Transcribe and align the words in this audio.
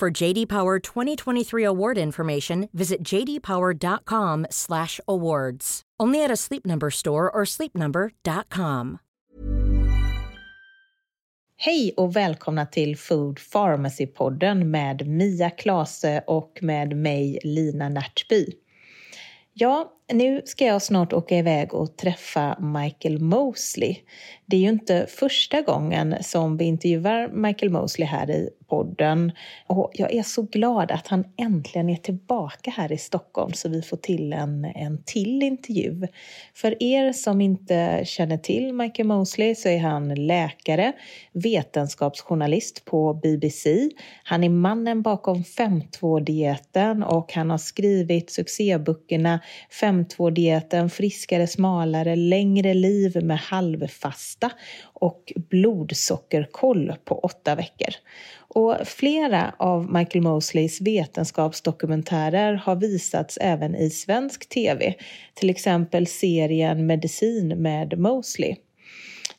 For 0.00 0.22
JD 0.22 0.48
Power 0.48 0.80
2023 0.94 1.66
award 1.66 1.98
information, 1.98 2.68
visit 2.72 2.98
jdpower.com/awards. 3.12 5.82
Only 6.02 6.24
at 6.24 6.30
a 6.30 6.36
Sleep 6.36 6.66
Number 6.66 6.90
store 6.90 7.30
or 7.30 7.44
sleepnumber.com. 7.44 8.98
Hej 11.56 11.94
och 11.96 12.16
välkomna 12.16 12.66
till 12.66 12.96
Food 12.96 13.38
Pharmacy-podden 13.52 14.64
med 14.64 15.08
Mia 15.08 15.50
Klase 15.50 16.24
och 16.26 16.58
med 16.62 16.96
mig 16.96 17.38
Lina 17.44 17.88
Närtby. 17.88 18.46
Ja, 19.52 19.92
nu 20.12 20.42
ska 20.44 20.64
jag 20.64 20.82
snart 20.82 21.12
åka 21.12 21.38
iväg 21.38 21.74
och 21.74 21.96
träffa 21.96 22.58
Michael 22.60 23.18
Mosley. 23.18 23.96
Det 24.46 24.56
är 24.56 24.60
ju 24.60 24.68
inte 24.68 25.06
första 25.08 25.62
gången 25.62 26.16
som 26.20 26.56
vi 26.56 26.64
intervjuar 26.64 27.28
Michael 27.28 27.72
Mosley 27.72 28.08
här 28.08 28.30
i 28.30 28.50
podden. 28.70 29.32
Och 29.66 29.90
jag 29.94 30.14
är 30.14 30.22
så 30.22 30.42
glad 30.42 30.90
att 30.90 31.08
han 31.08 31.24
äntligen 31.36 31.90
är 31.90 31.96
tillbaka 31.96 32.70
här 32.70 32.92
i 32.92 32.98
Stockholm 32.98 33.52
så 33.52 33.68
vi 33.68 33.82
får 33.82 33.96
till 33.96 34.32
en, 34.32 34.64
en 34.64 35.02
till 35.04 35.42
intervju. 35.42 36.06
För 36.54 36.82
er 36.82 37.12
som 37.12 37.40
inte 37.40 38.02
känner 38.04 38.38
till 38.38 38.72
Michael 38.72 39.08
Mosley 39.08 39.54
så 39.54 39.68
är 39.68 39.78
han 39.78 40.14
läkare, 40.14 40.92
vetenskapsjournalist 41.32 42.84
på 42.84 43.14
BBC. 43.14 43.90
Han 44.24 44.44
är 44.44 44.48
mannen 44.48 45.02
bakom 45.02 45.42
5.2-dieten 45.42 47.02
och 47.02 47.32
han 47.32 47.50
har 47.50 47.58
skrivit 47.58 48.30
succéböckerna 48.30 49.40
5.2-dieten, 49.82 50.90
Friskare, 50.90 51.46
smalare, 51.46 52.16
längre 52.16 52.74
liv 52.74 53.24
med 53.24 53.38
halvfasta 53.38 54.50
och 55.00 55.32
blodsockerkoll 55.50 56.94
på 57.04 57.18
åtta 57.18 57.54
veckor. 57.54 57.94
Och 58.38 58.76
flera 58.84 59.54
av 59.58 59.92
Michael 59.92 60.22
Mosleys 60.22 60.80
vetenskapsdokumentärer 60.80 62.54
har 62.54 62.76
visats 62.76 63.38
även 63.40 63.76
i 63.76 63.90
svensk 63.90 64.48
tv, 64.48 64.94
till 65.34 65.50
exempel 65.50 66.06
serien 66.06 66.86
Medicin 66.86 67.48
med 67.48 67.98
Mosley. 67.98 68.56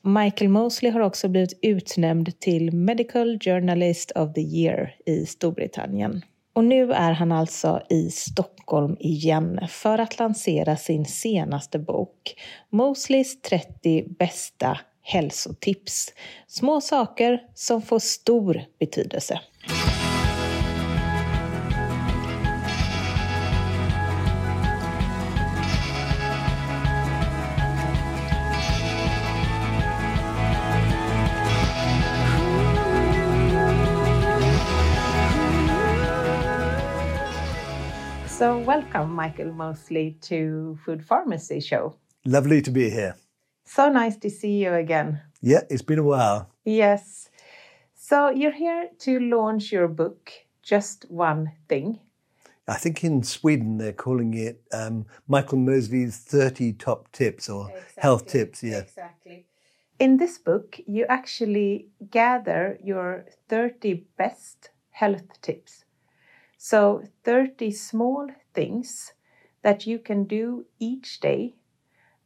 Michael 0.01 0.49
Mosley 0.49 0.91
har 0.91 0.99
också 0.99 1.27
blivit 1.27 1.59
utnämnd 1.61 2.39
till 2.39 2.73
Medical 2.73 3.39
Journalist 3.39 4.11
of 4.11 4.33
the 4.33 4.41
Year 4.41 4.95
i 5.05 5.25
Storbritannien. 5.25 6.21
Och 6.53 6.63
nu 6.63 6.93
är 6.93 7.11
han 7.11 7.31
alltså 7.31 7.81
i 7.89 8.09
Stockholm 8.09 8.97
igen 8.99 9.59
för 9.69 9.99
att 9.99 10.19
lansera 10.19 10.77
sin 10.77 11.05
senaste 11.05 11.79
bok, 11.79 12.35
Mosleys 12.69 13.41
30 13.41 14.05
bästa 14.19 14.79
hälsotips. 15.01 16.13
Små 16.47 16.81
saker 16.81 17.39
som 17.53 17.81
får 17.81 17.99
stor 17.99 18.61
betydelse. 18.79 19.39
So, 38.41 38.57
welcome, 38.57 39.15
Michael 39.15 39.53
Mosley, 39.53 40.13
to 40.13 40.75
Food 40.85 41.07
Pharmacy 41.07 41.61
Show. 41.61 41.93
Lovely 42.25 42.61
to 42.61 42.71
be 42.71 42.89
here. 42.89 43.13
So 43.63 43.89
nice 43.89 44.17
to 44.17 44.29
see 44.29 44.63
you 44.63 44.73
again. 44.73 45.21
Yeah, 45.41 45.61
it's 45.69 45.81
been 45.81 45.99
a 45.99 46.03
while. 46.03 46.49
Yes. 46.65 47.29
So 47.93 48.29
you're 48.29 48.51
here 48.51 48.89
to 48.99 49.19
launch 49.19 49.71
your 49.71 49.87
book, 49.87 50.31
Just 50.61 51.05
One 51.09 51.53
Thing. 51.67 51.99
I 52.67 52.75
think 52.75 53.03
in 53.03 53.23
Sweden 53.23 53.77
they're 53.77 53.93
calling 53.93 54.33
it 54.33 54.61
um, 54.71 55.05
Michael 55.27 55.57
Mosley's 55.57 56.17
30 56.17 56.73
top 56.73 57.11
tips 57.11 57.49
or 57.49 57.69
exactly. 57.69 58.01
health 58.01 58.27
tips. 58.27 58.63
Yeah. 58.63 58.79
Exactly. 58.79 59.45
In 59.99 60.17
this 60.17 60.37
book, 60.37 60.79
you 60.87 61.05
actually 61.09 61.89
gather 62.09 62.77
your 62.83 63.25
30 63.49 64.05
best 64.17 64.69
health 64.89 65.41
tips. 65.41 65.85
So, 66.57 67.03
30 67.23 67.71
small 67.71 68.27
things 68.53 69.13
that 69.61 69.85
you 69.85 69.99
can 69.99 70.23
do 70.25 70.65
each 70.79 71.19
day 71.19 71.55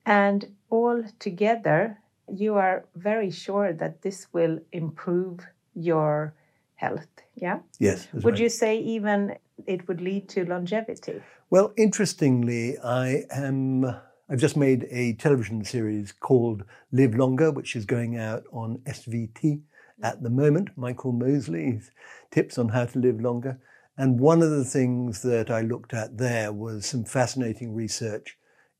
and 0.06 0.46
all 0.70 1.04
together, 1.20 1.98
you 2.32 2.56
are 2.56 2.86
very 2.96 3.32
sure 3.32 3.74
that 3.74 4.02
this 4.02 4.28
will 4.34 4.60
improve 4.72 5.46
your 5.74 6.34
health. 6.76 7.08
Yeah? 7.36 7.60
Yes. 7.80 8.08
Would 8.14 8.26
right. 8.26 8.40
you 8.40 8.50
say 8.50 8.78
even 8.80 9.36
it 9.66 9.88
would 9.88 10.02
lead 10.02 10.30
to 10.30 10.46
longevity? 10.46 11.22
Well, 11.50 11.74
interestingly, 11.78 12.78
I 12.80 13.24
am. 13.32 13.86
I've 14.28 14.40
just 14.40 14.58
made 14.58 14.88
a 14.90 15.14
television 15.14 15.64
series 15.64 16.12
called 16.12 16.64
Live 16.92 17.14
Longer, 17.14 17.52
which 17.52 17.76
is 17.76 17.86
going 17.86 18.18
out 18.18 18.44
on 18.52 18.80
SVT 18.86 19.62
at 20.02 20.24
the 20.24 20.32
moment. 20.32 20.70
Michael 20.76 21.12
Mosley's 21.12 21.92
tips 22.32 22.58
on 22.58 22.70
how 22.70 22.86
to 22.86 23.00
live 23.00 23.22
longer. 23.22 23.60
And 23.98 24.20
one 24.20 24.42
of 24.42 24.50
the 24.50 24.66
things 24.66 25.22
that 25.22 25.52
I 25.52 25.62
looked 25.62 25.94
at 25.94 26.18
there 26.18 26.52
was 26.52 26.88
some 26.88 27.06
fascinating 27.06 27.76
research 27.76 28.38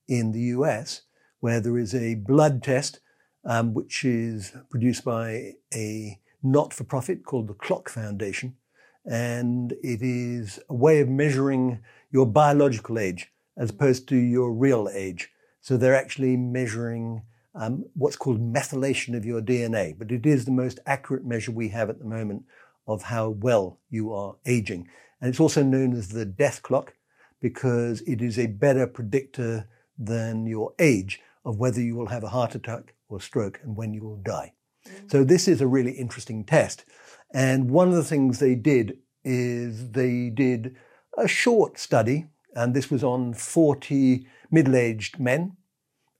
in 0.08 0.32
the 0.32 0.40
US 0.40 1.02
where 1.46 1.60
there 1.60 1.78
is 1.78 1.94
a 1.94 2.16
blood 2.16 2.60
test 2.60 2.98
um, 3.44 3.72
which 3.72 4.04
is 4.04 4.52
produced 4.68 5.04
by 5.04 5.52
a 5.72 6.18
not 6.42 6.74
for 6.74 6.82
profit 6.82 7.24
called 7.24 7.46
the 7.46 7.54
Clock 7.54 7.88
Foundation. 7.88 8.56
And 9.04 9.70
it 9.80 10.02
is 10.02 10.58
a 10.68 10.74
way 10.74 10.98
of 10.98 11.08
measuring 11.08 11.78
your 12.10 12.26
biological 12.26 12.98
age 12.98 13.30
as 13.56 13.70
opposed 13.70 14.08
to 14.08 14.16
your 14.16 14.52
real 14.52 14.88
age. 14.92 15.30
So 15.60 15.76
they're 15.76 15.94
actually 15.94 16.36
measuring 16.36 17.22
um, 17.54 17.84
what's 17.94 18.16
called 18.16 18.40
methylation 18.40 19.16
of 19.16 19.24
your 19.24 19.40
DNA, 19.40 19.96
but 19.96 20.10
it 20.10 20.26
is 20.26 20.46
the 20.46 20.50
most 20.50 20.80
accurate 20.84 21.24
measure 21.24 21.52
we 21.52 21.68
have 21.68 21.88
at 21.88 22.00
the 22.00 22.04
moment 22.04 22.42
of 22.88 23.04
how 23.04 23.28
well 23.28 23.78
you 23.88 24.12
are 24.12 24.34
aging. 24.46 24.88
And 25.20 25.30
it's 25.30 25.38
also 25.38 25.62
known 25.62 25.92
as 25.92 26.08
the 26.08 26.24
death 26.24 26.64
clock 26.64 26.94
because 27.40 28.00
it 28.00 28.20
is 28.20 28.36
a 28.36 28.48
better 28.48 28.88
predictor 28.88 29.68
than 29.96 30.46
your 30.46 30.74
age 30.80 31.20
of 31.46 31.58
whether 31.58 31.80
you 31.80 31.94
will 31.94 32.08
have 32.08 32.24
a 32.24 32.28
heart 32.28 32.54
attack 32.54 32.94
or 33.08 33.20
stroke 33.20 33.60
and 33.62 33.76
when 33.76 33.94
you 33.94 34.02
will 34.02 34.16
die. 34.16 34.52
Mm-hmm. 34.86 35.08
So 35.08 35.24
this 35.24 35.48
is 35.48 35.60
a 35.60 35.66
really 35.66 35.92
interesting 35.92 36.44
test. 36.44 36.84
And 37.32 37.70
one 37.70 37.88
of 37.88 37.94
the 37.94 38.04
things 38.04 38.38
they 38.38 38.56
did 38.56 38.98
is 39.24 39.92
they 39.92 40.28
did 40.28 40.76
a 41.16 41.26
short 41.26 41.78
study, 41.78 42.26
and 42.54 42.74
this 42.74 42.90
was 42.90 43.02
on 43.02 43.32
40 43.32 44.26
middle-aged 44.50 45.18
men, 45.18 45.56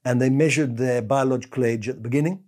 and 0.04 0.22
they 0.22 0.30
measured 0.30 0.76
their 0.76 1.02
biological 1.02 1.64
age 1.64 1.88
at 1.88 1.96
the 1.96 2.02
beginning. 2.02 2.44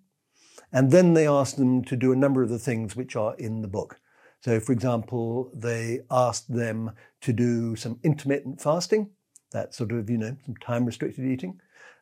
And 0.72 0.91
then 0.91 1.15
they 1.15 1.27
asked 1.27 1.56
them 1.56 1.83
to 1.84 1.97
do 1.97 2.12
a 2.12 2.16
number 2.16 2.43
of 2.43 2.49
the 2.49 2.59
things 2.59 2.95
which 2.95 3.16
are 3.16 3.34
in 3.37 3.62
the 3.62 3.69
book. 3.69 4.00
So, 4.41 4.60
for 4.60 4.72
example, 4.72 5.50
they 5.53 6.00
asked 6.10 6.53
them 6.53 6.93
to 7.22 7.33
do 7.33 7.74
some 7.74 7.98
intermittent 8.04 8.60
fasting, 8.60 9.10
that 9.51 9.74
sort 9.74 9.92
of, 9.92 10.09
you 10.09 10.19
know, 10.19 10.36
some 10.45 10.57
time 10.57 10.84
restricted 10.84 11.24
eating 11.24 11.60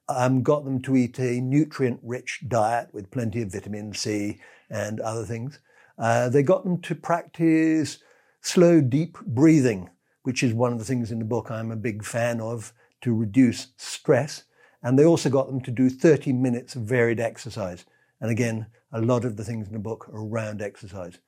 um, 0.08 0.43
got 0.43 0.64
them 0.64 0.81
to 0.82 0.97
eat 0.97 1.19
a 1.19 1.41
nutrient 1.41 2.00
rich 2.03 2.44
diet 2.49 2.88
with 2.93 3.11
plenty 3.11 3.43
of 3.43 3.53
vitamin 3.53 3.93
C 3.93 4.38
and 4.70 5.00
other 5.00 5.25
things. 5.25 5.58
Uh, 5.99 6.29
they 6.29 6.43
got 6.43 6.64
them 6.64 6.81
to 6.82 6.94
practice 6.94 7.99
slow, 8.41 8.81
deep 8.81 9.19
breathing, 9.26 9.91
which 10.23 10.43
is 10.43 10.53
one 10.53 10.73
of 10.73 10.79
the 10.79 10.85
things 10.85 11.11
in 11.11 11.19
the 11.19 11.25
book 11.25 11.50
I'm 11.50 11.70
a 11.70 11.76
big 11.76 12.05
fan 12.05 12.41
of 12.41 12.73
to 13.03 13.14
reduce 13.14 13.69
stress. 13.76 14.44
And 14.82 14.99
they 14.99 15.05
also 15.05 15.31
got 15.31 15.49
them 15.49 15.61
to 15.62 15.70
do 15.70 15.91
30 15.91 16.32
minutes 16.32 16.76
of 16.76 16.82
varied 16.82 17.19
exercise. 17.19 17.85
And 18.20 18.31
again, 18.31 18.67
a 18.93 19.00
lot 19.00 19.25
of 19.25 19.37
the 19.37 19.44
things 19.44 19.67
in 19.67 19.73
the 19.73 19.79
book 19.79 20.08
are 20.08 20.25
around 20.25 20.62
exercise. 20.62 21.19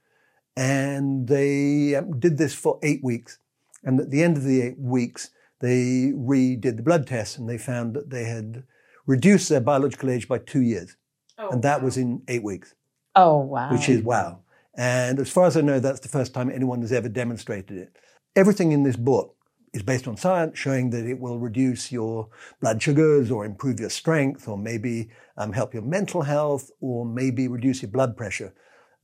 And 0.57 1.27
they 1.27 1.95
um, 1.95 2.19
did 2.19 2.39
this 2.39 2.55
for 2.55 2.79
eight 2.83 3.03
weeks. 3.03 3.39
And 3.85 4.01
at 4.01 4.11
the 4.11 4.23
end 4.23 4.37
of 4.37 4.45
the 4.45 4.61
eight 4.61 4.79
weeks, 4.79 5.31
they 5.60 6.12
redid 6.14 6.76
the 6.76 6.82
blood 6.82 7.06
tests 7.06 7.37
and 7.37 7.49
they 7.49 7.58
found 7.58 7.94
that 7.94 8.10
they 8.10 8.25
had 8.25 8.64
reduced 9.06 9.49
their 9.49 9.60
biological 9.60 10.10
age 10.10 10.28
by 10.28 10.38
two 10.38 10.62
years. 10.62 10.96
Oh, 11.38 11.50
and 11.50 11.62
that 11.62 11.81
wow. 11.81 11.84
was 11.84 11.96
in 11.96 12.22
eight 12.28 12.43
weeks. 12.43 12.75
Oh, 13.14 13.38
wow. 13.38 13.72
Which 13.72 13.88
is 13.88 14.02
wow. 14.02 14.40
And 14.76 15.19
as 15.19 15.31
far 15.31 15.46
as 15.46 15.56
I 15.56 15.60
know, 15.60 15.81
that's 15.81 16.00
the 16.00 16.08
first 16.08 16.34
time 16.34 16.50
anyone 16.50 16.81
has 16.82 16.93
ever 16.93 17.08
demonstrated 17.08 17.78
it. 17.78 17.96
Everything 18.37 18.70
in 18.72 18.84
this 18.84 18.96
book 18.96 19.34
is 19.72 19.82
based 19.82 20.06
on 20.06 20.16
science, 20.16 20.58
showing 20.58 20.90
that 20.90 21.05
it 21.05 21.19
will 21.19 21.38
reduce 21.38 21.90
your 21.90 22.28
blood 22.60 22.81
sugars 22.81 23.31
or 23.31 23.44
improve 23.44 23.81
your 23.81 23.90
strength 23.90 24.49
or 24.49 24.56
maybe 24.56 25.10
um, 25.37 25.52
help 25.52 25.75
your 25.75 25.82
mental 25.82 26.22
health 26.22 26.70
or 26.81 27.05
maybe 27.05 27.49
reduce 27.49 27.82
your 27.82 27.90
blood 27.90 28.16
pressure. 28.16 28.55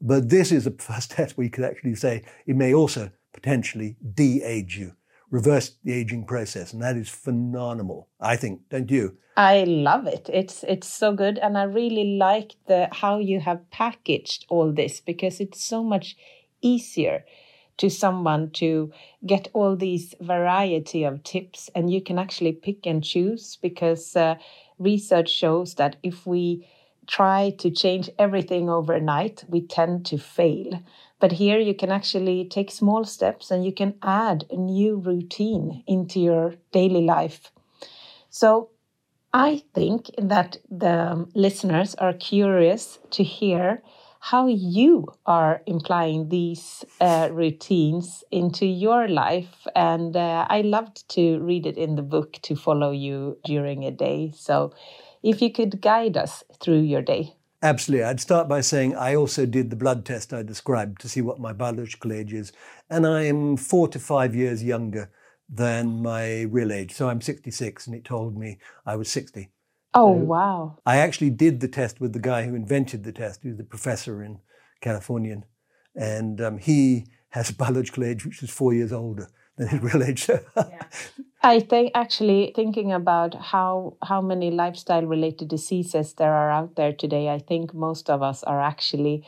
But 0.00 0.28
this 0.28 0.52
is 0.52 0.64
the 0.64 0.70
first 0.78 1.10
test 1.10 1.36
where 1.36 1.44
you 1.44 1.50
could 1.50 1.64
actually 1.64 1.94
say 1.96 2.24
it 2.46 2.56
may 2.56 2.74
also 2.74 3.10
potentially 3.32 3.96
de-age 4.14 4.78
you, 4.78 4.92
reverse 5.34 5.76
the 5.82 5.92
aging 5.92 6.24
process. 6.24 6.72
And 6.72 6.80
that 6.80 6.96
is 6.96 7.08
phenomenal, 7.08 8.08
I 8.20 8.36
think, 8.36 8.60
don't 8.70 8.90
you? 8.90 9.18
I 9.36 9.64
love 9.64 10.06
it. 10.06 10.30
It's 10.32 10.62
it's 10.62 10.86
so 10.86 11.12
good, 11.12 11.38
and 11.38 11.58
I 11.58 11.64
really 11.64 12.16
like 12.16 12.52
the 12.68 12.88
how 12.92 13.18
you 13.18 13.40
have 13.40 13.68
packaged 13.72 14.46
all 14.48 14.72
this 14.72 15.00
because 15.00 15.40
it's 15.40 15.64
so 15.64 15.82
much 15.82 16.16
easier 16.62 17.24
to 17.78 17.90
someone 17.90 18.50
to 18.52 18.92
get 19.26 19.48
all 19.52 19.74
these 19.74 20.14
variety 20.20 21.02
of 21.02 21.24
tips, 21.24 21.68
and 21.74 21.92
you 21.92 22.00
can 22.00 22.16
actually 22.16 22.52
pick 22.52 22.86
and 22.86 23.02
choose 23.02 23.58
because 23.60 24.14
uh, 24.14 24.36
research 24.78 25.30
shows 25.30 25.74
that 25.74 25.96
if 26.04 26.24
we 26.26 26.64
try 27.06 27.50
to 27.58 27.70
change 27.70 28.10
everything 28.18 28.68
overnight, 28.70 29.44
we 29.48 29.60
tend 29.66 30.06
to 30.06 30.18
fail. 30.18 30.80
But 31.20 31.32
here 31.32 31.58
you 31.58 31.74
can 31.74 31.90
actually 31.90 32.44
take 32.46 32.70
small 32.70 33.04
steps 33.04 33.50
and 33.50 33.64
you 33.64 33.72
can 33.72 33.94
add 34.02 34.44
a 34.50 34.56
new 34.56 34.96
routine 34.96 35.82
into 35.86 36.20
your 36.20 36.54
daily 36.72 37.02
life. 37.02 37.52
So 38.30 38.70
I 39.32 39.62
think 39.74 40.10
that 40.18 40.58
the 40.70 41.26
listeners 41.34 41.94
are 41.96 42.12
curious 42.14 42.98
to 43.12 43.24
hear 43.24 43.82
how 44.20 44.46
you 44.48 45.06
are 45.26 45.62
implying 45.66 46.28
these 46.30 46.84
uh, 47.00 47.28
routines 47.32 48.24
into 48.30 48.66
your 48.66 49.08
life. 49.08 49.66
And 49.76 50.16
uh, 50.16 50.46
I 50.50 50.62
loved 50.62 51.08
to 51.10 51.40
read 51.40 51.66
it 51.66 51.76
in 51.78 51.96
the 51.96 52.02
book 52.02 52.34
to 52.42 52.56
follow 52.56 52.90
you 52.92 53.38
during 53.44 53.84
a 53.84 53.90
day. 53.90 54.32
So 54.36 54.72
if 55.24 55.40
you 55.40 55.50
could 55.50 55.80
guide 55.80 56.16
us 56.16 56.44
through 56.60 56.82
your 56.82 57.02
day. 57.02 57.34
Absolutely. 57.62 58.04
I'd 58.04 58.20
start 58.20 58.46
by 58.46 58.60
saying 58.60 58.94
I 58.94 59.14
also 59.14 59.46
did 59.46 59.70
the 59.70 59.76
blood 59.76 60.04
test 60.04 60.34
I 60.34 60.42
described 60.42 61.00
to 61.00 61.08
see 61.08 61.22
what 61.22 61.40
my 61.40 61.54
biological 61.54 62.12
age 62.12 62.34
is. 62.34 62.52
And 62.90 63.06
I 63.06 63.22
am 63.22 63.56
four 63.56 63.88
to 63.88 63.98
five 63.98 64.34
years 64.34 64.62
younger 64.62 65.10
than 65.48 66.02
my 66.02 66.42
real 66.42 66.70
age. 66.70 66.92
So 66.92 67.08
I'm 67.08 67.22
66 67.22 67.86
and 67.86 67.96
it 67.96 68.04
told 68.04 68.36
me 68.36 68.58
I 68.84 68.96
was 68.96 69.10
60. 69.10 69.50
Oh, 69.94 70.14
so 70.14 70.24
wow. 70.24 70.78
I 70.84 70.98
actually 70.98 71.30
did 71.30 71.60
the 71.60 71.68
test 71.68 72.02
with 72.02 72.12
the 72.12 72.18
guy 72.18 72.44
who 72.44 72.54
invented 72.54 73.02
the 73.02 73.12
test, 73.12 73.40
who's 73.42 73.56
the 73.56 73.64
professor 73.64 74.22
in 74.22 74.40
Californian. 74.82 75.46
And 75.96 76.38
um, 76.42 76.58
he 76.58 77.06
has 77.30 77.48
a 77.48 77.54
biological 77.54 78.04
age 78.04 78.26
which 78.26 78.42
is 78.42 78.50
four 78.50 78.74
years 78.74 78.92
older 78.92 79.30
than 79.56 79.68
his 79.68 79.82
real 79.82 80.02
age. 80.02 80.28
yeah. 80.56 80.82
I 81.42 81.60
think 81.60 81.92
actually 81.94 82.52
thinking 82.54 82.92
about 82.92 83.34
how 83.34 83.96
how 84.02 84.20
many 84.20 84.50
lifestyle 84.50 85.04
related 85.04 85.48
diseases 85.48 86.14
there 86.14 86.32
are 86.32 86.50
out 86.50 86.76
there 86.76 86.92
today, 86.92 87.28
I 87.28 87.38
think 87.38 87.74
most 87.74 88.10
of 88.10 88.22
us 88.22 88.42
are 88.44 88.60
actually 88.60 89.26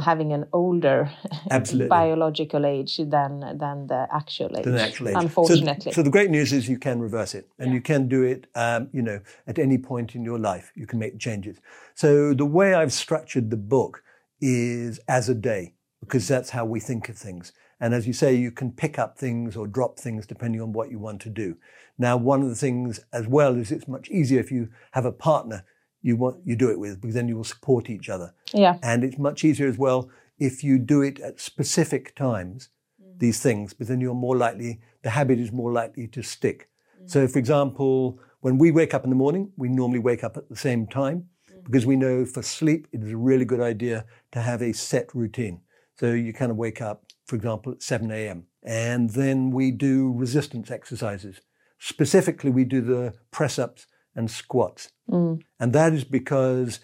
having 0.00 0.32
an 0.32 0.46
older 0.52 1.10
biological 1.88 2.64
age 2.64 2.98
than 2.98 3.40
than 3.58 3.86
the 3.86 4.06
actual 4.12 4.56
age. 4.56 4.64
The 4.64 4.80
actual 4.80 5.08
age. 5.08 5.16
Unfortunately. 5.16 5.92
So, 5.92 5.96
so, 5.96 6.02
the 6.02 6.10
great 6.10 6.30
news 6.30 6.52
is 6.52 6.68
you 6.68 6.78
can 6.78 7.00
reverse 7.00 7.34
it, 7.34 7.48
and 7.58 7.68
yeah. 7.68 7.74
you 7.74 7.80
can 7.80 8.08
do 8.08 8.22
it. 8.22 8.46
Um, 8.54 8.88
you 8.92 9.02
know, 9.02 9.20
at 9.46 9.58
any 9.58 9.78
point 9.78 10.14
in 10.14 10.24
your 10.24 10.38
life, 10.38 10.72
you 10.74 10.86
can 10.86 10.98
make 10.98 11.18
changes. 11.18 11.58
So 11.94 12.34
the 12.34 12.46
way 12.46 12.74
I've 12.74 12.92
structured 12.92 13.50
the 13.50 13.56
book 13.56 14.02
is 14.40 15.00
as 15.08 15.28
a 15.28 15.34
day, 15.34 15.74
because 16.00 16.28
that's 16.28 16.50
how 16.50 16.64
we 16.64 16.80
think 16.80 17.08
of 17.08 17.16
things. 17.16 17.52
And 17.80 17.94
as 17.94 18.06
you 18.06 18.12
say, 18.12 18.34
you 18.34 18.50
can 18.50 18.72
pick 18.72 18.98
up 18.98 19.16
things 19.16 19.56
or 19.56 19.66
drop 19.66 19.98
things 19.98 20.26
depending 20.26 20.60
on 20.60 20.72
what 20.72 20.90
you 20.90 20.98
want 20.98 21.20
to 21.22 21.30
do. 21.30 21.56
Now, 21.96 22.16
one 22.16 22.42
of 22.42 22.48
the 22.48 22.54
things 22.54 23.00
as 23.12 23.26
well 23.26 23.56
is 23.56 23.70
it's 23.70 23.86
much 23.86 24.08
easier 24.10 24.40
if 24.40 24.50
you 24.50 24.68
have 24.92 25.04
a 25.04 25.12
partner 25.12 25.64
you 26.02 26.16
want 26.16 26.36
you 26.44 26.56
do 26.56 26.70
it 26.70 26.78
with 26.78 27.00
because 27.00 27.14
then 27.14 27.28
you 27.28 27.36
will 27.36 27.44
support 27.44 27.90
each 27.90 28.08
other. 28.08 28.34
Yeah. 28.52 28.78
And 28.82 29.04
it's 29.04 29.18
much 29.18 29.44
easier 29.44 29.68
as 29.68 29.78
well 29.78 30.10
if 30.38 30.62
you 30.62 30.78
do 30.78 31.02
it 31.02 31.18
at 31.20 31.40
specific 31.40 32.14
times, 32.14 32.68
mm. 33.02 33.18
these 33.18 33.40
things, 33.40 33.74
but 33.74 33.88
then 33.88 34.00
you're 34.00 34.14
more 34.14 34.36
likely 34.36 34.80
the 35.02 35.10
habit 35.10 35.38
is 35.38 35.52
more 35.52 35.72
likely 35.72 36.06
to 36.08 36.22
stick. 36.22 36.68
Mm. 37.02 37.10
So 37.10 37.28
for 37.28 37.38
example, 37.38 38.20
when 38.40 38.58
we 38.58 38.70
wake 38.70 38.94
up 38.94 39.04
in 39.04 39.10
the 39.10 39.16
morning, 39.16 39.52
we 39.56 39.68
normally 39.68 39.98
wake 39.98 40.22
up 40.22 40.36
at 40.36 40.48
the 40.48 40.56
same 40.56 40.86
time 40.86 41.28
mm. 41.50 41.64
because 41.64 41.84
we 41.84 41.96
know 41.96 42.24
for 42.24 42.42
sleep 42.42 42.86
it 42.92 43.02
is 43.02 43.12
a 43.12 43.16
really 43.16 43.44
good 43.44 43.60
idea 43.60 44.04
to 44.32 44.40
have 44.40 44.62
a 44.62 44.72
set 44.72 45.14
routine. 45.14 45.60
So 45.96 46.12
you 46.12 46.32
kind 46.32 46.52
of 46.52 46.56
wake 46.56 46.80
up, 46.80 47.04
for 47.28 47.36
example, 47.36 47.72
at 47.72 47.82
7 47.82 48.10
a.m. 48.10 48.46
And 48.62 49.10
then 49.10 49.50
we 49.50 49.70
do 49.70 50.12
resistance 50.12 50.70
exercises. 50.70 51.40
Specifically, 51.78 52.50
we 52.50 52.64
do 52.64 52.80
the 52.80 53.14
press 53.30 53.58
ups 53.58 53.86
and 54.16 54.30
squats. 54.30 54.90
Mm. 55.08 55.42
And 55.60 55.72
that 55.74 55.92
is 55.92 56.04
because 56.04 56.80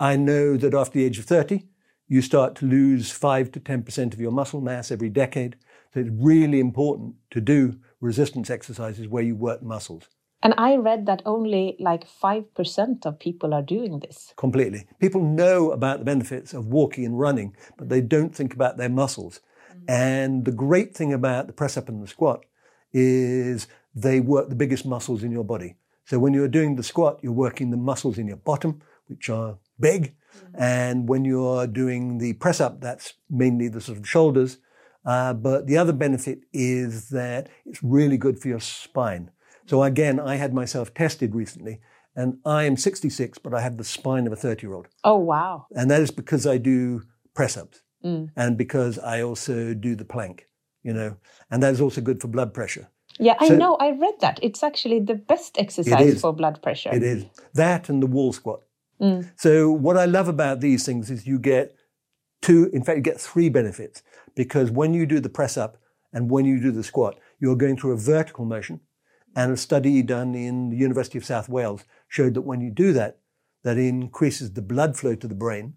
I 0.00 0.16
know 0.16 0.56
that 0.56 0.72
after 0.72 0.98
the 0.98 1.04
age 1.04 1.18
of 1.18 1.24
30, 1.26 1.66
you 2.06 2.22
start 2.22 2.54
to 2.56 2.66
lose 2.66 3.10
5 3.10 3.52
to 3.52 3.60
10% 3.60 4.14
of 4.14 4.20
your 4.20 4.30
muscle 4.30 4.60
mass 4.60 4.90
every 4.90 5.10
decade. 5.10 5.56
So 5.92 6.00
it's 6.00 6.10
really 6.12 6.60
important 6.60 7.16
to 7.32 7.40
do 7.40 7.78
resistance 8.00 8.48
exercises 8.50 9.08
where 9.08 9.24
you 9.24 9.34
work 9.34 9.62
muscles. 9.62 10.04
And 10.40 10.54
I 10.56 10.76
read 10.76 11.06
that 11.06 11.22
only 11.26 11.76
like 11.80 12.06
5% 12.06 13.04
of 13.04 13.18
people 13.18 13.52
are 13.52 13.62
doing 13.62 13.98
this. 13.98 14.32
Completely. 14.36 14.86
People 15.00 15.22
know 15.22 15.72
about 15.72 15.98
the 15.98 16.04
benefits 16.04 16.54
of 16.54 16.66
walking 16.66 17.04
and 17.04 17.18
running, 17.18 17.56
but 17.76 17.88
they 17.88 18.00
don't 18.00 18.34
think 18.34 18.54
about 18.54 18.76
their 18.76 18.88
muscles. 18.88 19.40
Mm. 19.80 19.84
And 19.88 20.44
the 20.44 20.52
great 20.52 20.94
thing 20.94 21.12
about 21.12 21.46
the 21.46 21.52
press 21.52 21.76
up 21.76 21.88
and 21.88 22.02
the 22.02 22.06
squat 22.06 22.44
is 22.92 23.66
they 23.94 24.20
work 24.20 24.48
the 24.48 24.54
biggest 24.54 24.86
muscles 24.86 25.22
in 25.22 25.30
your 25.30 25.44
body. 25.44 25.76
So 26.04 26.18
when 26.18 26.32
you're 26.32 26.48
doing 26.48 26.76
the 26.76 26.82
squat, 26.82 27.18
you're 27.22 27.32
working 27.32 27.70
the 27.70 27.76
muscles 27.76 28.16
in 28.16 28.26
your 28.26 28.36
bottom, 28.36 28.80
which 29.06 29.28
are 29.28 29.58
big. 29.78 30.14
Mm-hmm. 30.36 30.62
And 30.62 31.08
when 31.08 31.24
you're 31.24 31.66
doing 31.66 32.18
the 32.18 32.32
press 32.34 32.60
up, 32.60 32.80
that's 32.80 33.14
mainly 33.28 33.68
the 33.68 33.80
sort 33.80 33.98
of 33.98 34.08
shoulders. 34.08 34.58
Uh, 35.04 35.34
but 35.34 35.66
the 35.66 35.76
other 35.76 35.92
benefit 35.92 36.40
is 36.52 37.10
that 37.10 37.48
it's 37.64 37.82
really 37.82 38.16
good 38.16 38.38
for 38.38 38.48
your 38.48 38.60
spine. 38.60 39.30
So 39.66 39.82
again, 39.82 40.18
I 40.18 40.36
had 40.36 40.54
myself 40.54 40.94
tested 40.94 41.34
recently 41.34 41.80
and 42.16 42.38
I 42.44 42.64
am 42.64 42.76
66, 42.76 43.38
but 43.38 43.54
I 43.54 43.60
have 43.60 43.76
the 43.76 43.84
spine 43.84 44.26
of 44.26 44.32
a 44.32 44.36
30 44.36 44.66
year 44.66 44.74
old. 44.74 44.88
Oh, 45.04 45.18
wow. 45.18 45.66
And 45.72 45.90
that 45.90 46.00
is 46.00 46.10
because 46.10 46.46
I 46.46 46.58
do 46.58 47.02
press 47.34 47.56
ups 47.56 47.82
mm. 48.04 48.30
and 48.36 48.56
because 48.56 48.98
I 48.98 49.22
also 49.22 49.74
do 49.74 49.94
the 49.94 50.04
plank, 50.04 50.46
you 50.82 50.92
know, 50.92 51.16
and 51.50 51.62
that 51.62 51.72
is 51.72 51.80
also 51.80 52.00
good 52.00 52.20
for 52.20 52.28
blood 52.28 52.54
pressure. 52.54 52.88
Yeah, 53.18 53.34
I 53.40 53.48
know. 53.48 53.74
I 53.76 53.90
read 53.90 54.14
that. 54.20 54.38
It's 54.42 54.62
actually 54.62 55.00
the 55.00 55.14
best 55.14 55.58
exercise 55.58 56.20
for 56.20 56.32
blood 56.32 56.62
pressure. 56.62 56.90
It 56.92 57.02
is. 57.02 57.24
That 57.54 57.88
and 57.88 58.02
the 58.02 58.06
wall 58.06 58.32
squat. 58.32 58.60
Mm. 59.00 59.30
So, 59.36 59.70
what 59.70 59.96
I 59.96 60.04
love 60.04 60.28
about 60.28 60.60
these 60.60 60.84
things 60.84 61.10
is 61.10 61.26
you 61.26 61.38
get 61.38 61.74
two, 62.42 62.70
in 62.72 62.84
fact, 62.84 62.96
you 62.96 63.02
get 63.02 63.20
three 63.20 63.48
benefits 63.48 64.02
because 64.34 64.70
when 64.70 64.94
you 64.94 65.06
do 65.06 65.20
the 65.20 65.28
press 65.28 65.56
up 65.56 65.78
and 66.12 66.30
when 66.30 66.44
you 66.44 66.60
do 66.60 66.70
the 66.70 66.84
squat, 66.84 67.18
you're 67.40 67.56
going 67.56 67.76
through 67.76 67.92
a 67.92 67.96
vertical 67.96 68.44
motion. 68.44 68.80
And 69.36 69.52
a 69.52 69.56
study 69.56 70.02
done 70.02 70.34
in 70.34 70.70
the 70.70 70.76
University 70.76 71.18
of 71.18 71.24
South 71.24 71.48
Wales 71.48 71.84
showed 72.08 72.34
that 72.34 72.42
when 72.42 72.60
you 72.60 72.70
do 72.70 72.92
that, 72.94 73.18
that 73.62 73.76
increases 73.76 74.52
the 74.52 74.62
blood 74.62 74.96
flow 74.96 75.14
to 75.14 75.28
the 75.28 75.34
brain 75.34 75.74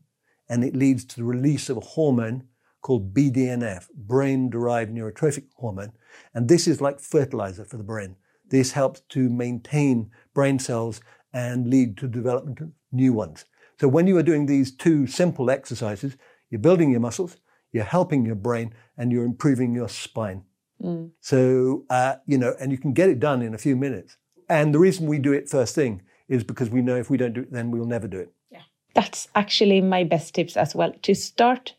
and 0.52 0.66
it 0.66 0.76
leads 0.76 1.06
to 1.06 1.16
the 1.16 1.24
release 1.24 1.70
of 1.70 1.78
a 1.78 1.88
hormone 1.96 2.44
called 2.82 3.14
BDNF, 3.14 3.90
brain 3.96 4.50
derived 4.50 4.94
neurotrophic 4.94 5.46
hormone. 5.56 5.94
And 6.34 6.50
this 6.50 6.68
is 6.68 6.82
like 6.82 7.00
fertilizer 7.00 7.64
for 7.64 7.78
the 7.78 7.86
brain. 7.86 8.18
This 8.50 8.74
helps 8.74 9.00
to 9.10 9.30
maintain 9.30 10.12
brain 10.34 10.60
cells 10.60 11.00
and 11.32 11.70
lead 11.70 11.98
to 12.00 12.08
development 12.08 12.60
of 12.60 12.72
new 12.92 13.14
ones. 13.14 13.46
So 13.80 13.88
when 13.88 14.08
you 14.08 14.18
are 14.18 14.24
doing 14.24 14.46
these 14.46 14.76
two 14.76 15.08
simple 15.08 15.50
exercises, 15.50 16.18
you're 16.50 16.60
building 16.60 16.92
your 16.92 17.00
muscles, 17.00 17.38
you're 17.72 17.86
helping 17.86 18.26
your 18.26 18.36
brain, 18.36 18.74
and 18.98 19.10
you're 19.10 19.24
improving 19.24 19.74
your 19.74 19.88
spine. 19.88 20.44
Mm. 20.84 21.12
So, 21.22 21.86
uh, 21.90 22.16
you 22.26 22.38
know, 22.38 22.56
and 22.60 22.74
you 22.74 22.78
can 22.78 22.92
get 22.92 23.08
it 23.08 23.22
done 23.22 23.42
in 23.42 23.54
a 23.54 23.58
few 23.58 23.78
minutes. 23.78 24.18
And 24.50 24.76
the 24.76 24.80
reason 24.80 25.08
we 25.08 25.18
do 25.18 25.32
it 25.32 25.48
first 25.48 25.76
thing 25.76 26.02
is 26.28 26.44
because 26.44 26.70
we 26.70 26.82
know 26.82 26.98
if 26.98 27.10
we 27.10 27.16
don't 27.16 27.34
do 27.34 27.42
it, 27.42 27.54
then 27.54 27.72
we'll 27.72 27.86
never 27.86 28.10
do 28.10 28.20
it. 28.20 28.34
That's 28.94 29.28
actually 29.36 29.82
my 29.82 30.04
best 30.04 30.36
tips 30.36 30.58
as 30.58 30.76
well 30.76 30.94
to 31.04 31.16
start 31.16 31.74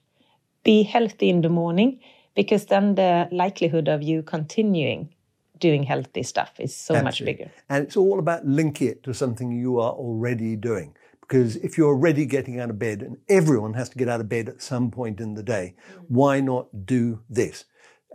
be 0.64 0.82
healthy 0.82 1.28
in 1.28 1.40
the 1.40 1.48
morning 1.48 2.00
because 2.34 2.66
then 2.66 2.94
the 2.94 3.28
likelihood 3.32 3.88
of 3.88 4.02
you 4.02 4.22
continuing 4.22 5.14
doing 5.58 5.84
healthy 5.84 6.22
stuff 6.22 6.58
is 6.58 6.74
so 6.74 6.94
Absolutely. 6.94 7.04
much 7.04 7.24
bigger. 7.24 7.50
And 7.68 7.84
it's 7.84 7.96
all 7.96 8.18
about 8.18 8.46
linking 8.46 8.88
it 8.88 9.02
to 9.04 9.14
something 9.14 9.52
you 9.52 9.78
are 9.78 9.92
already 9.92 10.56
doing. 10.56 10.96
Because 11.20 11.56
if 11.56 11.78
you're 11.78 11.88
already 11.88 12.26
getting 12.26 12.58
out 12.58 12.68
of 12.68 12.78
bed, 12.78 13.00
and 13.00 13.16
everyone 13.28 13.74
has 13.74 13.88
to 13.90 13.96
get 13.96 14.08
out 14.08 14.20
of 14.20 14.28
bed 14.28 14.48
at 14.48 14.60
some 14.60 14.90
point 14.90 15.20
in 15.20 15.34
the 15.34 15.42
day, 15.42 15.74
mm. 15.94 16.04
why 16.08 16.40
not 16.40 16.84
do 16.84 17.20
this? 17.30 17.64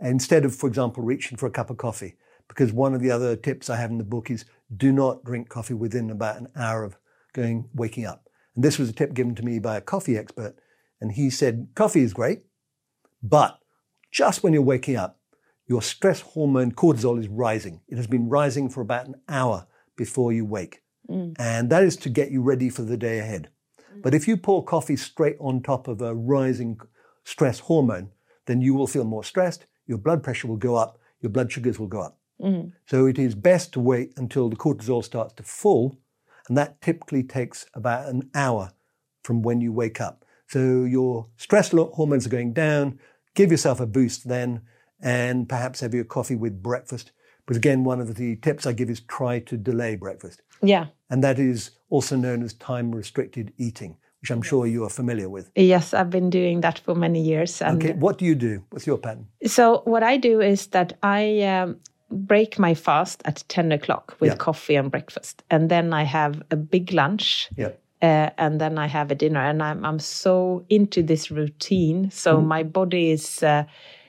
Instead 0.00 0.44
of, 0.44 0.54
for 0.54 0.68
example, 0.68 1.02
reaching 1.02 1.38
for 1.38 1.46
a 1.46 1.50
cup 1.50 1.70
of 1.70 1.78
coffee. 1.78 2.16
Because 2.48 2.72
one 2.72 2.94
of 2.94 3.00
the 3.00 3.10
other 3.10 3.34
tips 3.34 3.68
I 3.68 3.76
have 3.76 3.90
in 3.90 3.98
the 3.98 4.04
book 4.04 4.30
is 4.30 4.44
do 4.76 4.92
not 4.92 5.24
drink 5.24 5.48
coffee 5.48 5.74
within 5.74 6.10
about 6.10 6.36
an 6.36 6.48
hour 6.54 6.84
of 6.84 6.96
going 7.32 7.68
waking 7.74 8.06
up. 8.06 8.27
And 8.58 8.64
this 8.64 8.76
was 8.76 8.88
a 8.88 8.92
tip 8.92 9.14
given 9.14 9.36
to 9.36 9.44
me 9.44 9.60
by 9.60 9.76
a 9.76 9.80
coffee 9.80 10.18
expert 10.18 10.56
and 11.00 11.12
he 11.12 11.30
said, 11.30 11.68
coffee 11.76 12.02
is 12.02 12.12
great, 12.12 12.42
But 13.22 13.60
just 14.10 14.42
when 14.42 14.52
you're 14.52 14.62
waking 14.62 14.96
up, 14.96 15.20
your 15.68 15.80
stress 15.80 16.22
hormone 16.22 16.72
cortisol 16.72 17.20
is 17.20 17.28
rising. 17.28 17.82
It 17.86 17.98
has 17.98 18.08
been 18.08 18.28
rising 18.28 18.68
for 18.68 18.80
about 18.80 19.06
an 19.06 19.14
hour 19.28 19.68
before 19.96 20.32
you 20.32 20.44
wake. 20.44 20.82
Mm. 21.08 21.36
And 21.38 21.70
that 21.70 21.84
is 21.84 21.96
to 21.98 22.08
get 22.08 22.32
you 22.32 22.42
ready 22.42 22.68
for 22.68 22.82
the 22.82 22.96
day 22.96 23.20
ahead. 23.20 23.48
Mm. 23.94 24.02
But 24.02 24.12
if 24.12 24.26
you 24.26 24.36
pour 24.36 24.64
coffee 24.64 24.96
straight 24.96 25.36
on 25.38 25.62
top 25.62 25.86
of 25.86 26.02
a 26.02 26.12
rising 26.12 26.80
stress 27.22 27.60
hormone, 27.60 28.10
then 28.46 28.60
you 28.60 28.74
will 28.74 28.88
feel 28.88 29.04
more 29.04 29.22
stressed, 29.22 29.66
your 29.86 29.98
blood 29.98 30.24
pressure 30.24 30.48
will 30.48 30.56
go 30.56 30.74
up, 30.74 30.98
your 31.20 31.30
blood 31.30 31.52
sugars 31.52 31.78
will 31.78 31.86
go 31.86 32.00
up. 32.00 32.18
Mm. 32.42 32.72
So 32.86 33.06
it 33.06 33.20
is 33.20 33.36
best 33.36 33.72
to 33.74 33.80
wait 33.80 34.14
until 34.16 34.48
the 34.48 34.56
cortisol 34.56 35.04
starts 35.04 35.34
to 35.34 35.44
fall, 35.44 35.96
and 36.48 36.56
that 36.56 36.80
typically 36.80 37.22
takes 37.22 37.66
about 37.74 38.08
an 38.08 38.30
hour 38.34 38.72
from 39.22 39.42
when 39.42 39.60
you 39.60 39.72
wake 39.72 40.00
up. 40.00 40.24
So 40.48 40.84
your 40.84 41.28
stress 41.36 41.70
hormones 41.70 42.26
are 42.26 42.30
going 42.30 42.54
down, 42.54 42.98
give 43.34 43.50
yourself 43.50 43.80
a 43.80 43.86
boost 43.86 44.28
then, 44.28 44.62
and 45.00 45.48
perhaps 45.48 45.80
have 45.80 45.94
your 45.94 46.04
coffee 46.04 46.34
with 46.34 46.62
breakfast. 46.62 47.12
But 47.46 47.56
again, 47.56 47.84
one 47.84 48.00
of 48.00 48.14
the 48.14 48.36
tips 48.36 48.66
I 48.66 48.72
give 48.72 48.90
is 48.90 49.00
try 49.00 49.40
to 49.40 49.56
delay 49.56 49.96
breakfast. 49.96 50.42
Yeah. 50.62 50.86
And 51.10 51.22
that 51.22 51.38
is 51.38 51.70
also 51.90 52.16
known 52.16 52.42
as 52.42 52.54
time 52.54 52.94
restricted 52.94 53.52
eating, 53.58 53.96
which 54.20 54.30
I'm 54.30 54.42
sure 54.42 54.66
you 54.66 54.84
are 54.84 54.90
familiar 54.90 55.28
with. 55.28 55.50
Yes, 55.54 55.94
I've 55.94 56.10
been 56.10 56.30
doing 56.30 56.62
that 56.62 56.78
for 56.78 56.94
many 56.94 57.22
years. 57.22 57.60
okay, 57.62 57.92
what 57.92 58.18
do 58.18 58.24
you 58.24 58.34
do? 58.34 58.64
What's 58.70 58.86
your 58.86 58.98
pattern? 58.98 59.28
So, 59.46 59.82
what 59.84 60.02
I 60.02 60.16
do 60.16 60.40
is 60.40 60.66
that 60.68 60.98
I 61.02 61.42
um, 61.42 61.80
break 62.10 62.58
my 62.58 62.74
fast 62.74 63.22
at 63.24 63.44
10 63.48 63.72
o'clock 63.72 64.16
with 64.20 64.32
yeah. 64.32 64.36
coffee 64.36 64.76
and 64.76 64.90
breakfast. 64.90 65.42
And 65.50 65.70
then 65.70 65.92
I 65.92 66.04
have 66.04 66.42
a 66.50 66.56
big 66.56 66.92
lunch. 66.92 67.48
Yeah. 67.56 67.72
Uh, 68.00 68.30
and 68.38 68.60
then 68.60 68.78
I 68.78 68.86
have 68.86 69.10
a 69.10 69.16
dinner, 69.16 69.40
and 69.40 69.60
I'm 69.60 69.84
I'm 69.84 69.98
so 69.98 70.64
into 70.68 71.02
this 71.02 71.32
routine. 71.32 72.12
So 72.12 72.36
mm. 72.36 72.46
my 72.46 72.62
body 72.62 73.10
is 73.10 73.42
uh, 73.42 73.64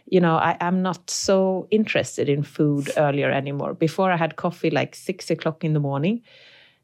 you 0.10 0.20
know, 0.20 0.36
I, 0.36 0.58
am 0.60 0.82
not 0.82 1.10
so 1.10 1.68
interested 1.72 2.30
in 2.30 2.44
food 2.44 2.92
earlier 2.98 3.32
anymore. 3.32 3.74
Before 3.74 4.12
I 4.12 4.18
had 4.18 4.36
coffee 4.36 4.70
like 4.70 4.96
six 4.96 5.30
o'clock 5.30 5.64
in 5.64 5.74
the 5.74 5.80
morning. 5.80 6.22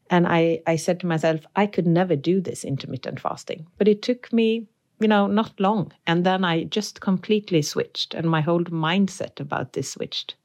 And 0.08 0.26
I, 0.28 0.60
I 0.66 0.76
said 0.76 1.00
to 1.00 1.06
myself, 1.06 1.40
I 1.56 1.66
could 1.66 1.86
never 1.86 2.14
do 2.14 2.40
this 2.40 2.64
intermittent 2.64 3.18
fasting. 3.18 3.66
But 3.78 3.88
it 3.88 4.02
took 4.02 4.32
me, 4.32 4.68
you 5.00 5.08
know, 5.08 5.26
not 5.26 5.58
long. 5.58 5.92
And 6.06 6.24
then 6.24 6.44
I 6.44 6.64
just 6.64 7.00
completely 7.00 7.62
switched 7.62 8.14
and 8.14 8.30
my 8.30 8.40
whole 8.40 8.64
mindset 8.64 9.40
about 9.40 9.72
this 9.72 9.90
switched. 9.90 10.36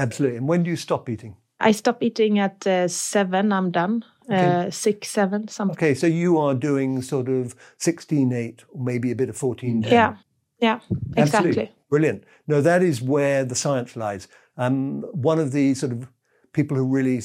Absolutely. 0.00 0.38
And 0.38 0.48
when 0.48 0.62
do 0.62 0.70
you 0.70 0.76
stop 0.76 1.08
eating? 1.08 1.36
I 1.60 1.72
stop 1.72 2.02
eating 2.02 2.38
at 2.38 2.66
uh, 2.66 2.88
seven, 2.88 3.52
I'm 3.52 3.70
done. 3.70 4.04
Okay. 4.24 4.66
Uh, 4.66 4.70
six, 4.70 5.08
seven, 5.08 5.48
something. 5.48 5.76
Okay, 5.76 5.94
so 5.94 6.06
you 6.06 6.38
are 6.38 6.54
doing 6.54 7.02
sort 7.02 7.28
of 7.28 7.54
16, 7.78 8.32
8, 8.32 8.64
or 8.70 8.82
maybe 8.82 9.10
a 9.10 9.16
bit 9.16 9.28
of 9.28 9.36
14, 9.36 9.82
10. 9.82 9.92
Yeah, 9.92 10.16
yeah, 10.60 10.80
exactly. 11.16 11.22
Absolutely. 11.22 11.72
Brilliant. 11.90 12.24
No, 12.46 12.60
that 12.62 12.82
is 12.82 13.02
where 13.02 13.44
the 13.44 13.54
science 13.54 13.96
lies. 13.96 14.28
Um, 14.56 15.02
one 15.12 15.38
of 15.38 15.52
the 15.52 15.74
sort 15.74 15.92
of 15.92 16.08
people 16.52 16.76
who 16.76 16.86
really 16.86 17.20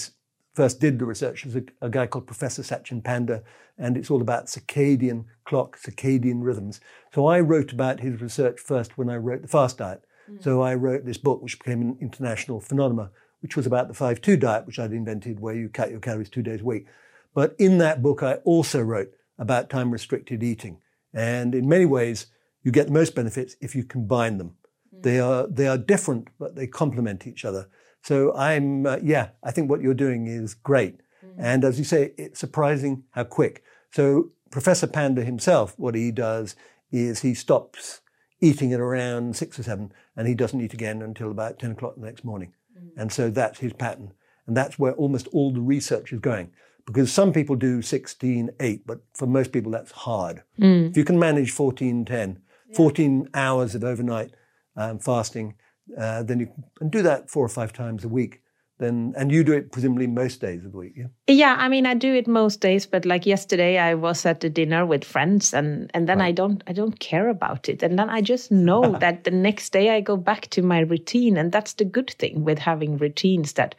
first 0.53 0.79
did 0.79 0.99
the 0.99 1.05
research 1.05 1.45
was 1.45 1.55
a, 1.55 1.63
a, 1.81 1.89
guy 1.89 2.07
called 2.07 2.25
Professor 2.25 2.63
Sachin 2.63 3.03
Panda, 3.03 3.43
and 3.77 3.97
it's 3.97 4.09
all 4.09 4.21
about 4.21 4.47
circadian 4.47 5.25
clock, 5.45 5.77
circadian 5.79 6.43
rhythms. 6.43 6.79
So 7.13 7.27
I 7.27 7.39
wrote 7.39 7.71
about 7.71 7.99
his 7.99 8.21
research 8.21 8.59
first 8.59 8.97
when 8.97 9.09
I 9.09 9.17
wrote 9.17 9.43
the 9.43 9.47
fast 9.47 9.77
diet. 9.77 10.03
Mm. 10.29 10.43
So 10.43 10.61
I 10.61 10.75
wrote 10.75 11.05
this 11.05 11.17
book, 11.17 11.41
which 11.41 11.59
became 11.59 11.81
an 11.81 11.97
international 12.01 12.59
phenomenon, 12.59 13.09
which 13.41 13.55
was 13.55 13.65
about 13.65 13.87
the 13.87 13.93
5-2 13.93 14.39
diet, 14.39 14.65
which 14.65 14.79
I'd 14.79 14.91
invented, 14.91 15.39
where 15.39 15.55
you 15.55 15.69
cut 15.69 15.91
your 15.91 15.99
calories 15.99 16.29
two 16.29 16.41
days 16.41 16.61
a 16.61 16.65
week. 16.65 16.87
But 17.33 17.55
in 17.59 17.77
that 17.79 18.01
book, 18.01 18.23
I 18.23 18.35
also 18.45 18.81
wrote 18.81 19.11
about 19.37 19.69
time-restricted 19.69 20.41
eating. 20.41 20.79
And 21.13 21.53
in 21.53 21.67
many 21.67 21.85
ways, 21.85 22.27
you 22.63 22.71
get 22.71 22.87
the 22.87 22.93
most 22.93 23.15
benefits 23.15 23.55
if 23.61 23.75
you 23.75 23.83
combine 23.83 24.37
them. 24.37 24.55
Mm. 24.93 25.03
They 25.03 25.19
are 25.19 25.47
they 25.47 25.67
are 25.67 25.77
different, 25.77 26.29
but 26.39 26.55
they 26.55 26.67
complement 26.67 27.27
each 27.27 27.45
other. 27.45 27.69
So 28.01 28.35
I'm 28.35 28.85
uh, 28.85 28.97
yeah, 29.01 29.29
I 29.43 29.51
think 29.51 29.69
what 29.69 29.81
you're 29.81 29.93
doing 29.93 30.27
is 30.27 30.53
great, 30.53 30.99
mm. 31.23 31.35
and 31.37 31.63
as 31.63 31.77
you 31.77 31.85
say, 31.85 32.13
it's 32.17 32.39
surprising 32.39 33.03
how 33.11 33.23
quick. 33.23 33.63
So 33.91 34.31
Professor 34.51 34.87
Panda 34.87 35.23
himself, 35.23 35.73
what 35.77 35.95
he 35.95 36.11
does 36.11 36.55
is 36.91 37.21
he 37.21 37.33
stops 37.33 38.01
eating 38.41 38.73
at 38.73 38.79
around 38.79 39.35
six 39.35 39.57
or 39.59 39.63
seven, 39.63 39.91
and 40.15 40.27
he 40.27 40.35
doesn't 40.35 40.61
eat 40.61 40.73
again 40.73 41.01
until 41.01 41.31
about 41.31 41.59
ten 41.59 41.71
o'clock 41.71 41.95
the 41.95 42.05
next 42.05 42.23
morning, 42.23 42.53
mm. 42.77 42.89
and 42.97 43.11
so 43.11 43.29
that's 43.29 43.59
his 43.59 43.73
pattern, 43.73 44.13
and 44.47 44.55
that's 44.55 44.79
where 44.79 44.93
almost 44.93 45.27
all 45.27 45.51
the 45.51 45.61
research 45.61 46.11
is 46.13 46.19
going 46.19 46.51
because 46.85 47.11
some 47.11 47.33
people 47.33 47.55
do 47.55 47.81
16 47.81 48.51
8 48.59 48.85
but 48.85 48.99
for 49.11 49.25
most 49.25 49.51
people 49.51 49.71
that's 49.71 49.91
hard 49.91 50.43
mm. 50.59 50.87
if 50.87 50.95
you 50.95 51.03
can 51.03 51.17
manage 51.17 51.49
14 51.49 52.05
10 52.05 52.39
14 52.75 53.29
hours 53.33 53.73
of 53.73 53.83
overnight 53.83 54.31
um, 54.75 54.99
fasting, 54.99 55.55
uh, 55.97 56.23
then 56.23 56.39
you 56.39 56.51
can 56.77 56.89
do 56.89 57.01
that 57.01 57.29
four 57.29 57.45
or 57.45 57.49
five 57.49 57.73
times 57.73 58.03
a 58.03 58.09
week. 58.09 58.41
Then 58.77 59.13
and 59.15 59.31
you 59.31 59.43
do 59.45 59.53
it 59.53 59.71
presumably 59.71 60.05
most 60.05 60.41
days 60.41 60.65
of 60.65 60.73
the 60.73 60.77
week, 60.77 60.93
yeah. 60.97 61.05
Yeah, 61.27 61.55
I 61.57 61.69
mean 61.69 61.85
I 61.85 61.93
do 61.93 62.13
it 62.13 62.27
most 62.27 62.59
days, 62.59 62.85
but 62.85 63.05
like 63.05 63.25
yesterday 63.25 63.77
I 63.77 63.93
was 63.93 64.25
at 64.25 64.43
a 64.43 64.49
dinner 64.49 64.85
with 64.85 65.05
friends, 65.05 65.53
and 65.53 65.89
and 65.93 66.09
then 66.09 66.19
right. 66.19 66.27
I 66.27 66.31
don't 66.33 66.61
I 66.67 66.73
don't 66.73 66.99
care 66.99 67.29
about 67.29 67.69
it, 67.69 67.81
and 67.83 67.97
then 67.97 68.09
I 68.09 68.19
just 68.19 68.51
know 68.51 68.97
that 68.99 69.23
the 69.23 69.31
next 69.31 69.71
day 69.71 69.95
I 69.95 70.01
go 70.01 70.17
back 70.17 70.49
to 70.49 70.61
my 70.61 70.79
routine, 70.79 71.37
and 71.37 71.53
that's 71.53 71.73
the 71.73 71.85
good 71.85 72.09
thing 72.19 72.43
with 72.43 72.59
having 72.59 72.97
routines 72.97 73.53
that 73.53 73.75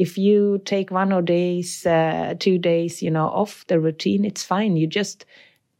if 0.00 0.16
you 0.16 0.62
take 0.64 0.90
one 0.90 1.12
or 1.12 1.20
days, 1.20 1.84
uh, 1.84 2.34
two 2.38 2.56
days, 2.56 3.02
you 3.02 3.10
know, 3.10 3.26
off 3.26 3.66
the 3.66 3.78
routine, 3.78 4.24
it's 4.24 4.42
fine. 4.42 4.78
You 4.78 4.86
just 4.86 5.26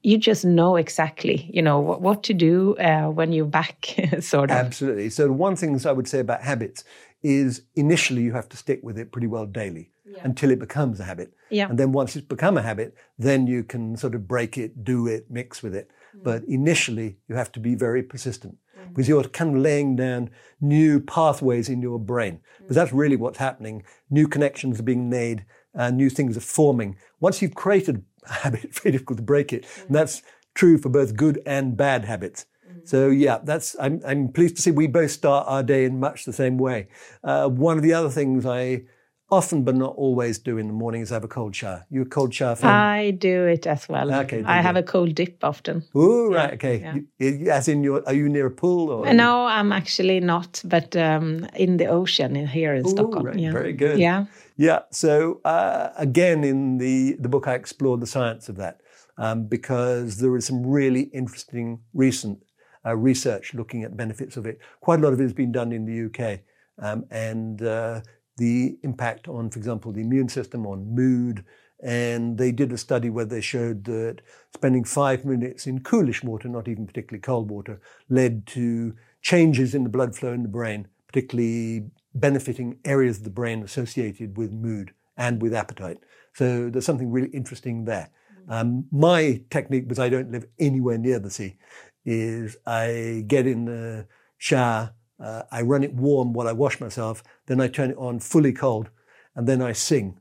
you 0.02 0.16
just 0.16 0.44
know 0.44 0.76
exactly, 0.76 1.50
you 1.52 1.62
know, 1.62 1.78
what, 1.78 2.00
what 2.00 2.22
to 2.24 2.34
do 2.34 2.74
uh, 2.76 3.08
when 3.08 3.32
you're 3.32 3.44
back, 3.44 3.94
sort 4.20 4.50
of. 4.50 4.56
Absolutely. 4.56 5.10
So 5.10 5.30
one 5.30 5.56
thing 5.56 5.78
I 5.86 5.92
would 5.92 6.08
say 6.08 6.20
about 6.20 6.42
habits 6.42 6.84
is 7.22 7.62
initially 7.74 8.22
you 8.22 8.32
have 8.32 8.48
to 8.48 8.56
stick 8.56 8.80
with 8.82 8.98
it 8.98 9.12
pretty 9.12 9.26
well 9.26 9.46
daily 9.46 9.90
yeah. 10.04 10.20
until 10.24 10.50
it 10.50 10.58
becomes 10.58 11.00
a 11.00 11.04
habit. 11.04 11.32
Yeah. 11.50 11.68
And 11.68 11.78
then 11.78 11.92
once 11.92 12.16
it's 12.16 12.26
become 12.26 12.56
a 12.56 12.62
habit, 12.62 12.96
then 13.18 13.46
you 13.46 13.64
can 13.64 13.96
sort 13.96 14.14
of 14.14 14.26
break 14.26 14.56
it, 14.56 14.84
do 14.84 15.06
it, 15.06 15.30
mix 15.30 15.62
with 15.62 15.74
it. 15.74 15.90
Mm. 16.16 16.24
But 16.24 16.44
initially 16.44 17.18
you 17.28 17.34
have 17.34 17.52
to 17.52 17.60
be 17.60 17.74
very 17.74 18.02
persistent 18.02 18.56
mm. 18.78 18.88
because 18.88 19.08
you're 19.08 19.24
kind 19.24 19.56
of 19.56 19.62
laying 19.62 19.96
down 19.96 20.30
new 20.60 21.00
pathways 21.00 21.68
in 21.68 21.82
your 21.82 21.98
brain. 21.98 22.34
Mm. 22.34 22.58
Because 22.60 22.76
that's 22.76 22.92
really 22.92 23.16
what's 23.16 23.38
happening. 23.38 23.84
New 24.08 24.26
connections 24.26 24.80
are 24.80 24.84
being 24.84 25.10
made, 25.10 25.44
uh, 25.74 25.90
new 25.90 26.10
things 26.10 26.36
are 26.36 26.40
forming. 26.40 26.96
Once 27.20 27.42
you've 27.42 27.54
created 27.54 28.04
a 28.28 28.32
habit, 28.32 28.64
it's 28.64 28.80
very 28.80 28.92
difficult 28.92 29.18
to 29.18 29.24
break 29.24 29.52
it. 29.52 29.66
And 29.86 29.94
that's 29.94 30.22
true 30.54 30.78
for 30.78 30.88
both 30.88 31.16
good 31.16 31.40
and 31.46 31.76
bad 31.76 32.04
habits. 32.04 32.46
So 32.84 33.08
yeah, 33.08 33.38
that's 33.42 33.76
I'm 33.80 34.00
I'm 34.06 34.28
pleased 34.32 34.56
to 34.56 34.62
see 34.62 34.70
we 34.70 34.86
both 34.86 35.10
start 35.10 35.46
our 35.48 35.62
day 35.62 35.84
in 35.84 36.00
much 36.00 36.24
the 36.24 36.32
same 36.32 36.58
way. 36.58 36.88
Uh, 37.22 37.48
one 37.48 37.76
of 37.76 37.82
the 37.82 37.92
other 37.92 38.10
things 38.10 38.46
I 38.46 38.82
often 39.30 39.62
but 39.62 39.76
not 39.76 39.94
always 39.96 40.38
do 40.38 40.58
in 40.58 40.66
the 40.66 40.72
morning 40.72 41.02
is 41.02 41.10
have 41.10 41.24
a 41.24 41.28
cold 41.28 41.54
shower. 41.54 41.86
You 41.90 42.02
a 42.02 42.06
cold 42.06 42.34
shower 42.34 42.56
fan? 42.56 42.70
I 42.70 43.12
do 43.12 43.46
it 43.46 43.66
as 43.66 43.88
well. 43.88 44.12
Okay, 44.12 44.42
I 44.44 44.60
have 44.60 44.76
a 44.76 44.82
cold 44.82 45.14
dip 45.14 45.42
often. 45.44 45.84
Oh 45.94 46.28
right, 46.28 46.54
okay. 46.54 47.00
Yeah. 47.18 47.54
As 47.54 47.68
in 47.68 47.84
your, 47.84 48.02
are 48.06 48.14
you 48.14 48.28
near 48.28 48.46
a 48.46 48.50
pool 48.50 48.90
or? 48.90 49.12
No, 49.12 49.46
I'm 49.46 49.72
actually 49.72 50.20
not, 50.20 50.60
but 50.64 50.96
um, 50.96 51.46
in 51.54 51.76
the 51.76 51.86
ocean 51.86 52.36
in, 52.36 52.46
here 52.46 52.74
in 52.74 52.86
Ooh, 52.86 52.90
Stockholm. 52.90 53.26
Right. 53.26 53.38
Yeah. 53.38 53.52
Very 53.52 53.72
good. 53.72 53.98
Yeah. 53.98 54.26
Yeah. 54.56 54.80
So 54.90 55.40
uh, 55.44 55.90
again, 55.96 56.44
in 56.44 56.78
the 56.78 57.16
the 57.20 57.28
book, 57.28 57.46
I 57.46 57.54
explored 57.54 58.00
the 58.00 58.06
science 58.06 58.48
of 58.48 58.56
that 58.56 58.80
um, 59.16 59.44
because 59.44 60.18
there 60.18 60.36
is 60.36 60.46
some 60.46 60.66
really 60.66 61.02
interesting 61.12 61.80
recent 61.94 62.42
uh, 62.86 62.96
research 62.96 63.54
looking 63.54 63.84
at 63.84 63.96
benefits 63.96 64.36
of 64.36 64.46
it. 64.46 64.58
Quite 64.80 65.00
a 65.00 65.02
lot 65.02 65.12
of 65.12 65.20
it 65.20 65.24
has 65.24 65.32
been 65.32 65.52
done 65.52 65.72
in 65.72 65.84
the 65.84 66.06
UK, 66.06 66.40
um, 66.78 67.04
and 67.10 67.62
uh, 67.62 68.00
the 68.36 68.78
impact 68.82 69.28
on, 69.28 69.50
for 69.50 69.58
example, 69.58 69.92
the 69.92 70.00
immune 70.00 70.28
system, 70.28 70.66
on 70.66 70.94
mood. 70.94 71.44
And 71.82 72.36
they 72.36 72.52
did 72.52 72.72
a 72.72 72.78
study 72.78 73.08
where 73.08 73.24
they 73.24 73.40
showed 73.40 73.84
that 73.84 74.20
spending 74.54 74.84
five 74.84 75.24
minutes 75.24 75.66
in 75.66 75.80
coolish 75.80 76.22
water, 76.22 76.48
not 76.48 76.68
even 76.68 76.86
particularly 76.86 77.22
cold 77.22 77.50
water, 77.50 77.80
led 78.10 78.46
to 78.48 78.94
changes 79.22 79.74
in 79.74 79.84
the 79.84 79.90
blood 79.90 80.14
flow 80.14 80.32
in 80.32 80.42
the 80.42 80.48
brain, 80.48 80.88
particularly 81.06 81.90
benefiting 82.14 82.78
areas 82.84 83.18
of 83.18 83.24
the 83.24 83.30
brain 83.30 83.62
associated 83.62 84.36
with 84.36 84.52
mood 84.52 84.92
and 85.16 85.40
with 85.40 85.54
appetite. 85.54 85.98
So 86.34 86.70
there's 86.70 86.86
something 86.86 87.10
really 87.10 87.28
interesting 87.28 87.84
there. 87.84 88.10
Um, 88.48 88.86
my 88.90 89.42
technique, 89.50 89.88
was 89.88 89.98
I 89.98 90.08
don't 90.08 90.32
live 90.32 90.46
anywhere 90.58 90.98
near 90.98 91.18
the 91.18 91.30
sea, 91.30 91.56
is 92.04 92.56
I 92.66 93.24
get 93.26 93.46
in 93.46 93.64
the 93.66 94.06
shower, 94.38 94.94
uh, 95.22 95.42
I 95.50 95.62
run 95.62 95.84
it 95.84 95.94
warm 95.94 96.32
while 96.32 96.48
I 96.48 96.52
wash 96.52 96.80
myself, 96.80 97.22
then 97.46 97.60
I 97.60 97.68
turn 97.68 97.90
it 97.90 97.96
on 97.98 98.20
fully 98.20 98.52
cold, 98.52 98.90
and 99.34 99.46
then 99.46 99.60
I 99.60 99.72
sing. 99.72 100.18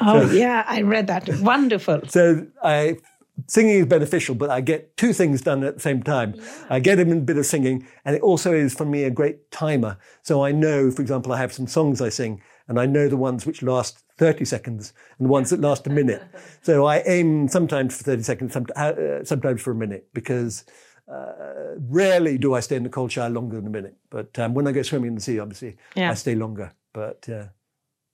Oh, 0.00 0.26
so, 0.26 0.32
yeah, 0.32 0.64
I 0.66 0.82
read 0.82 1.06
that. 1.08 1.28
Wonderful. 1.40 2.02
So 2.06 2.46
I 2.62 2.98
singing 3.46 3.76
is 3.76 3.86
beneficial, 3.86 4.34
but 4.34 4.50
I 4.50 4.60
get 4.60 4.96
two 4.96 5.12
things 5.12 5.42
done 5.42 5.62
at 5.62 5.74
the 5.74 5.80
same 5.80 6.02
time. 6.02 6.34
Yeah. 6.36 6.66
I 6.70 6.80
get 6.80 6.98
a 6.98 7.04
bit 7.04 7.38
of 7.38 7.46
singing, 7.46 7.86
and 8.04 8.16
it 8.16 8.22
also 8.22 8.52
is 8.52 8.74
for 8.74 8.84
me 8.84 9.04
a 9.04 9.10
great 9.10 9.50
timer. 9.50 9.98
So 10.22 10.44
I 10.44 10.52
know, 10.52 10.90
for 10.90 11.02
example, 11.02 11.32
I 11.32 11.38
have 11.38 11.52
some 11.52 11.66
songs 11.66 12.00
I 12.00 12.08
sing, 12.08 12.42
and 12.66 12.80
I 12.80 12.86
know 12.86 13.08
the 13.08 13.16
ones 13.16 13.46
which 13.46 13.62
last 13.62 14.02
30 14.18 14.44
seconds 14.44 14.92
and 15.18 15.26
the 15.26 15.30
ones 15.30 15.50
that 15.50 15.60
last 15.60 15.86
a 15.86 15.90
minute. 15.90 16.22
so 16.62 16.86
I 16.86 17.02
aim 17.06 17.48
sometimes 17.48 17.96
for 17.96 18.04
30 18.04 18.22
seconds, 18.22 18.56
uh, 18.56 19.24
sometimes 19.24 19.62
for 19.62 19.70
a 19.70 19.76
minute, 19.76 20.08
because 20.12 20.64
uh, 21.10 21.74
rarely 21.88 22.38
do 22.38 22.54
I 22.54 22.60
stay 22.60 22.76
in 22.76 22.82
the 22.82 22.88
cold 22.88 23.12
shower 23.12 23.30
longer 23.30 23.56
than 23.56 23.66
a 23.66 23.70
minute. 23.70 23.96
But 24.10 24.38
um, 24.38 24.54
when 24.54 24.66
I 24.66 24.72
go 24.72 24.82
swimming 24.82 25.08
in 25.08 25.14
the 25.14 25.20
sea, 25.20 25.38
obviously, 25.38 25.76
Yeah. 25.94 26.10
I 26.10 26.14
stay 26.14 26.34
longer. 26.34 26.72
But 26.92 27.28
uh, 27.28 27.46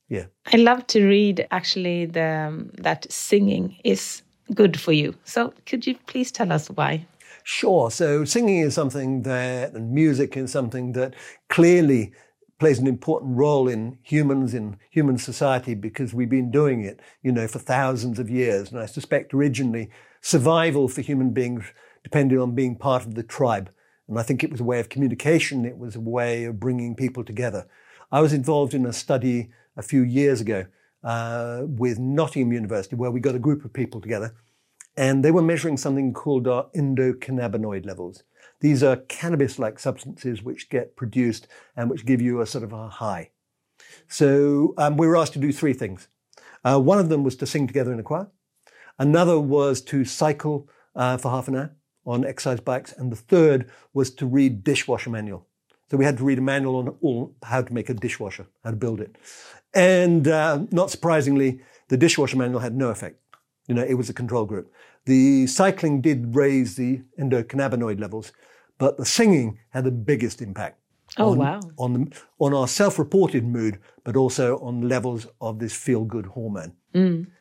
yeah. 0.08 0.26
I 0.52 0.56
love 0.56 0.86
to 0.88 1.06
read 1.06 1.46
actually 1.50 2.06
the 2.06 2.46
um, 2.48 2.70
that 2.78 3.10
singing 3.10 3.76
is 3.84 4.22
good 4.54 4.78
for 4.78 4.92
you. 4.92 5.14
So 5.24 5.52
could 5.66 5.86
you 5.86 5.96
please 6.06 6.30
tell 6.30 6.52
us 6.52 6.68
why? 6.68 7.06
Sure. 7.44 7.90
So 7.90 8.24
singing 8.24 8.60
is 8.60 8.74
something 8.74 9.22
that, 9.22 9.72
and 9.74 9.92
music 9.92 10.36
is 10.36 10.50
something 10.50 10.92
that 10.92 11.14
clearly 11.48 12.12
plays 12.58 12.78
an 12.78 12.86
important 12.86 13.36
role 13.36 13.68
in 13.68 13.98
humans, 14.02 14.54
in 14.54 14.76
human 14.90 15.18
society, 15.18 15.74
because 15.74 16.14
we've 16.14 16.30
been 16.30 16.50
doing 16.50 16.82
it, 16.82 17.00
you 17.22 17.32
know, 17.32 17.46
for 17.48 17.58
thousands 17.58 18.18
of 18.18 18.30
years. 18.30 18.70
And 18.70 18.80
I 18.80 18.86
suspect 18.86 19.34
originally 19.34 19.90
survival 20.20 20.88
for 20.88 21.02
human 21.02 21.30
beings 21.30 21.64
depended 22.04 22.38
on 22.38 22.54
being 22.54 22.76
part 22.76 23.04
of 23.04 23.16
the 23.16 23.24
tribe. 23.24 23.70
And 24.06 24.18
I 24.18 24.22
think 24.22 24.44
it 24.44 24.52
was 24.52 24.60
a 24.60 24.64
way 24.64 24.78
of 24.78 24.90
communication. 24.90 25.64
It 25.64 25.78
was 25.78 25.96
a 25.96 26.00
way 26.00 26.44
of 26.44 26.60
bringing 26.60 26.94
people 26.94 27.24
together. 27.24 27.66
I 28.12 28.20
was 28.20 28.32
involved 28.32 28.74
in 28.74 28.86
a 28.86 28.92
study 28.92 29.50
a 29.76 29.82
few 29.82 30.02
years 30.02 30.40
ago 30.40 30.66
uh, 31.02 31.62
with 31.66 31.98
Nottingham 31.98 32.52
University 32.52 32.94
where 32.94 33.10
we 33.10 33.18
got 33.18 33.34
a 33.34 33.40
group 33.40 33.64
of 33.64 33.72
people 33.72 34.00
together 34.00 34.34
and 34.96 35.24
they 35.24 35.30
were 35.32 35.42
measuring 35.42 35.76
something 35.76 36.12
called 36.12 36.46
our 36.46 36.68
endocannabinoid 36.76 37.84
levels. 37.84 38.22
These 38.60 38.82
are 38.82 38.96
cannabis 38.96 39.58
like 39.58 39.78
substances 39.78 40.42
which 40.42 40.70
get 40.70 40.96
produced 40.96 41.48
and 41.76 41.90
which 41.90 42.06
give 42.06 42.22
you 42.22 42.40
a 42.40 42.46
sort 42.46 42.62
of 42.62 42.72
a 42.72 42.88
high. 42.88 43.30
So 44.06 44.74
um, 44.78 44.96
we 44.96 45.06
were 45.06 45.16
asked 45.16 45.32
to 45.32 45.38
do 45.38 45.52
three 45.52 45.72
things. 45.72 46.08
Uh, 46.64 46.78
one 46.78 46.98
of 46.98 47.08
them 47.08 47.24
was 47.24 47.36
to 47.36 47.46
sing 47.46 47.66
together 47.66 47.92
in 47.92 47.98
a 47.98 48.02
choir, 48.02 48.28
another 48.98 49.40
was 49.40 49.80
to 49.82 50.04
cycle 50.04 50.68
uh, 50.94 51.16
for 51.16 51.30
half 51.30 51.48
an 51.48 51.56
hour 51.56 51.76
on 52.06 52.24
exercise 52.24 52.60
bikes, 52.60 52.92
and 52.92 53.10
the 53.10 53.16
third 53.16 53.70
was 53.92 54.10
to 54.14 54.26
read 54.26 54.64
dishwasher 54.64 55.10
manual. 55.10 55.46
So 55.90 55.96
we 55.96 56.04
had 56.04 56.18
to 56.18 56.24
read 56.24 56.38
a 56.38 56.42
manual 56.42 56.76
on 56.76 56.88
all 57.00 57.34
how 57.42 57.62
to 57.62 57.72
make 57.72 57.88
a 57.88 57.94
dishwasher, 57.94 58.46
how 58.62 58.70
to 58.70 58.76
build 58.76 59.00
it. 59.00 59.16
And 59.74 60.28
uh, 60.28 60.64
not 60.70 60.90
surprisingly, 60.90 61.60
the 61.88 61.96
dishwasher 61.96 62.36
manual 62.36 62.60
had 62.60 62.76
no 62.76 62.90
effect. 62.90 63.20
You 63.68 63.74
know, 63.74 63.84
it 63.84 63.94
was 63.94 64.08
a 64.08 64.14
control 64.14 64.44
group. 64.44 64.72
The 65.06 65.46
cycling 65.46 66.00
did 66.00 66.34
raise 66.34 66.76
the 66.76 67.02
endocannabinoid 67.18 68.00
levels, 68.00 68.32
but 68.78 68.96
the 68.96 69.04
singing 69.04 69.58
had 69.70 69.84
the 69.84 69.90
biggest 69.90 70.40
impact. 70.42 70.80
Oh, 71.18 71.32
on, 71.32 71.38
wow. 71.38 71.60
On, 71.76 71.92
the, 71.92 72.16
on 72.38 72.54
our 72.54 72.66
self-reported 72.66 73.44
mood, 73.44 73.78
but 74.04 74.16
also 74.16 74.58
on 74.58 74.88
levels 74.88 75.26
of 75.40 75.58
this 75.58 75.74
feel-good 75.74 76.26
hormone. 76.26 76.72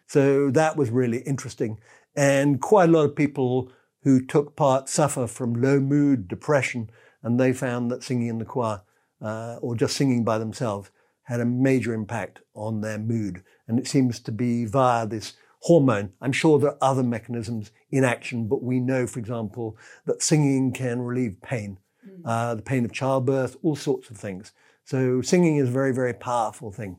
So 0.07 0.51
that 0.51 0.75
was 0.77 0.89
really 0.89 1.19
interesting. 1.19 1.79
And 2.15 2.61
quite 2.61 2.89
a 2.89 2.91
lot 2.91 3.05
of 3.05 3.15
people 3.15 3.71
who 4.03 4.23
took 4.23 4.55
part 4.55 4.89
suffer 4.89 5.27
from 5.27 5.61
low 5.61 5.79
mood, 5.79 6.27
depression, 6.27 6.89
and 7.21 7.39
they 7.39 7.53
found 7.53 7.89
that 7.89 8.03
singing 8.03 8.27
in 8.27 8.39
the 8.39 8.45
choir 8.45 8.81
uh, 9.21 9.57
or 9.61 9.75
just 9.75 9.95
singing 9.95 10.23
by 10.23 10.37
themselves 10.37 10.91
had 11.23 11.39
a 11.39 11.45
major 11.45 11.93
impact 11.93 12.41
on 12.53 12.81
their 12.81 12.97
mood. 12.97 13.43
And 13.67 13.79
it 13.79 13.87
seems 13.87 14.19
to 14.19 14.31
be 14.31 14.65
via 14.65 15.07
this 15.07 15.33
hormone. 15.61 16.11
I'm 16.21 16.33
sure 16.33 16.59
there 16.59 16.71
are 16.71 16.77
other 16.81 17.03
mechanisms 17.03 17.71
in 17.91 18.03
action, 18.03 18.47
but 18.47 18.61
we 18.61 18.81
know, 18.81 19.07
for 19.07 19.19
example, 19.19 19.77
that 20.05 20.21
singing 20.21 20.73
can 20.73 21.01
relieve 21.01 21.41
pain, 21.41 21.77
uh, 22.25 22.55
the 22.55 22.61
pain 22.61 22.83
of 22.83 22.91
childbirth, 22.91 23.55
all 23.63 23.77
sorts 23.77 24.09
of 24.09 24.17
things. 24.17 24.51
So 24.83 25.21
singing 25.21 25.55
is 25.55 25.69
a 25.69 25.71
very, 25.71 25.93
very 25.93 26.13
powerful 26.13 26.73
thing. 26.73 26.97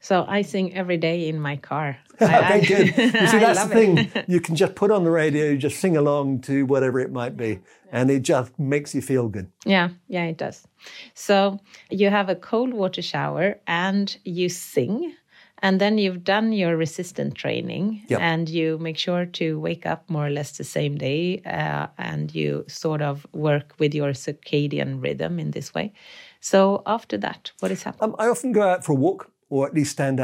So 0.00 0.24
I 0.26 0.42
sing 0.42 0.74
every 0.74 0.96
day 0.96 1.28
in 1.28 1.38
my 1.38 1.56
car. 1.56 1.98
I, 2.28 2.60
Very 2.60 2.66
good. 2.66 2.86
You 2.96 3.26
see, 3.26 3.38
that's 3.44 3.64
the 3.64 3.70
it. 3.70 4.12
thing. 4.12 4.24
You 4.28 4.40
can 4.40 4.54
just 4.56 4.74
put 4.74 4.90
on 4.90 5.04
the 5.04 5.10
radio, 5.10 5.56
just 5.56 5.80
sing 5.80 5.96
along 5.96 6.40
to 6.42 6.64
whatever 6.66 7.00
it 7.00 7.12
might 7.12 7.36
be, 7.36 7.58
and 7.92 8.10
it 8.10 8.20
just 8.22 8.58
makes 8.58 8.94
you 8.94 9.02
feel 9.02 9.28
good. 9.28 9.50
Yeah, 9.64 9.90
yeah, 10.08 10.24
it 10.24 10.36
does. 10.36 10.66
So 11.14 11.58
you 11.90 12.10
have 12.10 12.28
a 12.28 12.34
cold 12.36 12.72
water 12.74 13.02
shower 13.02 13.58
and 13.66 14.16
you 14.24 14.48
sing, 14.48 15.14
and 15.62 15.80
then 15.80 15.98
you've 15.98 16.24
done 16.24 16.52
your 16.52 16.76
resistant 16.76 17.34
training, 17.34 18.02
Yep. 18.08 18.20
and 18.20 18.48
you 18.48 18.78
make 18.78 18.96
sure 18.98 19.26
to 19.26 19.60
wake 19.60 19.84
up 19.86 20.08
more 20.08 20.26
or 20.26 20.30
less 20.30 20.56
the 20.58 20.64
same 20.64 20.96
day, 20.96 21.42
uh, 21.44 21.86
and 21.98 22.34
you 22.34 22.64
sort 22.68 23.02
of 23.02 23.26
work 23.32 23.74
with 23.78 23.94
your 23.94 24.12
circadian 24.12 25.02
rhythm 25.02 25.38
in 25.38 25.50
this 25.50 25.74
way. 25.74 25.92
So 26.40 26.82
after 26.86 27.18
that, 27.18 27.52
what 27.60 27.70
is 27.70 27.82
happening? 27.82 28.10
Um, 28.10 28.16
I 28.18 28.28
often 28.28 28.52
go 28.52 28.62
out 28.62 28.84
for 28.84 28.92
a 28.92 28.96
walk, 28.96 29.30
or 29.50 29.66
at 29.66 29.74
least 29.74 29.92
stand 29.92 30.20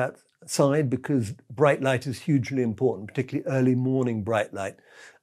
outside, 0.47 0.89
because 0.89 1.33
bright 1.51 1.83
light 1.83 2.07
is 2.07 2.21
hugely 2.21 2.63
important, 2.63 3.09
particularly 3.09 3.49
early 3.51 3.75
morning 3.75 4.23
bright 4.23 4.55
light, 4.55 4.77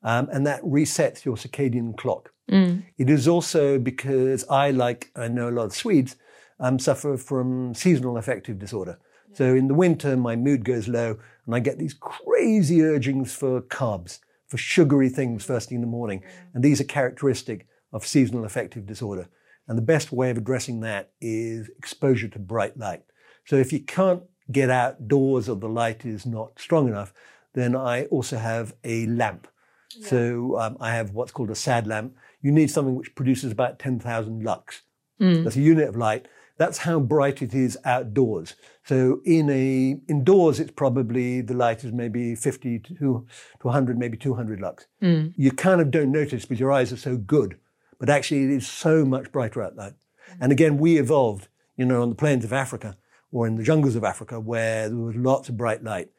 um, 0.04 0.28
and 0.34 0.46
that 0.46 0.62
resets 0.64 1.24
your 1.24 1.38
circadian 1.38 1.96
clock. 1.96 2.34
It 2.98 3.10
is 3.10 3.26
also 3.26 3.80
because 3.80 4.44
I, 4.50 4.72
like 4.72 5.12
I 5.16 5.30
know 5.30 5.48
a 5.48 5.52
lot 5.52 5.66
of 5.66 5.74
Swedes, 5.74 6.18
um, 6.60 6.78
suffer 6.78 7.16
from 7.16 7.74
seasonal 7.74 8.18
affective 8.18 8.60
disorder. 8.60 9.00
So 9.32 9.56
in 9.56 9.70
the 9.70 9.74
winter, 9.74 10.18
my 10.18 10.36
mood 10.36 10.66
goes 10.66 10.90
low, 10.90 11.18
and 11.46 11.56
I 11.56 11.60
get 11.60 11.80
these 11.80 11.94
crazy 11.94 12.84
urgings 12.84 13.34
for 13.34 13.62
carbs, 13.62 14.20
for 14.48 14.58
sugary 14.58 15.10
things 15.10 15.46
first 15.46 15.70
thing 15.70 15.78
in 15.78 15.82
the 15.82 15.88
morning, 15.88 16.22
and 16.54 16.62
these 16.62 16.82
are 16.82 16.86
characteristic 16.86 17.66
of 17.94 18.06
seasonal 18.06 18.44
affective 18.44 18.86
disorder. 18.86 19.30
And 19.70 19.78
the 19.78 19.82
best 19.82 20.12
way 20.12 20.30
of 20.30 20.38
addressing 20.38 20.82
that 20.82 21.12
is 21.22 21.70
exposure 21.78 22.28
to 22.28 22.40
bright 22.40 22.78
light. 22.78 23.04
So 23.46 23.56
if 23.56 23.72
you 23.72 23.80
can't 23.80 24.24
get 24.52 24.70
outdoors 24.70 25.50
or 25.50 25.56
the 25.56 25.70
light 25.70 26.06
is 26.06 26.26
not 26.26 26.60
strong 26.60 26.88
enough, 26.88 27.14
then 27.54 27.76
I 27.76 28.06
also 28.06 28.38
have 28.38 28.74
a 28.84 29.06
lamp. 29.08 29.48
So 30.02 30.60
um, 30.60 30.78
I 30.80 30.92
have 30.96 31.12
what's 31.12 31.32
called 31.32 31.52
a 31.52 31.56
SAD 31.56 31.88
lamp. 31.88 32.16
You 32.42 32.52
need 32.52 32.72
something 32.72 32.96
which 32.96 33.14
produces 33.16 33.52
about 33.52 33.80
10,000 33.80 34.44
lux. 34.44 34.82
Mm. 35.22 35.44
That's 35.44 35.56
a 35.56 35.62
unit 35.62 35.88
of 35.88 35.96
light. 35.96 36.28
That's 36.58 36.80
how 36.80 37.00
bright 37.00 37.42
it 37.42 37.54
is 37.54 37.78
outdoors. 37.86 38.56
So 38.86 39.22
in 39.26 39.50
a 39.50 39.98
indoors, 40.08 40.60
it's 40.60 40.72
probably 40.72 41.42
the 41.42 41.54
light 41.54 41.84
is 41.84 41.92
maybe 41.92 42.36
50 42.36 42.80
to, 42.80 42.96
to 42.96 43.28
100, 43.62 43.98
maybe 43.98 44.18
200 44.18 44.60
lux. 44.60 44.86
Mm. 45.02 45.34
You 45.36 45.52
kind 45.52 45.82
of 45.82 45.92
don't 45.92 46.12
notice 46.12 46.46
because 46.46 46.60
your 46.60 46.72
eyes 46.72 46.92
are 46.92 46.98
so 46.98 47.18
good, 47.18 47.58
but 48.00 48.10
actually 48.10 48.44
it 48.44 48.52
is 48.52 48.68
so 48.68 49.06
much 49.06 49.32
brighter 49.32 49.62
out 49.62 49.76
there. 49.76 49.92
Mm. 50.32 50.38
And 50.42 50.52
again, 50.52 50.78
we 50.78 50.98
evolved, 50.98 51.48
you 51.76 51.86
know, 51.86 52.02
on 52.02 52.10
the 52.10 52.16
plains 52.16 52.44
of 52.44 52.54
Africa 52.54 52.98
or 53.34 53.48
in 53.48 53.56
the 53.56 53.64
jungles 53.64 53.96
of 53.96 54.04
Africa 54.06 54.40
where 54.40 54.88
there 54.88 54.98
was 54.98 55.16
lots 55.16 55.50
of 55.50 55.58
bright 55.58 55.84
light 55.84 56.10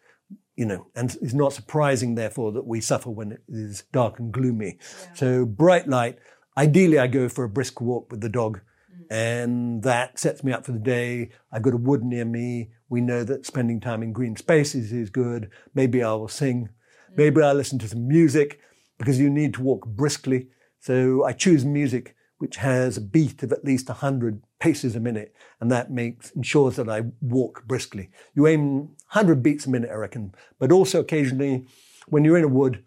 you 0.57 0.64
know, 0.64 0.87
and 0.94 1.16
it's 1.20 1.35
not 1.35 1.53
surprising, 1.53 2.14
therefore, 2.14 2.53
that 2.53 2.66
we 2.66 2.81
suffer 2.81 3.11
when 3.11 3.33
it 3.33 3.42
is 3.48 3.85
dark 3.92 4.18
and 4.18 4.33
gloomy. 4.33 4.79
So, 5.14 5.44
bright 5.44 5.88
light, 5.88 6.18
ideally, 6.57 6.98
I 6.98 7.09
go 7.09 7.29
for 7.29 7.44
a 7.44 7.48
brisk 7.48 7.81
walk 7.81 8.11
with 8.11 8.20
the 8.20 8.29
dog, 8.29 8.61
mm. 8.92 9.05
and 9.11 9.83
that 9.83 10.18
sets 10.18 10.44
me 10.44 10.53
up 10.53 10.64
for 10.64 10.72
the 10.72 10.79
day. 10.79 11.31
I've 11.50 11.62
got 11.62 11.74
a 11.74 11.79
wood 11.79 12.05
near 12.05 12.24
me. 12.24 12.70
We 12.88 13.00
know 13.00 13.24
that 13.24 13.46
spending 13.46 13.81
time 13.81 14.03
in 14.03 14.12
green 14.12 14.37
spaces 14.37 14.92
is 14.92 15.11
good. 15.11 15.50
Maybe 15.74 16.05
I 16.05 16.12
will 16.12 16.29
sing. 16.29 16.68
Mm. 17.12 17.16
Maybe 17.16 17.42
I'll 17.42 17.55
listen 17.55 17.81
to 17.81 17.88
some 17.88 18.07
music 18.07 18.61
because 18.98 19.18
you 19.18 19.31
need 19.31 19.55
to 19.55 19.62
walk 19.62 19.87
briskly. 19.87 20.48
So, 20.79 21.24
I 21.24 21.33
choose 21.33 21.64
music 21.64 22.14
which 22.38 22.57
has 22.57 22.96
a 22.96 23.00
beat 23.00 23.42
of 23.42 23.53
at 23.53 23.64
least 23.64 23.88
100 23.88 24.42
paces 24.64 24.96
a 24.96 25.00
minute, 25.00 25.37
and 25.61 25.70
that 25.70 25.90
makes 25.90 26.31
ensures 26.31 26.77
that 26.77 26.88
I 26.88 27.03
walk 27.20 27.66
briskly. 27.66 28.09
You 28.35 28.46
aim 28.46 28.79
100 29.12 29.42
beats 29.42 29.66
a 29.66 29.70
minute, 29.70 29.90
I 29.90 29.96
reckon, 29.96 30.35
but 30.59 30.72
also 30.72 31.00
occasionally 31.00 31.66
when 32.09 32.24
you're 32.24 32.38
in 32.38 32.44
a 32.44 32.48
wood, 32.48 32.83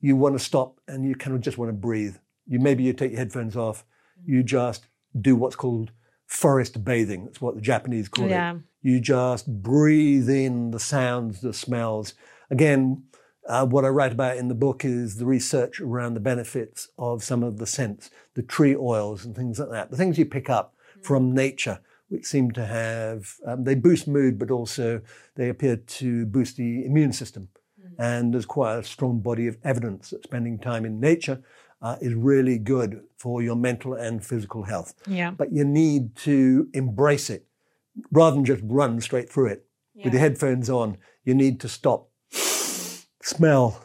you 0.00 0.16
want 0.16 0.34
to 0.36 0.44
stop 0.44 0.80
and 0.88 1.04
you 1.04 1.14
kind 1.14 1.36
of 1.36 1.40
just 1.40 1.56
want 1.56 1.68
to 1.68 1.72
breathe. 1.72 2.16
You 2.48 2.58
maybe 2.58 2.82
you 2.82 2.92
take 2.92 3.12
your 3.12 3.20
headphones 3.20 3.56
off, 3.56 3.84
you 4.24 4.42
just 4.42 4.86
do 5.20 5.36
what's 5.36 5.54
called 5.54 5.92
forest 6.26 6.84
bathing. 6.84 7.26
That's 7.26 7.40
what 7.40 7.54
the 7.54 7.60
Japanese 7.60 8.08
call 8.08 8.28
Yeah. 8.28 8.54
it. 8.54 8.60
You 8.82 8.98
just 8.98 9.46
breathe 9.62 10.28
in 10.28 10.72
the 10.72 10.80
sounds, 10.80 11.42
the 11.42 11.52
smells. 11.52 12.14
Again, 12.50 13.04
uh, 13.48 13.66
what 13.66 13.84
I 13.84 13.88
write 13.88 14.12
about 14.12 14.36
in 14.36 14.48
the 14.48 14.54
book 14.66 14.84
is 14.84 15.16
the 15.16 15.26
research 15.26 15.80
around 15.80 16.14
the 16.14 16.20
benefits 16.32 16.88
of 16.98 17.22
some 17.22 17.44
of 17.44 17.58
the 17.58 17.66
scents, 17.66 18.10
the 18.34 18.42
tree 18.42 18.74
oils 18.74 19.24
and 19.24 19.36
things 19.36 19.60
like 19.60 19.70
that, 19.70 19.90
the 19.92 19.96
things 19.96 20.18
you 20.18 20.24
pick 20.26 20.50
up 20.50 20.74
from 21.02 21.34
nature, 21.34 21.80
which 22.08 22.24
seem 22.24 22.50
to 22.52 22.64
have, 22.64 23.34
um, 23.46 23.64
they 23.64 23.74
boost 23.74 24.08
mood, 24.08 24.38
but 24.38 24.50
also 24.50 25.00
they 25.36 25.48
appear 25.48 25.76
to 25.76 26.26
boost 26.26 26.56
the 26.56 26.84
immune 26.84 27.12
system. 27.12 27.48
And 27.98 28.32
there's 28.32 28.46
quite 28.46 28.78
a 28.78 28.82
strong 28.82 29.20
body 29.20 29.46
of 29.46 29.58
evidence 29.62 30.10
that 30.10 30.22
spending 30.22 30.58
time 30.58 30.86
in 30.86 31.00
nature 31.00 31.42
uh, 31.82 31.96
is 32.00 32.14
really 32.14 32.58
good 32.58 33.02
for 33.18 33.42
your 33.42 33.56
mental 33.56 33.92
and 33.92 34.24
physical 34.24 34.62
health. 34.62 34.94
Yeah. 35.06 35.32
But 35.32 35.52
you 35.52 35.64
need 35.64 36.16
to 36.16 36.68
embrace 36.72 37.28
it 37.28 37.46
rather 38.10 38.36
than 38.36 38.44
just 38.46 38.62
run 38.64 39.00
straight 39.00 39.28
through 39.28 39.48
it. 39.48 39.66
With 40.02 40.14
your 40.14 40.20
headphones 40.20 40.70
on, 40.70 40.96
you 41.24 41.34
need 41.34 41.60
to 41.60 41.68
stop 41.68 42.08
smell, 43.22 43.84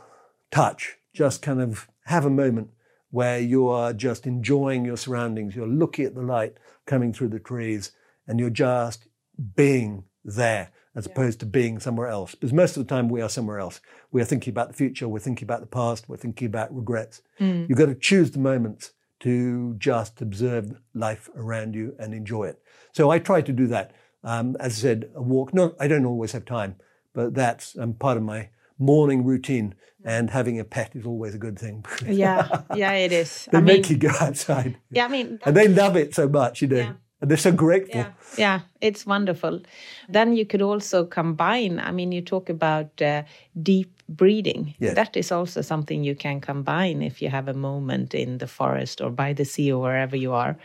touch, 0.50 0.98
just 1.14 1.42
kind 1.42 1.62
of 1.62 1.88
have 2.06 2.26
a 2.26 2.30
moment 2.30 2.70
where 3.12 3.40
you 3.40 3.68
are 3.68 3.94
just 3.94 4.26
enjoying 4.26 4.86
your 4.86 4.98
surroundings. 4.98 5.56
You're 5.56 5.68
looking 5.68 6.06
at 6.06 6.16
the 6.16 6.22
light 6.22 6.56
coming 6.86 7.14
through 7.14 7.30
the 7.30 7.40
trees 7.40 7.92
and 8.28 8.40
you're 8.40 8.50
just 8.50 9.08
being 9.56 10.04
there 10.24 10.72
as 10.96 11.06
opposed 11.06 11.40
to 11.42 11.46
being 11.46 11.78
somewhere 11.80 12.08
else. 12.08 12.36
Because 12.36 12.54
most 12.54 12.78
of 12.78 12.88
the 12.88 12.90
time 12.90 13.10
we 13.10 13.22
are 13.22 13.30
somewhere 13.30 13.60
else. 13.60 13.82
We 14.12 14.22
are 14.22 14.26
thinking 14.26 14.52
about 14.52 14.70
the 14.70 14.74
future, 14.76 15.10
we're 15.10 15.20
thinking 15.20 15.46
about 15.46 15.60
the 15.60 15.68
past, 15.68 16.08
we're 16.08 16.18
thinking 16.18 16.48
about 16.48 16.74
regrets. 16.74 17.22
Mm. 17.40 17.68
You've 17.68 17.78
got 17.78 17.88
to 17.88 17.96
choose 17.96 18.32
the 18.32 18.40
moments 18.40 18.94
to 19.20 19.76
just 19.78 20.22
observe 20.22 20.80
life 20.94 21.30
around 21.36 21.76
you 21.76 21.96
and 22.00 22.14
enjoy 22.14 22.46
it. 22.46 22.62
So 22.94 23.10
I 23.10 23.20
try 23.20 23.42
to 23.42 23.52
do 23.52 23.68
that. 23.68 23.94
Um, 24.24 24.56
as 24.60 24.74
I 24.74 24.82
said, 24.82 25.12
a 25.16 25.22
walk. 25.22 25.54
No, 25.54 25.76
I 25.80 25.88
don't 25.88 26.06
always 26.06 26.32
have 26.32 26.46
time, 26.46 26.78
but 27.14 27.34
that's 27.34 27.78
um, 27.78 27.94
part 27.94 28.18
of 28.18 28.24
my 28.24 28.50
morning 28.78 29.24
routine. 29.24 29.76
And 30.08 30.30
having 30.30 30.60
a 30.60 30.64
pet 30.64 30.92
is 30.96 31.04
always 31.04 31.34
a 31.34 31.40
good 31.40 31.58
thing. 31.58 31.84
yeah, 32.06 32.62
yeah, 32.76 32.92
it 33.06 33.12
is. 33.12 33.48
they 33.52 33.58
I 33.58 33.62
make 33.62 33.90
mean, 33.90 33.92
you 33.94 33.98
go 34.10 34.16
outside. 34.22 34.78
yeah, 34.92 35.06
I 35.06 35.08
mean, 35.08 35.40
And 35.44 35.58
they 35.58 35.68
love 35.68 35.96
it 35.98 36.14
so 36.14 36.30
much, 36.30 36.62
you 36.62 36.68
know. 36.68 36.78
Yeah. 36.78 36.94
And 37.22 37.32
they're 37.32 37.38
so 37.38 37.52
grateful. 37.52 38.02
Yeah, 38.02 38.12
yeah, 38.38 38.60
it's 38.82 39.08
wonderful. 39.08 39.62
Then 40.08 40.36
you 40.36 40.46
could 40.46 40.62
also 40.62 41.06
combine. 41.06 41.80
I 41.80 41.92
mean, 41.92 42.12
you 42.12 42.22
talk 42.22 42.50
about 42.52 43.02
uh, 43.02 43.24
deep 43.64 43.90
breathing. 44.08 44.76
Yes. 44.78 44.94
That 44.94 45.18
is 45.18 45.32
also 45.32 45.62
something 45.62 46.04
you 46.04 46.14
can 46.16 46.40
combine 46.40 47.02
if 47.02 47.20
you 47.20 47.30
have 47.30 47.48
a 47.48 47.54
moment 47.56 48.14
in 48.14 48.38
the 48.38 48.48
forest 48.48 49.02
or 49.02 49.10
by 49.10 49.34
the 49.34 49.46
sea 49.46 49.72
or 49.72 49.82
wherever 49.82 50.16
you 50.16 50.34
are, 50.34 50.56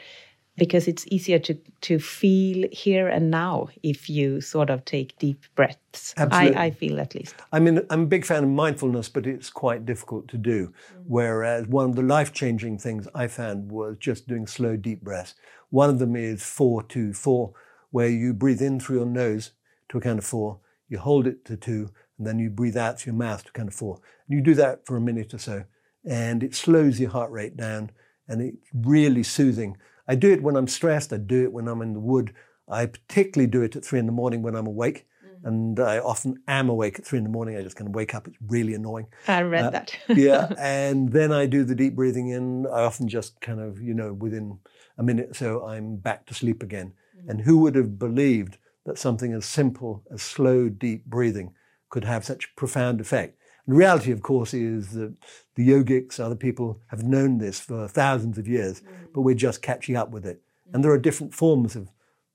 because 0.61 0.87
it's 0.87 1.07
easier 1.11 1.39
to 1.39 1.55
to 1.81 1.99
feel 1.99 2.69
here 2.71 3.09
and 3.09 3.31
now 3.31 3.69
if 3.83 4.11
you 4.11 4.43
sort 4.43 4.69
of 4.69 4.85
take 4.85 5.19
deep 5.19 5.43
breaths. 5.55 6.15
Absolutely. 6.19 6.57
I, 6.57 6.65
I 6.67 6.71
feel 6.71 7.01
at 7.01 7.15
least. 7.15 7.35
I 7.51 7.61
mean, 7.61 7.81
I'm 7.89 8.03
a 8.03 8.13
big 8.15 8.27
fan 8.27 8.45
of 8.45 8.51
mindfulness, 8.51 9.09
but 9.09 9.27
it's 9.27 9.49
quite 9.49 9.87
difficult 9.87 10.29
to 10.29 10.37
do. 10.37 10.69
Mm. 10.69 11.05
Whereas 11.07 11.67
one 11.67 11.89
of 11.89 11.97
the 11.97 12.03
life 12.03 12.35
changing 12.35 12.77
things 12.77 13.09
I 13.15 13.27
found 13.27 13.73
was 13.73 13.97
just 13.99 14.29
doing 14.29 14.47
slow, 14.47 14.77
deep 14.77 15.01
breaths. 15.01 15.35
One 15.71 15.89
of 15.89 15.99
them 15.99 16.15
is 16.15 16.43
four, 16.43 16.83
two, 16.83 17.15
four, 17.15 17.55
where 17.91 18.09
you 18.09 18.35
breathe 18.35 18.61
in 18.61 18.79
through 18.81 18.99
your 18.99 19.07
nose 19.07 19.53
to 19.89 19.97
a 19.99 20.01
count 20.03 20.19
of 20.19 20.27
four, 20.27 20.61
you 20.91 20.99
hold 20.99 21.27
it 21.27 21.47
to 21.47 21.57
two, 21.57 21.89
and 22.19 22.27
then 22.27 22.39
you 22.39 22.51
breathe 22.51 22.77
out 22.77 23.01
through 23.01 23.13
your 23.13 23.19
mouth 23.19 23.45
to 23.45 23.51
a 23.51 23.53
count 23.53 23.69
of 23.69 23.75
four. 23.75 23.95
And 24.29 24.37
you 24.37 24.43
do 24.43 24.55
that 24.57 24.85
for 24.85 24.97
a 24.97 25.01
minute 25.01 25.33
or 25.33 25.39
so, 25.39 25.65
and 26.05 26.43
it 26.43 26.55
slows 26.55 27.01
your 27.01 27.11
heart 27.11 27.31
rate 27.31 27.57
down, 27.57 27.91
and 28.29 28.43
it's 28.43 28.69
really 28.75 29.23
soothing. 29.23 29.79
I 30.11 30.17
do 30.17 30.33
it 30.33 30.43
when 30.43 30.57
I'm 30.57 30.67
stressed, 30.67 31.13
I 31.13 31.19
do 31.19 31.45
it 31.45 31.53
when 31.53 31.69
I'm 31.69 31.83
in 31.83 31.93
the 31.93 32.01
wood. 32.01 32.35
I 32.69 32.87
particularly 32.87 33.49
do 33.49 33.63
it 33.63 33.77
at 33.77 33.85
three 33.85 34.01
in 34.01 34.07
the 34.07 34.13
morning 34.13 34.43
when 34.43 34.57
I'm 34.57 34.67
awake. 34.67 35.07
And 35.45 35.79
I 35.79 36.01
often 36.01 36.43
am 36.49 36.69
awake 36.69 36.99
at 36.99 37.07
three 37.07 37.19
in 37.19 37.25
the 37.25 37.31
morning. 37.31 37.57
I 37.57 37.63
just 37.63 37.77
kind 37.77 37.89
of 37.89 37.95
wake 37.95 38.13
up. 38.15 38.27
It's 38.27 38.37
really 38.49 38.75
annoying. 38.75 39.07
I 39.29 39.43
read 39.43 39.67
Uh, 39.67 39.71
that. 39.71 39.97
yeah. 40.09 40.53
And 40.59 41.13
then 41.13 41.31
I 41.33 41.47
do 41.47 41.63
the 41.65 41.77
deep 41.77 41.95
breathing 41.95 42.29
in. 42.29 42.67
I 42.67 42.81
often 42.83 43.07
just 43.09 43.41
kind 43.41 43.61
of, 43.61 43.81
you 43.81 43.95
know, 43.95 44.13
within 44.13 44.59
a 44.99 45.03
minute 45.05 45.31
or 45.31 45.35
so, 45.35 45.65
I'm 45.65 45.97
back 45.97 46.27
to 46.27 46.35
sleep 46.35 46.61
again. 46.63 46.93
And 47.29 47.43
who 47.43 47.59
would 47.59 47.77
have 47.77 47.99
believed 47.99 48.59
that 48.87 48.99
something 48.99 49.33
as 49.33 49.45
simple 49.47 50.03
as 50.13 50.23
slow, 50.23 50.69
deep 50.69 51.05
breathing 51.07 51.55
could 51.89 52.05
have 52.05 52.25
such 52.25 52.55
profound 52.57 53.01
effect? 53.01 53.39
The 53.71 53.77
reality, 53.77 54.11
of 54.11 54.21
course, 54.21 54.53
is 54.53 54.95
that 54.95 55.15
the 55.55 55.69
yogics, 55.69 56.19
other 56.19 56.35
people, 56.35 56.81
have 56.89 57.05
known 57.05 57.39
this 57.39 57.61
for 57.61 57.87
thousands 57.87 58.37
of 58.37 58.49
years, 58.49 58.81
mm. 58.81 58.87
but 59.15 59.21
we're 59.21 59.37
just 59.37 59.63
catching 59.63 59.95
up 59.95 60.11
with 60.11 60.27
it. 60.27 60.43
And 60.73 60.81
mm. 60.81 60.83
there 60.83 60.91
are 60.91 60.99
different 60.99 61.35
forms 61.35 61.77
of 61.77 61.89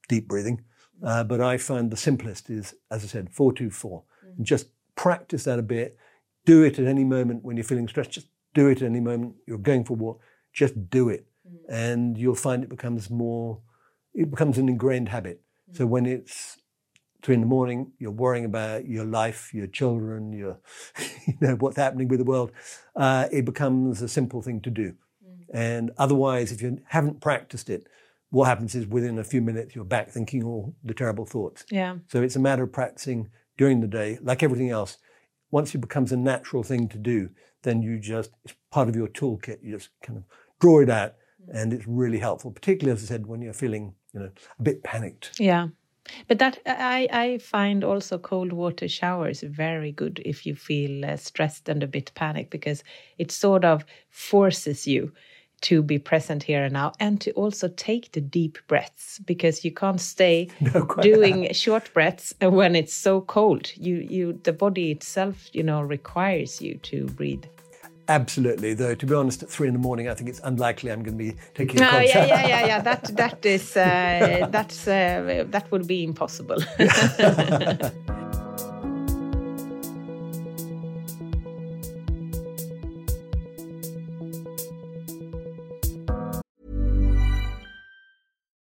deep 0.08 0.30
breathing. 0.30 0.64
Uh, 1.04 1.26
but 1.26 1.42
I 1.42 1.58
find 1.58 1.92
the 1.92 1.98
simplest 1.98 2.50
is, 2.50 2.74
as 2.90 3.04
I 3.04 3.08
said, 3.08 3.34
424. 3.34 4.02
Mm. 4.02 4.38
And 4.38 4.46
just 4.46 4.68
practice 4.96 5.44
that 5.44 5.60
a 5.60 5.62
bit. 5.62 5.98
Do 6.46 6.64
it 6.64 6.80
at 6.80 6.88
any 6.88 7.04
moment 7.04 7.44
when 7.44 7.58
you're 7.58 7.66
feeling 7.66 7.90
stressed. 7.90 8.12
Just 8.12 8.30
do 8.54 8.70
it 8.70 8.82
at 8.82 8.88
any 8.88 9.02
moment. 9.02 9.36
You're 9.46 9.58
going 9.58 9.84
for 9.84 9.92
a 9.92 9.98
walk. 9.98 10.22
Just 10.54 10.90
do 10.90 11.10
it. 11.10 11.28
And 11.68 12.18
you'll 12.18 12.36
find 12.36 12.64
it 12.64 12.70
becomes 12.70 13.10
more, 13.10 13.60
it 14.14 14.32
becomes 14.32 14.58
an 14.58 14.70
ingrained 14.70 15.10
habit. 15.10 15.42
So 15.74 15.86
when 15.86 16.06
it's 16.06 16.60
three 17.26 17.34
in 17.34 17.42
the 17.42 17.48
morning, 17.48 17.92
you're 17.98 18.12
worrying 18.12 18.46
about 18.46 18.88
your 18.88 19.04
life, 19.04 19.52
your 19.52 19.66
children, 19.66 20.32
your, 20.32 20.60
you 21.28 21.34
know, 21.42 21.56
what's 21.56 21.78
happening 21.78 22.08
with 22.08 22.20
the 22.20 22.26
world. 22.26 22.52
Uh, 22.96 23.28
it 23.32 23.46
becomes 23.46 24.02
a 24.04 24.08
simple 24.08 24.44
thing 24.44 24.62
to 24.62 24.70
do. 24.70 24.94
And 25.52 25.92
otherwise, 25.98 26.52
if 26.52 26.62
you 26.62 26.80
haven't 26.88 27.22
practiced 27.22 27.70
it, 27.70 27.88
what 28.30 28.46
happens 28.46 28.76
is 28.76 28.86
within 28.86 29.18
a 29.18 29.24
few 29.24 29.42
minutes, 29.42 29.76
you're 29.76 29.86
back 29.86 30.10
thinking 30.10 30.44
all 30.44 30.76
the 30.84 30.94
terrible 30.94 31.26
thoughts. 31.26 31.66
yeah. 31.72 31.98
So 32.08 32.22
it's 32.22 32.36
a 32.36 32.40
matter 32.40 32.64
of 32.64 32.72
practicing 32.72 33.30
during 33.58 33.82
the 33.82 33.88
day, 33.88 34.20
like 34.22 34.44
everything 34.44 34.70
else. 34.70 34.98
Once 35.50 35.74
it 35.74 35.80
becomes 35.80 36.12
a 36.12 36.18
natural 36.18 36.62
thing 36.62 36.88
to 36.90 36.98
do, 36.98 37.30
then 37.64 37.82
you 37.82 37.98
just, 37.98 38.32
it's 38.44 38.54
part 38.72 38.88
of 38.88 38.96
your 38.96 39.08
toolkit. 39.08 39.64
You 39.64 39.78
just 39.78 39.90
kind 40.04 40.18
of 40.18 40.26
draw 40.60 40.82
it 40.82 40.90
out 40.90 41.16
and 41.52 41.74
it's 41.74 41.88
really 41.88 42.20
helpful, 42.20 42.52
particularly, 42.52 42.96
as 42.96 43.04
I 43.04 43.08
said, 43.08 43.26
when 43.26 43.42
you're 43.42 43.54
feeling, 43.54 43.96
you 44.14 44.20
know, 44.20 44.32
a 44.60 44.62
bit 44.62 44.84
panicked. 44.84 45.40
Yeah. 45.40 45.70
But 46.28 46.40
that 46.40 46.60
I, 46.66 47.08
I 47.12 47.38
find 47.40 47.84
also 47.84 48.18
cold 48.18 48.54
water 48.54 48.88
showers 48.88 49.42
very 49.42 49.92
good 49.92 50.22
if 50.26 50.46
you 50.46 50.56
feel 50.56 51.06
uh, 51.06 51.18
stressed 51.18 51.68
and 51.70 51.82
a 51.84 51.88
bit 51.88 52.12
panicked 52.16 52.52
because 52.52 52.84
it 53.18 53.32
sort 53.32 53.66
of 53.66 53.86
forces 54.10 54.86
you 54.86 55.12
to 55.62 55.82
be 55.82 55.98
present 55.98 56.44
here 56.44 56.64
and 56.66 56.74
now 56.74 56.92
and 57.00 57.20
to 57.22 57.32
also 57.32 57.68
take 57.70 58.12
the 58.12 58.22
deep 58.22 58.58
breaths 58.68 59.20
because 59.26 59.66
you 59.66 59.72
can't 59.72 60.02
stay 60.02 60.48
quite. 60.72 61.02
doing 61.02 61.52
short 61.54 61.92
breaths 61.94 62.34
when 62.40 62.76
it's 62.76 62.94
so 62.94 63.22
cold. 63.22 63.72
You 63.76 63.96
you 63.98 64.40
the 64.44 64.54
body 64.54 64.92
itself, 64.92 65.50
you 65.54 65.64
know, 65.64 65.82
requires 65.82 66.62
you 66.62 66.78
to 66.84 67.06
breathe. 67.06 67.46
Absolutely. 68.08 68.74
Though, 68.76 68.94
to 68.96 69.06
be 69.06 69.14
honest, 69.16 69.44
at 69.44 69.50
three 69.50 69.68
in 69.68 69.74
the 69.74 69.80
morning, 69.80 70.08
I 70.08 70.14
think 70.14 70.30
it's 70.30 70.42
unlikely 70.44 70.92
I'm 70.92 71.02
going 71.04 71.18
to 71.18 71.24
be 71.24 71.36
taking 71.56 71.78
a 71.80 71.84
No, 71.84 71.90
concert. 71.90 72.08
yeah, 72.08 72.26
yeah, 72.26 72.48
yeah, 72.48 72.66
yeah. 72.68 72.82
That 72.82 73.04
that 73.18 73.46
is 73.46 73.76
uh, 73.76 74.48
that's 74.52 74.88
uh, 74.88 75.46
that 75.50 75.72
would 75.72 75.88
be 75.88 76.04
impossible. 76.04 76.58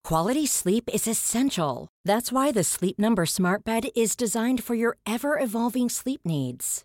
Quality 0.05 0.47
sleep 0.47 0.91
is 0.93 1.07
essential. 1.09 1.89
That's 2.05 2.33
why 2.33 2.53
the 2.53 2.65
Sleep 2.65 2.99
Number 2.99 3.25
Smart 3.25 3.65
Bed 3.65 3.85
is 3.97 4.17
designed 4.17 4.63
for 4.63 4.75
your 4.75 4.97
ever 5.07 5.39
evolving 5.39 5.89
sleep 5.89 6.21
needs. 6.25 6.85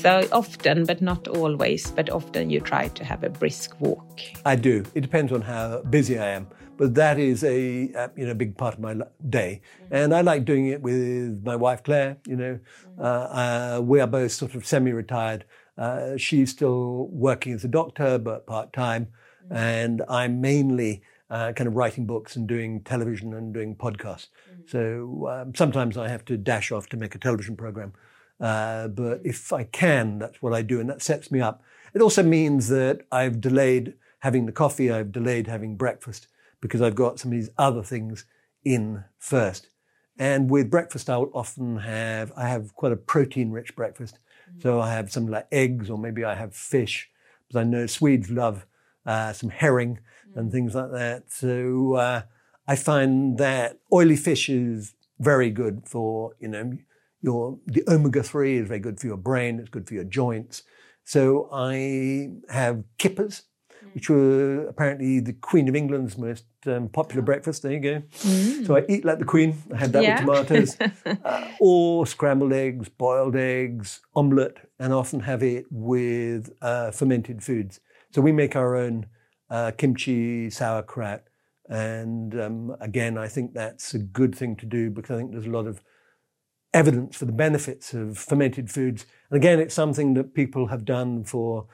So 0.00 0.26
often, 0.32 0.86
but 0.86 1.02
not 1.02 1.28
always, 1.28 1.90
but 1.90 2.08
often 2.08 2.48
you 2.48 2.60
try 2.60 2.88
to 2.88 3.04
have 3.04 3.22
a 3.22 3.28
brisk 3.28 3.78
walk. 3.80 4.20
I 4.46 4.56
do. 4.56 4.82
It 4.94 5.02
depends 5.02 5.30
on 5.30 5.42
how 5.42 5.82
busy 5.90 6.18
I 6.18 6.28
am, 6.28 6.48
but 6.78 6.94
that 6.94 7.18
is 7.18 7.44
a 7.44 7.92
uh, 7.92 8.08
you 8.16 8.26
know 8.26 8.32
big 8.32 8.56
part 8.56 8.72
of 8.72 8.80
my 8.80 8.96
day, 9.28 9.60
and 9.90 10.14
I 10.14 10.22
like 10.22 10.46
doing 10.46 10.68
it 10.68 10.80
with 10.80 11.44
my 11.44 11.54
wife 11.54 11.82
Claire. 11.82 12.16
You 12.26 12.36
know, 12.36 12.58
uh, 12.98 13.02
uh, 13.02 13.80
we 13.84 14.00
are 14.00 14.06
both 14.06 14.32
sort 14.32 14.54
of 14.54 14.64
semi-retired. 14.64 15.44
Uh, 15.76 16.16
she's 16.16 16.50
still 16.50 17.08
working 17.08 17.52
as 17.52 17.62
a 17.64 17.68
doctor, 17.68 18.16
but 18.16 18.46
part 18.46 18.72
time, 18.72 19.08
and 19.50 20.00
I'm 20.08 20.40
mainly 20.40 21.02
uh, 21.28 21.52
kind 21.52 21.68
of 21.68 21.76
writing 21.76 22.06
books 22.06 22.36
and 22.36 22.48
doing 22.48 22.80
television 22.84 23.34
and 23.34 23.52
doing 23.52 23.76
podcasts. 23.76 24.28
So 24.64 25.28
um, 25.30 25.54
sometimes 25.54 25.98
I 25.98 26.08
have 26.08 26.24
to 26.24 26.38
dash 26.38 26.72
off 26.72 26.88
to 26.88 26.96
make 26.96 27.14
a 27.14 27.18
television 27.18 27.54
program. 27.54 27.92
Uh, 28.40 28.88
but 28.88 29.20
if 29.24 29.52
I 29.52 29.64
can, 29.64 30.18
that's 30.18 30.40
what 30.40 30.54
I 30.54 30.62
do, 30.62 30.80
and 30.80 30.88
that 30.88 31.02
sets 31.02 31.30
me 31.30 31.40
up. 31.40 31.62
It 31.92 32.00
also 32.00 32.22
means 32.22 32.68
that 32.68 33.02
I've 33.12 33.40
delayed 33.40 33.94
having 34.20 34.46
the 34.46 34.52
coffee, 34.52 34.90
I've 34.90 35.12
delayed 35.12 35.46
having 35.46 35.76
breakfast 35.76 36.28
because 36.60 36.82
I've 36.82 36.94
got 36.94 37.18
some 37.18 37.32
of 37.32 37.38
these 37.38 37.50
other 37.58 37.82
things 37.82 38.24
in 38.64 39.04
first. 39.18 39.68
And 40.18 40.50
with 40.50 40.70
breakfast, 40.70 41.08
I'll 41.08 41.30
often 41.32 41.78
have, 41.78 42.32
I 42.36 42.48
have 42.48 42.74
quite 42.74 42.92
a 42.92 42.96
protein 42.96 43.50
rich 43.50 43.74
breakfast. 43.74 44.18
So 44.58 44.80
I 44.80 44.92
have 44.92 45.10
something 45.10 45.32
like 45.32 45.46
eggs, 45.52 45.88
or 45.88 45.96
maybe 45.96 46.24
I 46.24 46.34
have 46.34 46.54
fish, 46.54 47.08
because 47.46 47.60
I 47.60 47.64
know 47.64 47.86
Swedes 47.86 48.30
love 48.30 48.66
uh, 49.06 49.32
some 49.32 49.48
herring 49.48 50.00
and 50.34 50.52
things 50.52 50.74
like 50.74 50.90
that. 50.92 51.32
So 51.32 51.94
uh, 51.94 52.22
I 52.66 52.76
find 52.76 53.38
that 53.38 53.78
oily 53.92 54.16
fish 54.16 54.48
is 54.48 54.94
very 55.18 55.50
good 55.50 55.82
for, 55.86 56.34
you 56.38 56.48
know, 56.48 56.76
your, 57.22 57.58
the 57.66 57.82
omega 57.88 58.22
3 58.22 58.58
is 58.58 58.68
very 58.68 58.80
good 58.80 58.98
for 59.00 59.06
your 59.06 59.16
brain, 59.16 59.58
it's 59.58 59.68
good 59.68 59.86
for 59.86 59.94
your 59.94 60.04
joints. 60.04 60.62
So 61.04 61.48
I 61.52 62.30
have 62.48 62.84
kippers, 62.98 63.42
which 63.94 64.08
were 64.08 64.66
apparently 64.68 65.20
the 65.20 65.32
Queen 65.32 65.68
of 65.68 65.74
England's 65.74 66.16
most 66.16 66.44
um, 66.66 66.88
popular 66.88 67.22
breakfast. 67.22 67.62
There 67.62 67.72
you 67.72 67.80
go. 67.80 68.02
So 68.64 68.76
I 68.76 68.84
eat 68.88 69.04
like 69.04 69.18
the 69.18 69.24
Queen. 69.24 69.56
I 69.74 69.78
had 69.78 69.92
that 69.94 70.02
Yeah. 70.02 70.10
with 70.22 70.46
tomatoes, 70.46 70.76
uh, 71.24 71.48
or 71.58 72.06
scrambled 72.06 72.52
eggs, 72.52 72.88
boiled 72.88 73.34
eggs, 73.36 74.00
omelette, 74.14 74.58
and 74.78 74.92
often 74.92 75.20
have 75.20 75.42
it 75.42 75.64
with 75.70 76.50
uh, 76.62 76.90
fermented 76.92 77.42
foods. 77.42 77.80
So 78.12 78.20
we 78.20 78.32
make 78.32 78.54
our 78.54 78.76
own 78.76 79.06
uh, 79.48 79.72
kimchi, 79.72 80.50
sauerkraut, 80.50 81.22
and 81.68 82.38
um, 82.40 82.76
again, 82.80 83.16
I 83.18 83.28
think 83.28 83.54
that's 83.54 83.94
a 83.94 83.98
good 83.98 84.34
thing 84.34 84.56
to 84.56 84.66
do 84.66 84.90
because 84.90 85.10
I 85.14 85.18
think 85.18 85.32
there's 85.32 85.46
a 85.46 85.50
lot 85.50 85.66
of 85.66 85.80
evidence 86.72 87.16
for 87.16 87.24
the 87.24 87.32
benefits 87.32 87.92
of 87.94 88.16
fermented 88.18 88.70
foods. 88.70 89.06
And 89.30 89.36
again, 89.36 89.58
it's 89.60 89.74
something 89.74 90.14
that 90.14 90.34
people 90.34 90.68
have 90.68 90.84
done 90.84 91.24
for 91.24 91.66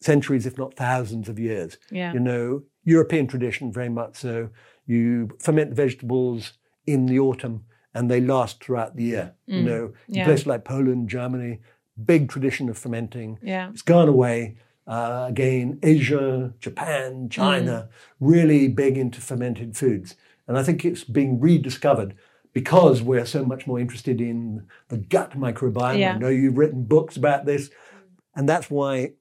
centuries, 0.00 0.46
if 0.46 0.58
not 0.58 0.74
thousands 0.74 1.28
of 1.28 1.38
years. 1.38 1.78
Yeah. 1.90 2.12
You 2.12 2.20
know, 2.20 2.62
European 2.84 3.26
tradition, 3.26 3.72
very 3.72 3.88
much 3.88 4.16
so. 4.16 4.50
You 4.86 5.30
ferment 5.38 5.70
the 5.70 5.76
vegetables 5.76 6.54
in 6.86 7.06
the 7.06 7.18
autumn 7.18 7.64
and 7.94 8.10
they 8.10 8.20
last 8.20 8.62
throughout 8.62 8.96
the 8.96 9.04
year. 9.04 9.34
You 9.46 9.62
know, 9.62 9.92
in 10.08 10.14
Yeah. 10.16 10.24
places 10.24 10.46
like 10.46 10.64
Poland, 10.64 11.08
Germany, 11.08 11.60
big 12.04 12.28
tradition 12.28 12.68
of 12.68 12.76
fermenting. 12.78 13.38
Yeah. 13.42 13.70
It's 13.70 13.82
gone 13.82 14.08
away. 14.08 14.56
Uh, 14.86 15.26
again, 15.28 15.78
Asia, 15.82 16.52
Japan, 16.58 17.28
China, 17.28 17.88
really 18.18 18.66
big 18.66 18.98
into 18.98 19.20
fermented 19.20 19.76
foods. 19.76 20.16
And 20.48 20.58
I 20.58 20.62
think 20.64 20.84
it's 20.84 21.04
being 21.04 21.38
rediscovered 21.38 22.14
because 22.52 23.02
we're 23.02 23.26
so 23.26 23.44
much 23.44 23.66
more 23.66 23.80
interested 23.80 24.20
in 24.20 24.66
the 24.88 24.98
gut 24.98 25.38
microbiome. 25.38 25.98
Yeah. 25.98 26.14
I 26.14 26.18
know 26.18 26.28
you've 26.28 26.58
written 26.58 26.84
books 26.84 27.16
about 27.16 27.46
this. 27.46 27.68
Mm-hmm. 27.68 28.40
And 28.40 28.48
that's 28.48 28.70
why 28.70 29.12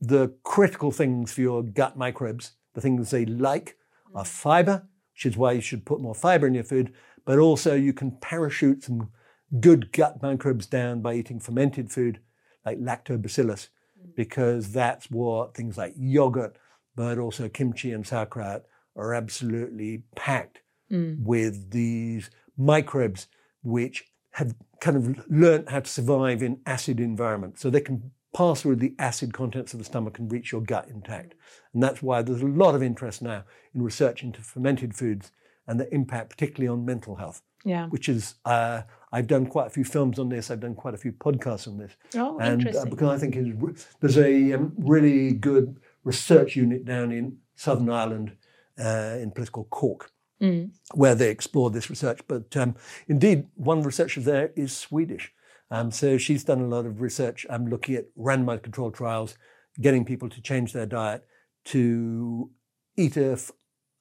the 0.00 0.34
critical 0.42 0.90
things 0.90 1.32
for 1.32 1.40
your 1.40 1.62
gut 1.62 1.96
microbes, 1.96 2.52
the 2.74 2.80
things 2.80 3.10
they 3.10 3.26
like, 3.26 3.76
are 4.14 4.22
mm-hmm. 4.22 4.30
fiber, 4.30 4.86
which 5.12 5.26
is 5.26 5.36
why 5.36 5.52
you 5.52 5.60
should 5.60 5.84
put 5.84 6.00
more 6.00 6.14
fiber 6.14 6.46
in 6.46 6.54
your 6.54 6.64
food, 6.64 6.94
but 7.24 7.38
also 7.38 7.74
you 7.74 7.92
can 7.92 8.12
parachute 8.12 8.84
some 8.84 9.10
good 9.60 9.92
gut 9.92 10.22
microbes 10.22 10.66
down 10.66 11.00
by 11.00 11.14
eating 11.14 11.40
fermented 11.40 11.90
food 11.90 12.20
like 12.64 12.78
lactobacillus, 12.78 13.68
mm. 13.98 14.14
because 14.14 14.72
that's 14.72 15.10
what 15.10 15.54
things 15.54 15.78
like 15.78 15.94
yogurt, 15.96 16.56
but 16.94 17.18
also 17.18 17.48
kimchi 17.48 17.92
and 17.92 18.06
sauerkraut 18.06 18.64
are 18.94 19.14
absolutely 19.14 20.02
packed 20.16 20.60
mm. 20.90 21.18
with 21.22 21.70
these 21.70 22.30
microbes 22.58 23.28
which 23.62 24.04
have 24.32 24.54
kind 24.80 24.96
of 24.96 25.24
learned 25.30 25.68
how 25.68 25.80
to 25.80 25.90
survive 25.90 26.42
in 26.42 26.60
acid 26.66 27.00
environments. 27.00 27.60
So 27.60 27.70
they 27.70 27.80
can 27.80 28.10
pass 28.36 28.62
through 28.62 28.76
the 28.76 28.94
acid 28.98 29.32
contents 29.32 29.72
of 29.72 29.78
the 29.78 29.84
stomach 29.84 30.18
and 30.18 30.30
reach 30.30 30.52
your 30.52 30.60
gut 30.60 30.88
intact. 30.88 31.34
And 31.72 31.82
that's 31.82 32.02
why 32.02 32.22
there's 32.22 32.42
a 32.42 32.46
lot 32.46 32.74
of 32.74 32.82
interest 32.82 33.22
now 33.22 33.44
in 33.74 33.82
research 33.82 34.22
into 34.22 34.40
fermented 34.42 34.94
foods 34.94 35.32
and 35.66 35.80
the 35.80 35.92
impact, 35.94 36.30
particularly 36.30 36.68
on 36.68 36.84
mental 36.84 37.16
health, 37.16 37.42
Yeah. 37.64 37.88
which 37.88 38.08
is, 38.08 38.34
uh, 38.44 38.82
I've 39.12 39.26
done 39.26 39.46
quite 39.46 39.66
a 39.66 39.70
few 39.70 39.84
films 39.84 40.18
on 40.18 40.28
this, 40.28 40.50
I've 40.50 40.60
done 40.60 40.74
quite 40.74 40.94
a 40.94 40.98
few 40.98 41.12
podcasts 41.12 41.66
on 41.66 41.78
this. 41.78 41.92
Oh, 42.14 42.38
and 42.38 42.68
uh, 42.68 42.84
because 42.84 43.10
I 43.10 43.18
think 43.18 43.34
there's 44.00 44.18
a 44.18 44.52
um, 44.52 44.72
really 44.78 45.32
good 45.32 45.80
research 46.04 46.54
unit 46.56 46.84
down 46.84 47.12
in 47.12 47.38
Southern 47.56 47.90
Ireland 47.90 48.36
uh, 48.78 49.16
in 49.20 49.28
a 49.28 49.32
place 49.32 49.48
called 49.48 49.70
Cork 49.70 50.12
Mm. 50.40 50.70
where 50.94 51.16
they 51.16 51.30
explore 51.30 51.68
this 51.68 51.90
research. 51.90 52.20
But 52.28 52.56
um, 52.56 52.76
indeed, 53.08 53.46
one 53.56 53.82
researcher 53.82 54.20
there 54.20 54.52
is 54.54 54.76
Swedish. 54.76 55.32
Um, 55.70 55.90
so 55.90 56.16
she's 56.16 56.44
done 56.44 56.60
a 56.60 56.66
lot 56.68 56.86
of 56.86 57.00
research 57.00 57.44
um, 57.50 57.66
looking 57.68 57.96
at 57.96 58.14
randomized 58.16 58.62
controlled 58.62 58.94
trials, 58.94 59.36
getting 59.80 60.04
people 60.04 60.28
to 60.28 60.40
change 60.40 60.72
their 60.72 60.86
diet 60.86 61.24
to 61.66 62.50
eat 62.96 63.16
a, 63.16 63.38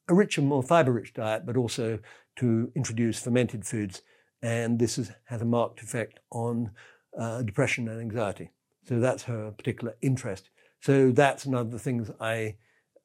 richer, 0.09 0.41
more 0.41 0.63
fiber 0.63 0.91
rich 0.91 1.13
diet, 1.13 1.45
but 1.45 1.57
also 1.57 1.99
to 2.37 2.71
introduce 2.75 3.19
fermented 3.19 3.65
foods. 3.65 4.01
And 4.41 4.79
this 4.79 4.97
is, 4.97 5.11
has 5.25 5.41
a 5.41 5.45
marked 5.45 5.81
effect 5.81 6.19
on 6.31 6.71
uh, 7.19 7.41
depression 7.41 7.89
and 7.89 7.99
anxiety. 7.99 8.51
So 8.87 8.99
that's 8.99 9.23
her 9.23 9.51
particular 9.51 9.95
interest. 10.01 10.49
So 10.81 11.11
that's 11.11 11.45
another 11.45 11.79
things 11.79 12.11
I 12.21 12.57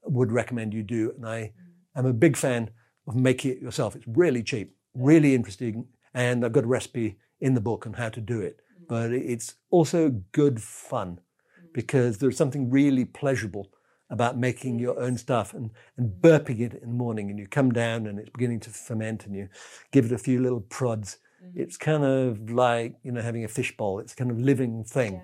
would 0.05 0.31
recommend 0.31 0.75
you 0.75 0.83
do. 0.83 1.13
And 1.17 1.27
I 1.27 1.53
am 1.97 2.07
a 2.07 2.13
big 2.13 2.37
fan 2.37 2.71
of 3.07 3.17
making 3.17 3.53
it 3.53 3.61
yourself. 3.61 3.97
It's 3.97 4.07
really 4.07 4.43
cheap, 4.43 4.75
really 4.95 5.35
interesting. 5.35 5.87
And 6.15 6.45
I've 6.45 6.53
got 6.53 6.65
a 6.65 6.69
recipe 6.69 7.19
in 7.41 7.55
the 7.55 7.61
book 7.61 7.87
on 7.87 7.95
how 7.95 8.09
to 8.11 8.21
do 8.21 8.41
it. 8.41 8.61
Mm. 8.83 8.89
But 8.89 9.13
it's 9.13 9.55
also 9.71 10.11
good 10.33 10.63
fun 10.63 11.21
mm. 11.61 11.73
because 11.73 12.19
there's 12.19 12.37
something 12.37 12.71
really 12.71 13.05
pleasurable 13.05 13.71
about 14.11 14.37
making 14.37 14.79
your 14.79 15.01
own 15.01 15.17
stuff 15.17 15.55
and, 15.55 15.71
and 15.97 16.11
mm. 16.11 16.21
burping 16.21 16.61
it 16.61 16.75
in 16.75 16.91
the 16.91 16.95
morning 16.95 17.31
and 17.31 17.39
you 17.39 17.47
come 17.47 17.73
down 17.73 18.07
and 18.07 18.19
it's 18.19 18.31
beginning 18.31 18.61
to 18.61 18.71
ferment 18.71 19.27
and 19.27 19.35
you 19.35 19.49
give 19.91 20.05
it 20.05 20.13
a 20.13 20.19
few 20.19 20.41
little 20.41 20.61
prods. 20.61 21.19
It's 21.57 21.77
kind 21.77 22.05
of 22.05 22.51
like, 22.51 22.95
you 23.03 23.11
know, 23.11 23.21
having 23.21 23.45
a 23.45 23.49
fishbowl. 23.49 23.99
It's 23.99 24.13
a 24.13 24.17
kind 24.17 24.31
of 24.31 24.39
living 24.39 24.85
thing. 24.85 25.23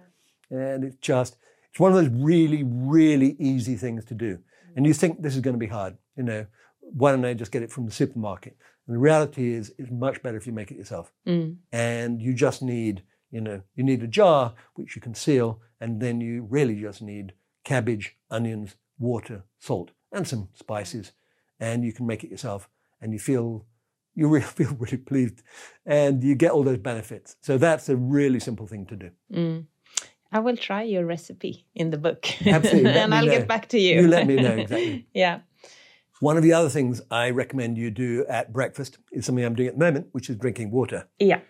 And 0.50 0.82
it's 0.82 0.96
just, 0.96 1.36
it's 1.70 1.78
one 1.78 1.92
of 1.92 1.96
those 1.96 2.10
really, 2.20 2.64
really 2.64 3.36
easy 3.38 3.76
things 3.76 4.04
to 4.06 4.14
do. 4.14 4.38
And 4.74 4.86
you 4.86 4.94
think 4.94 5.22
this 5.22 5.34
is 5.34 5.40
going 5.40 5.54
to 5.54 5.58
be 5.58 5.66
hard, 5.66 5.96
you 6.16 6.24
know, 6.24 6.46
why 6.92 7.10
don't 7.10 7.24
I 7.24 7.34
just 7.34 7.52
get 7.52 7.62
it 7.62 7.72
from 7.72 7.86
the 7.86 7.92
supermarket? 7.92 8.56
And 8.86 8.94
the 8.94 9.00
reality 9.00 9.52
is, 9.52 9.72
it's 9.78 9.90
much 9.90 10.22
better 10.22 10.36
if 10.36 10.46
you 10.46 10.52
make 10.52 10.70
it 10.70 10.78
yourself. 10.78 11.12
And 11.72 12.22
you 12.22 12.34
just 12.34 12.62
need, 12.62 13.02
you 13.30 13.40
know, 13.40 13.62
you 13.74 13.84
need 13.84 14.02
a 14.02 14.06
jar 14.06 14.54
which 14.74 14.96
you 14.96 15.02
can 15.02 15.14
seal, 15.14 15.60
and 15.80 16.00
then 16.00 16.20
you 16.20 16.46
really 16.48 16.80
just 16.80 17.02
need 17.02 17.34
cabbage, 17.64 18.16
onions, 18.30 18.76
water, 18.98 19.44
salt, 19.58 19.90
and 20.12 20.26
some 20.26 20.48
spices, 20.54 21.12
and 21.60 21.84
you 21.84 21.92
can 21.92 22.06
make 22.06 22.24
it 22.24 22.30
yourself. 22.30 22.68
And 23.00 23.12
you 23.12 23.18
feel, 23.18 23.66
you 24.14 24.28
really 24.28 24.44
feel 24.58 24.74
really 24.78 24.96
pleased, 24.96 25.42
and 25.84 26.22
you 26.24 26.34
get 26.34 26.52
all 26.52 26.62
those 26.62 26.78
benefits. 26.78 27.36
So 27.42 27.58
that's 27.58 27.88
a 27.88 27.96
really 27.96 28.40
simple 28.40 28.66
thing 28.66 28.86
to 28.86 28.96
do. 28.96 29.10
Mm. 29.32 29.66
I 30.30 30.40
will 30.40 30.56
try 30.56 30.82
your 30.82 31.06
recipe 31.06 31.64
in 31.74 31.90
the 31.90 31.98
book. 31.98 32.26
Absolutely, 32.46 32.90
and 33.02 33.14
I'll 33.14 33.24
know. 33.24 33.32
get 33.32 33.48
back 33.48 33.68
to 33.68 33.78
you. 33.78 34.02
You 34.02 34.08
let 34.08 34.26
me 34.26 34.36
know 34.36 34.52
exactly. 34.52 35.06
yeah. 35.14 35.40
One 36.20 36.36
of 36.36 36.42
the 36.42 36.52
other 36.52 36.68
things 36.68 37.00
I 37.10 37.30
recommend 37.30 37.78
you 37.78 37.90
do 37.90 38.24
at 38.28 38.52
breakfast 38.52 38.98
is 39.12 39.26
something 39.26 39.44
I'm 39.44 39.54
doing 39.54 39.68
at 39.68 39.74
the 39.78 39.84
moment, 39.84 40.08
which 40.12 40.28
is 40.28 40.36
drinking 40.36 40.70
water. 40.70 41.06
Yeah. 41.18 41.40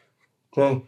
So, 0.54 0.86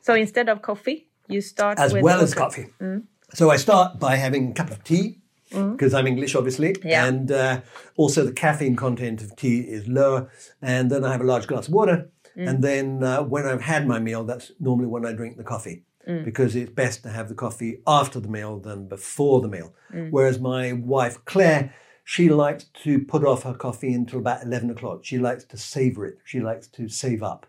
So 0.00 0.14
instead 0.14 0.48
of 0.48 0.62
coffee, 0.62 1.08
you 1.28 1.40
start 1.40 1.78
as 1.78 1.92
with 1.92 2.02
well 2.02 2.20
as 2.20 2.34
water. 2.36 2.40
coffee. 2.40 2.66
Mm. 2.80 3.04
So 3.32 3.50
I 3.50 3.56
start 3.56 3.98
by 3.98 4.16
having 4.16 4.50
a 4.50 4.54
cup 4.54 4.70
of 4.70 4.84
tea 4.84 5.20
mm. 5.50 5.72
because 5.72 5.94
I'm 5.94 6.06
English, 6.06 6.34
obviously, 6.34 6.76
Yeah. 6.84 7.06
and 7.06 7.32
uh, 7.32 7.60
also 7.96 8.24
the 8.24 8.32
caffeine 8.32 8.76
content 8.76 9.22
of 9.22 9.34
tea 9.36 9.60
is 9.60 9.88
lower. 9.88 10.30
And 10.60 10.90
then 10.90 11.04
I 11.04 11.12
have 11.12 11.22
a 11.22 11.24
large 11.24 11.46
glass 11.46 11.68
of 11.68 11.74
water, 11.74 12.10
mm. 12.36 12.48
and 12.48 12.62
then 12.62 13.02
uh, 13.02 13.22
when 13.22 13.46
I've 13.46 13.62
had 13.62 13.86
my 13.86 13.98
meal, 13.98 14.24
that's 14.24 14.52
normally 14.60 14.88
when 14.88 15.06
I 15.06 15.12
drink 15.12 15.36
the 15.36 15.44
coffee. 15.44 15.84
Because 16.04 16.56
it's 16.56 16.72
best 16.72 17.04
to 17.04 17.10
have 17.10 17.28
the 17.28 17.34
coffee 17.36 17.80
after 17.86 18.18
the 18.18 18.26
meal 18.26 18.58
than 18.58 18.88
before 18.88 19.40
the 19.40 19.46
meal. 19.46 19.72
Whereas 20.10 20.40
my 20.40 20.72
wife 20.72 21.24
Claire, 21.24 21.72
she 22.04 22.28
likes 22.28 22.64
to 22.82 22.98
put 23.00 23.24
off 23.24 23.44
her 23.44 23.54
coffee 23.54 23.92
until 23.94 24.18
about 24.18 24.42
11 24.42 24.70
o'clock. 24.70 25.00
She 25.04 25.18
likes 25.18 25.44
to 25.44 25.56
savor 25.56 26.06
it. 26.06 26.18
She 26.24 26.40
likes 26.40 26.66
to 26.68 26.88
save 26.88 27.22
up. 27.22 27.46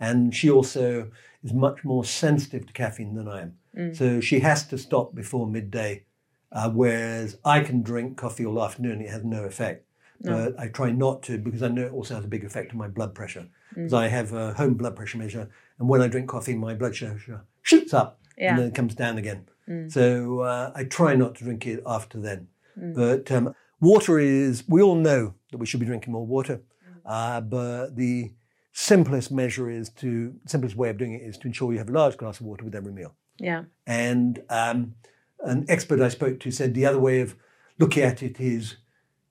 And 0.00 0.34
she 0.34 0.50
also 0.50 1.10
is 1.44 1.52
much 1.52 1.84
more 1.84 2.04
sensitive 2.04 2.66
to 2.66 2.72
caffeine 2.72 3.14
than 3.14 3.28
I 3.28 3.42
am. 3.42 3.94
So 3.94 4.20
she 4.20 4.40
has 4.40 4.66
to 4.68 4.76
stop 4.78 5.14
before 5.14 5.46
midday. 5.46 6.04
Uh, 6.50 6.68
whereas 6.70 7.38
I 7.44 7.60
can 7.60 7.82
drink 7.82 8.18
coffee 8.18 8.44
all 8.44 8.62
afternoon, 8.62 9.00
it 9.00 9.08
has 9.08 9.24
no 9.24 9.44
effect. 9.44 9.86
But 10.20 10.54
I 10.60 10.68
try 10.68 10.92
not 10.92 11.22
to 11.24 11.38
because 11.38 11.62
I 11.62 11.68
know 11.68 11.86
it 11.86 11.92
also 11.92 12.14
has 12.16 12.24
a 12.24 12.28
big 12.28 12.44
effect 12.44 12.72
on 12.72 12.78
my 12.78 12.88
blood 12.88 13.14
pressure. 13.14 13.46
Because 13.74 13.92
I 13.94 14.08
have 14.08 14.32
a 14.34 14.52
home 14.52 14.74
blood 14.74 14.94
pressure 14.94 15.16
measure, 15.18 15.48
and 15.78 15.88
when 15.88 16.02
I 16.02 16.08
drink 16.08 16.28
coffee, 16.28 16.54
my 16.54 16.74
blood 16.74 16.90
pressure 16.92 17.18
shoots 17.62 17.94
up 17.94 18.20
Yeah. 18.36 18.50
and 18.50 18.58
then 18.58 18.66
it 18.68 18.74
comes 18.74 18.94
down 18.94 19.16
again. 19.18 19.48
So 19.88 20.40
uh, 20.40 20.72
I 20.74 20.84
try 20.84 21.14
not 21.14 21.34
to 21.36 21.44
drink 21.44 21.66
it 21.66 21.82
after 21.86 22.20
then. 22.20 22.48
But 22.76 23.30
um, 23.32 23.54
water 23.82 24.18
is, 24.18 24.64
we 24.66 24.80
all 24.80 24.94
know 24.94 25.34
that 25.50 25.58
we 25.58 25.66
should 25.66 25.80
be 25.80 25.86
drinking 25.86 26.12
more 26.12 26.24
water, 26.24 26.62
uh, 27.04 27.40
but 27.42 27.96
the 27.96 28.32
simplest 28.72 29.30
measure 29.30 29.68
is 29.68 29.90
to, 29.90 30.34
simplest 30.46 30.76
way 30.76 30.88
of 30.88 30.96
doing 30.96 31.12
it 31.12 31.22
is 31.22 31.36
to 31.38 31.48
ensure 31.48 31.72
you 31.72 31.78
have 31.78 31.90
a 31.90 31.92
large 31.92 32.16
glass 32.16 32.40
of 32.40 32.46
water 32.46 32.64
with 32.64 32.74
every 32.74 32.92
meal. 32.92 33.14
Yeah. 33.38 33.64
And 33.86 34.42
um, 34.48 34.94
an 35.40 35.66
expert 35.68 36.00
I 36.00 36.08
spoke 36.08 36.40
to 36.40 36.50
said 36.50 36.72
the 36.72 36.86
other 36.86 36.98
way 36.98 37.20
of 37.20 37.36
looking 37.78 38.04
at 38.04 38.22
it 38.22 38.40
is 38.40 38.76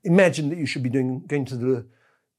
imagine 0.03 0.49
that 0.49 0.57
you 0.59 0.65
should 0.65 0.83
be 0.83 0.89
doing 0.89 1.23
going 1.25 1.45
to 1.45 1.55
the 1.55 1.85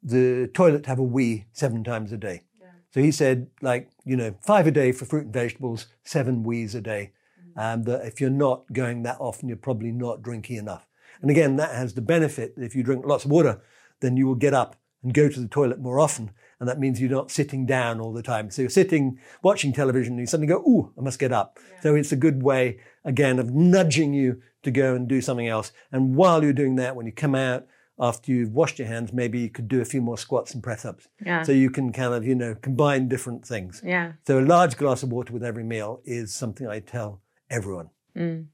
the 0.04 0.50
toilet 0.52 0.82
to 0.82 0.88
have 0.88 0.98
a 0.98 1.02
wee 1.02 1.46
seven 1.52 1.84
times 1.84 2.12
a 2.12 2.16
day. 2.16 2.42
So 2.90 3.00
he 3.00 3.10
said, 3.10 3.48
like, 3.62 3.88
you 4.04 4.16
know, 4.16 4.34
five 4.42 4.66
a 4.66 4.70
day 4.70 4.92
for 4.92 5.06
fruit 5.06 5.24
and 5.24 5.32
vegetables, 5.32 5.86
seven 6.04 6.42
wees 6.42 6.74
a 6.74 6.80
day. 6.80 7.12
Um, 7.56 7.84
that 7.84 8.04
if 8.06 8.20
you're 8.20 8.30
not 8.30 8.70
going 8.72 9.02
that 9.04 9.16
often, 9.18 9.48
you're 9.48 9.56
probably 9.56 9.92
not 9.92 10.22
drinking 10.22 10.56
enough. 10.56 10.86
And 11.22 11.30
again, 11.30 11.56
that 11.56 11.74
has 11.74 11.94
the 11.94 12.02
benefit 12.02 12.56
that 12.56 12.64
if 12.64 12.74
you 12.74 12.82
drink 12.82 13.06
lots 13.06 13.24
of 13.24 13.30
water, 13.30 13.62
then 14.00 14.16
you 14.16 14.26
will 14.26 14.34
get 14.34 14.52
up 14.52 14.76
and 15.02 15.14
go 15.14 15.28
to 15.28 15.40
the 15.40 15.48
toilet 15.48 15.80
more 15.80 15.98
often. 15.98 16.32
And 16.60 16.68
that 16.68 16.78
means 16.78 17.00
you're 17.00 17.10
not 17.10 17.30
sitting 17.30 17.66
down 17.66 18.00
all 18.00 18.12
the 18.12 18.22
time. 18.22 18.50
So 18.50 18.62
you're 18.62 18.70
sitting, 18.70 19.18
watching 19.42 19.72
television, 19.72 20.12
and 20.12 20.20
you 20.20 20.26
suddenly 20.26 20.46
go, 20.46 20.58
ooh, 20.58 20.92
I 20.96 21.00
must 21.00 21.18
get 21.18 21.32
up. 21.32 21.58
So 21.82 21.94
it's 21.94 22.12
a 22.12 22.16
good 22.16 22.42
way, 22.42 22.78
again, 23.04 23.38
of 23.38 23.50
nudging 23.50 24.14
you 24.14 24.42
to 24.62 24.70
go 24.70 24.94
and 24.94 25.08
do 25.08 25.20
something 25.20 25.48
else. 25.48 25.72
And 25.90 26.14
while 26.14 26.44
you're 26.44 26.52
doing 26.52 26.76
that, 26.76 26.94
when 26.94 27.06
you 27.06 27.12
come 27.12 27.34
out, 27.34 27.66
after 27.98 28.32
you've 28.32 28.52
washed 28.52 28.78
your 28.78 28.88
hands, 28.88 29.12
maybe 29.12 29.38
you 29.40 29.50
could 29.50 29.68
do 29.68 29.80
a 29.80 29.84
few 29.84 30.00
more 30.00 30.16
squats 30.16 30.54
and 30.54 30.62
press 30.62 30.84
ups. 30.84 31.08
Yeah. 31.24 31.42
So 31.42 31.52
you 31.52 31.70
can 31.70 31.92
kind 31.92 32.14
of, 32.14 32.26
you 32.26 32.34
know, 32.34 32.54
combine 32.54 33.08
different 33.08 33.46
things. 33.46 33.82
Yeah. 33.84 34.12
So 34.26 34.38
a 34.38 34.40
large 34.40 34.76
glass 34.76 35.02
of 35.02 35.12
water 35.12 35.32
with 35.32 35.44
every 35.44 35.64
meal 35.64 36.00
is 36.04 36.34
something 36.34 36.66
I 36.66 36.80
tell 36.80 37.20
everyone. 37.50 37.90
Mm. 38.16 38.46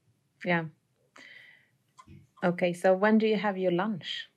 Yeah. 0.43 0.65
Okay, 2.43 2.73
so 2.73 2.93
when 2.93 3.17
do 3.17 3.27
you 3.27 3.37
have 3.37 3.57
your 3.57 3.71
lunch? 3.71 4.29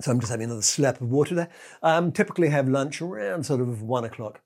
So 0.00 0.12
I'm 0.12 0.20
just 0.20 0.30
having 0.30 0.44
another 0.46 0.62
slap 0.62 1.00
of 1.00 1.10
water 1.10 1.34
there. 1.34 1.48
Um, 1.82 2.12
typically 2.12 2.48
have 2.48 2.68
lunch 2.68 3.02
around 3.02 3.44
sort 3.44 3.60
of 3.60 3.82
one 3.82 4.04
o'clock. 4.04 4.40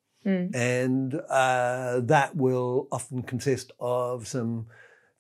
And 0.55 1.15
uh, 1.29 2.01
that 2.05 2.35
will 2.35 2.89
often 2.91 3.23
consist 3.23 3.73
of 3.79 4.27
some 4.27 4.67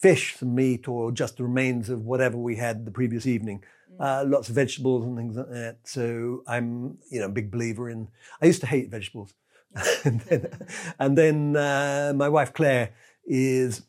fish, 0.01 0.37
some 0.37 0.55
meat, 0.55 0.89
or 0.89 1.13
just 1.13 1.37
the 1.37 1.43
remains 1.43 1.91
of 1.91 2.05
whatever 2.05 2.39
we 2.39 2.57
had 2.57 2.85
the 2.87 2.91
previous 2.91 3.27
evening. 3.27 3.63
Uh, 4.01 4.25
lots 4.27 4.49
of 4.49 4.55
vegetables 4.55 5.05
and 5.05 5.17
things 5.17 5.37
like 5.37 5.51
that. 5.51 5.79
So 5.85 6.43
I'm, 6.47 6.99
you 7.11 7.21
know, 7.21 7.27
a 7.27 7.31
big 7.31 7.51
believer 7.51 7.91
in. 7.91 8.09
I 8.41 8.47
used 8.47 8.61
to 8.63 8.67
hate 8.67 8.91
vegetables, 8.91 9.35
and 10.05 10.21
then, 10.23 10.67
and 10.99 11.19
then 11.19 11.57
uh, 11.57 12.13
my 12.15 12.29
wife 12.29 12.53
Claire 12.53 12.95
is. 13.27 13.83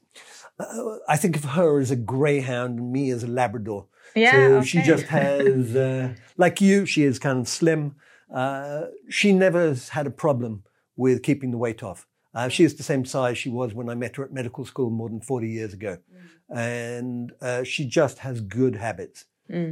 Uh, 0.59 0.97
I 1.07 1.17
think 1.17 1.35
of 1.35 1.43
her 1.43 1.79
as 1.79 1.91
a 1.91 1.95
greyhound 1.95 2.79
and 2.79 2.91
me 2.91 3.09
as 3.11 3.23
a 3.23 3.27
Labrador. 3.27 3.87
Yeah, 4.15 4.31
So 4.31 4.61
she 4.63 4.81
just 4.81 5.05
has, 5.07 5.75
uh, 5.75 6.13
like 6.37 6.61
you, 6.61 6.85
she 6.85 7.03
is 7.03 7.19
kind 7.19 7.39
of 7.39 7.47
slim. 7.47 7.95
Uh, 8.33 8.83
she 9.09 9.33
never 9.33 9.67
has 9.67 9.89
had 9.89 10.07
a 10.07 10.11
problem 10.11 10.63
with 10.95 11.23
keeping 11.23 11.51
the 11.51 11.57
weight 11.57 11.83
off. 11.83 12.07
Uh, 12.33 12.47
she 12.49 12.63
is 12.63 12.75
the 12.75 12.83
same 12.83 13.05
size 13.05 13.37
she 13.37 13.49
was 13.49 13.73
when 13.73 13.89
I 13.89 13.95
met 13.95 14.15
her 14.15 14.23
at 14.23 14.31
medical 14.33 14.65
school 14.65 14.89
more 14.89 15.09
than 15.09 15.21
40 15.21 15.49
years 15.49 15.73
ago. 15.73 15.97
And 16.49 17.31
uh, 17.41 17.63
she 17.63 17.85
just 17.85 18.19
has 18.19 18.41
good 18.41 18.75
habits. 18.75 19.25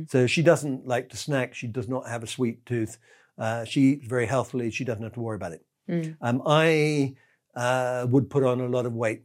So 0.08 0.28
she 0.28 0.41
doesn't 0.43 0.88
like 0.88 1.10
to 1.10 1.17
snack. 1.17 1.56
She 1.56 1.67
does 1.67 1.88
not 1.89 2.08
have 2.08 2.24
a 2.24 2.28
sweet 2.28 2.65
tooth. 2.65 2.98
Uh, 3.38 3.63
she 3.65 3.82
eats 3.82 4.08
very 4.08 4.26
healthily. 4.28 4.69
She 4.69 4.84
doesn't 4.84 5.04
have 5.04 5.13
to 5.13 5.19
worry 5.22 5.36
about 5.36 5.54
it. 5.54 5.65
Um, 6.22 6.41
I 6.46 7.15
uh, 7.56 8.06
would 8.10 8.30
put 8.30 8.43
on 8.43 8.62
a 8.62 8.67
lot 8.67 8.86
of 8.86 8.93
weight 8.93 9.24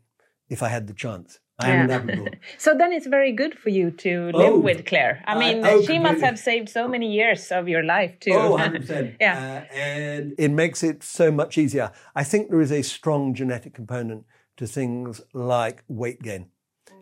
if 0.49 0.63
I 0.63 0.69
had 0.69 0.87
the 0.87 0.95
chance. 0.95 1.39
I 1.59 1.71
am 1.71 1.75
a 1.75 1.93
Yeah. 1.93 1.97
Labrador. 1.99 2.29
So 2.59 2.75
then 2.77 2.93
it's 2.93 3.07
very 3.07 3.33
good 3.33 3.59
for 3.59 3.71
you 3.71 3.91
to 3.91 4.31
live 4.33 4.53
Oh. 4.55 4.59
with 4.61 4.85
Claire. 4.87 5.23
I 5.27 5.35
I- 5.35 5.39
mean, 5.39 5.67
oh, 5.67 5.83
she 5.83 5.99
must 5.99 6.21
have 6.23 6.39
saved 6.39 6.69
so 6.69 6.87
many 6.89 7.11
years 7.13 7.51
of 7.51 7.69
your 7.69 7.83
life 7.83 8.19
too. 8.21 8.33
Oh, 8.33 8.57
100%. 8.59 9.17
Yeah. 9.21 9.65
Uh, 9.71 9.75
and 9.75 10.35
it 10.39 10.51
makes 10.51 10.83
it 10.83 11.03
so 11.03 11.31
much 11.33 11.59
easier. 11.59 11.91
I 12.15 12.25
think 12.25 12.51
there 12.51 12.61
is 12.61 12.73
a 12.73 12.83
strong 12.83 13.35
genetic 13.35 13.75
component 13.75 14.25
to 14.57 14.67
things 14.67 15.21
like 15.33 15.83
weight 15.89 16.23
gain. 16.23 16.47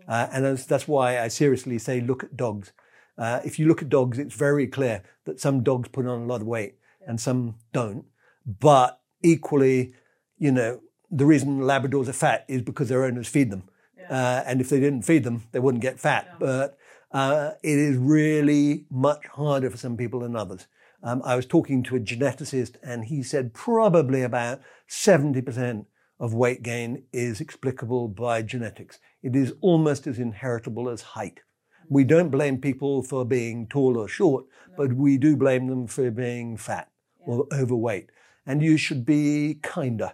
Uh, 0.08 0.26
and 0.32 0.44
that's, 0.44 0.64
that's 0.66 0.88
why 0.88 1.20
I 1.20 1.28
seriously 1.28 1.78
say 1.78 2.00
look 2.00 2.24
at 2.24 2.36
dogs. 2.36 2.72
Uh, 3.18 3.40
if 3.44 3.58
you 3.58 3.66
look 3.66 3.82
at 3.82 3.88
dogs, 3.88 4.18
it's 4.18 4.34
very 4.34 4.66
clear 4.66 5.02
that 5.24 5.40
some 5.40 5.62
dogs 5.62 5.88
put 5.88 6.06
on 6.06 6.22
a 6.22 6.26
lot 6.26 6.40
of 6.42 6.46
weight 6.46 6.74
and 7.06 7.20
some 7.20 7.56
don't. 7.72 8.04
But 8.46 9.00
equally, 9.22 9.94
you 10.38 10.52
know, 10.52 10.80
the 11.10 11.26
reason 11.26 11.60
Labradors 11.60 12.08
are 12.08 12.12
fat 12.12 12.44
is 12.48 12.62
because 12.62 12.88
their 12.88 13.04
owners 13.04 13.28
feed 13.28 13.50
them. 13.50 13.64
Uh, 14.08 14.42
and 14.46 14.60
if 14.60 14.68
they 14.68 14.80
didn't 14.80 15.02
feed 15.02 15.24
them, 15.24 15.44
they 15.52 15.58
wouldn't 15.58 15.82
get 15.82 16.00
fat. 16.00 16.38
But 16.38 16.78
uh, 17.12 17.52
it 17.62 17.78
is 17.78 17.96
really 17.96 18.86
much 18.90 19.26
harder 19.26 19.70
for 19.70 19.76
some 19.76 19.96
people 19.96 20.20
than 20.20 20.36
others. 20.36 20.66
Um, 21.02 21.22
I 21.24 21.36
was 21.36 21.46
talking 21.46 21.82
to 21.84 21.96
a 21.96 22.00
geneticist, 22.00 22.76
and 22.82 23.04
he 23.04 23.22
said 23.22 23.54
probably 23.54 24.22
about 24.22 24.60
70% 24.88 25.86
of 26.18 26.34
weight 26.34 26.62
gain 26.62 27.04
is 27.12 27.40
explicable 27.40 28.08
by 28.08 28.42
genetics. 28.42 28.98
It 29.22 29.36
is 29.36 29.52
almost 29.60 30.06
as 30.06 30.18
inheritable 30.18 30.88
as 30.88 31.02
height. 31.02 31.40
We 31.88 32.04
don't 32.04 32.30
blame 32.30 32.58
people 32.58 33.02
for 33.02 33.24
being 33.24 33.66
tall 33.66 33.96
or 33.96 34.08
short, 34.08 34.46
but 34.76 34.92
we 34.92 35.18
do 35.18 35.36
blame 35.36 35.68
them 35.68 35.86
for 35.86 36.10
being 36.10 36.56
fat 36.56 36.90
or 37.20 37.46
overweight. 37.52 38.10
And 38.44 38.62
you 38.62 38.76
should 38.76 39.04
be 39.04 39.58
kinder 39.62 40.12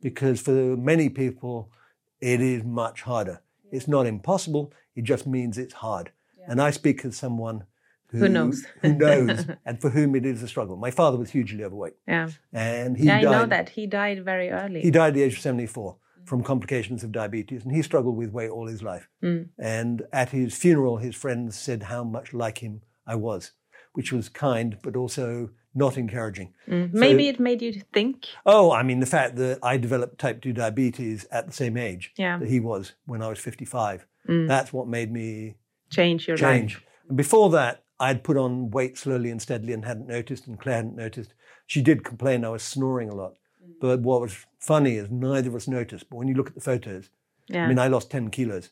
because 0.00 0.40
for 0.40 0.76
many 0.76 1.08
people, 1.08 1.70
it 2.20 2.40
is 2.40 2.64
much 2.64 3.02
harder. 3.02 3.42
It's 3.70 3.88
not 3.88 4.06
impossible, 4.06 4.72
it 4.96 5.04
just 5.04 5.26
means 5.26 5.58
it's 5.58 5.74
hard. 5.74 6.12
And 6.46 6.60
I 6.60 6.70
speak 6.70 7.04
as 7.04 7.16
someone 7.16 7.64
who, 8.08 8.18
Who 8.18 8.28
knows. 8.28 8.66
who 8.82 8.94
knows, 8.98 9.46
and 9.64 9.80
for 9.80 9.90
whom 9.90 10.16
it 10.16 10.26
is 10.26 10.42
a 10.42 10.48
struggle. 10.48 10.76
My 10.76 10.90
father 10.90 11.16
was 11.16 11.30
hugely 11.30 11.62
overweight, 11.62 11.94
yeah. 12.08 12.30
and 12.52 12.96
he 12.96 13.06
Yeah, 13.06 13.18
I 13.18 13.22
know 13.22 13.46
that 13.46 13.68
he 13.68 13.86
died 13.86 14.24
very 14.24 14.50
early. 14.50 14.80
He 14.80 14.90
died 14.90 15.08
at 15.08 15.14
the 15.14 15.22
age 15.22 15.34
of 15.34 15.40
74 15.40 15.94
mm. 15.94 16.28
from 16.28 16.42
complications 16.42 17.04
of 17.04 17.12
diabetes, 17.12 17.64
and 17.64 17.74
he 17.74 17.82
struggled 17.82 18.16
with 18.16 18.32
weight 18.32 18.50
all 18.50 18.66
his 18.66 18.82
life. 18.82 19.08
Mm. 19.22 19.50
And 19.58 20.02
at 20.12 20.30
his 20.30 20.56
funeral, 20.56 20.96
his 20.96 21.14
friends 21.14 21.56
said 21.56 21.84
how 21.84 22.02
much 22.02 22.32
like 22.34 22.58
him 22.58 22.82
I 23.06 23.14
was, 23.14 23.52
which 23.92 24.12
was 24.12 24.28
kind, 24.28 24.78
but 24.82 24.96
also 24.96 25.50
not 25.74 25.96
encouraging. 25.96 26.52
Mm. 26.68 26.92
Maybe 26.92 27.28
it 27.28 27.38
made 27.38 27.62
you 27.62 27.72
think. 27.92 28.26
Oh, 28.44 28.72
I 28.72 28.82
mean, 28.82 29.00
the 29.00 29.06
fact 29.06 29.36
that 29.36 29.58
I 29.62 29.76
developed 29.76 30.18
type 30.18 30.40
2 30.42 30.52
diabetes 30.52 31.26
at 31.30 31.46
the 31.46 31.52
same 31.52 31.76
age 31.76 32.12
Yeah. 32.16 32.38
that 32.38 32.48
he 32.48 32.60
was 32.60 32.92
when 33.06 33.22
I 33.22 33.28
was 33.28 33.38
55, 33.38 34.06
mm. 34.28 34.48
that's 34.48 34.72
what 34.72 34.88
made 34.88 35.12
me 35.12 35.56
Change 35.90 36.26
your 36.28 36.36
change. 36.36 36.74
life. 36.74 36.84
And 37.08 37.16
before 37.16 37.50
that, 37.50 37.84
I'd 38.00 38.24
put 38.24 38.36
on 38.36 38.70
weight 38.70 38.96
slowly 38.98 39.30
and 39.30 39.40
steadily 39.40 39.72
and 39.72 39.84
hadn't 39.84 40.08
noticed, 40.08 40.46
and 40.46 40.58
Claire 40.58 40.76
hadn't 40.76 40.96
noticed. 40.96 41.34
She 41.66 41.82
did 41.82 42.02
complain 42.04 42.44
I 42.44 42.48
was 42.48 42.62
snoring 42.62 43.08
a 43.10 43.14
lot. 43.14 43.34
Mm. 43.62 43.74
But 43.80 44.00
what 44.00 44.20
was 44.20 44.46
funny 44.58 44.96
is 44.96 45.08
neither 45.10 45.50
of 45.50 45.54
us 45.54 45.68
noticed. 45.68 46.08
But 46.10 46.16
when 46.16 46.28
you 46.28 46.34
look 46.34 46.48
at 46.48 46.54
the 46.54 46.60
photos, 46.60 47.10
Yeah. 47.46 47.64
I 47.64 47.68
mean, 47.68 47.78
I 47.78 47.88
lost 47.88 48.10
10 48.10 48.30
kilos. 48.30 48.70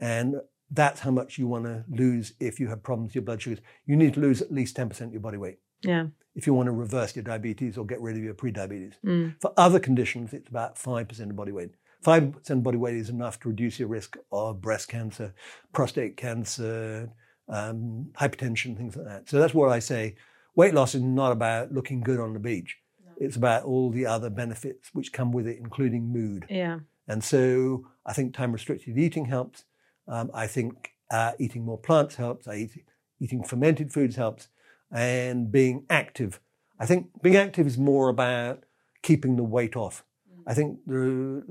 And 0.00 0.36
that's 0.70 1.00
how 1.00 1.10
much 1.10 1.38
you 1.38 1.46
want 1.46 1.64
to 1.64 1.84
lose 1.88 2.34
if 2.40 2.58
you 2.60 2.68
have 2.68 2.82
problems 2.82 3.10
with 3.10 3.14
your 3.16 3.22
blood 3.22 3.40
sugars. 3.40 3.60
You 3.86 3.96
need 3.96 4.14
to 4.14 4.20
lose 4.20 4.42
at 4.42 4.52
least 4.52 4.76
10% 4.76 5.06
of 5.08 5.12
your 5.12 5.20
body 5.22 5.38
weight 5.38 5.58
yeah. 5.82 6.06
if 6.34 6.46
you 6.46 6.54
want 6.54 6.66
to 6.66 6.72
reverse 6.72 7.14
your 7.16 7.22
diabetes 7.22 7.76
or 7.76 7.84
get 7.84 8.00
rid 8.00 8.16
of 8.16 8.22
your 8.22 8.34
pre-diabetes. 8.34 8.94
For 9.40 9.52
other 9.56 9.78
conditions, 9.78 10.32
it's 10.32 10.48
about 10.48 10.76
5% 10.76 11.20
of 11.20 11.36
body 11.36 11.52
weight. 11.52 11.70
5% 12.04 12.62
body 12.62 12.78
weight 12.78 12.96
is 12.96 13.08
enough 13.08 13.40
to 13.40 13.48
reduce 13.48 13.78
your 13.78 13.88
risk 13.88 14.16
of 14.30 14.60
breast 14.60 14.88
cancer, 14.88 15.34
prostate 15.72 16.16
cancer, 16.16 17.10
um, 17.48 18.10
hypertension, 18.14 18.76
things 18.76 18.96
like 18.96 19.06
that. 19.06 19.28
So 19.28 19.38
that's 19.38 19.54
what 19.54 19.70
I 19.70 19.78
say. 19.78 20.16
Weight 20.54 20.74
loss 20.74 20.94
is 20.94 21.02
not 21.02 21.32
about 21.32 21.72
looking 21.72 22.00
good 22.00 22.20
on 22.20 22.32
the 22.32 22.38
beach. 22.38 22.76
It's 23.18 23.36
about 23.36 23.64
all 23.64 23.90
the 23.90 24.06
other 24.06 24.30
benefits 24.30 24.90
which 24.92 25.12
come 25.12 25.32
with 25.32 25.46
it, 25.46 25.58
including 25.58 26.12
mood. 26.12 26.46
Yeah. 26.48 26.80
And 27.08 27.22
so 27.22 27.86
I 28.04 28.12
think 28.12 28.34
time 28.34 28.52
restricted 28.52 28.98
eating 28.98 29.26
helps. 29.26 29.64
Um, 30.08 30.30
I 30.34 30.46
think 30.46 30.92
uh, 31.10 31.32
eating 31.38 31.64
more 31.64 31.78
plants 31.78 32.16
helps. 32.16 32.46
I 32.46 32.54
eat, 32.56 32.84
eating 33.20 33.42
fermented 33.42 33.92
foods 33.92 34.16
helps. 34.16 34.48
And 34.90 35.50
being 35.50 35.84
active. 35.90 36.40
I 36.78 36.86
think 36.86 37.08
being 37.22 37.36
active 37.36 37.66
is 37.66 37.76
more 37.78 38.08
about 38.08 38.64
keeping 39.02 39.36
the 39.36 39.44
weight 39.44 39.76
off. 39.76 40.04
I 40.46 40.54
think 40.54 40.78
there, 40.86 41.42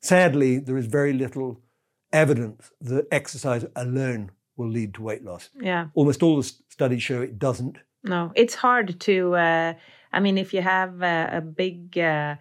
sadly, 0.00 0.58
there 0.58 0.76
is 0.76 0.86
very 0.86 1.12
little 1.12 1.60
evidence 2.12 2.70
that 2.80 3.06
exercise 3.10 3.64
alone 3.74 4.30
will 4.56 4.68
lead 4.68 4.94
to 4.94 5.02
weight 5.02 5.24
loss. 5.24 5.50
Yeah. 5.60 5.86
Almost 5.94 6.22
all 6.22 6.36
the 6.36 6.52
studies 6.68 7.02
show 7.02 7.22
it 7.22 7.38
doesn't. 7.38 7.78
No, 8.04 8.32
it's 8.34 8.54
hard 8.54 9.00
to. 9.00 9.34
Uh, 9.34 9.74
I 10.12 10.20
mean, 10.20 10.38
if 10.38 10.54
you 10.54 10.62
have 10.62 11.02
a, 11.02 11.30
a 11.32 11.40
big, 11.40 11.98
uh, 11.98 12.36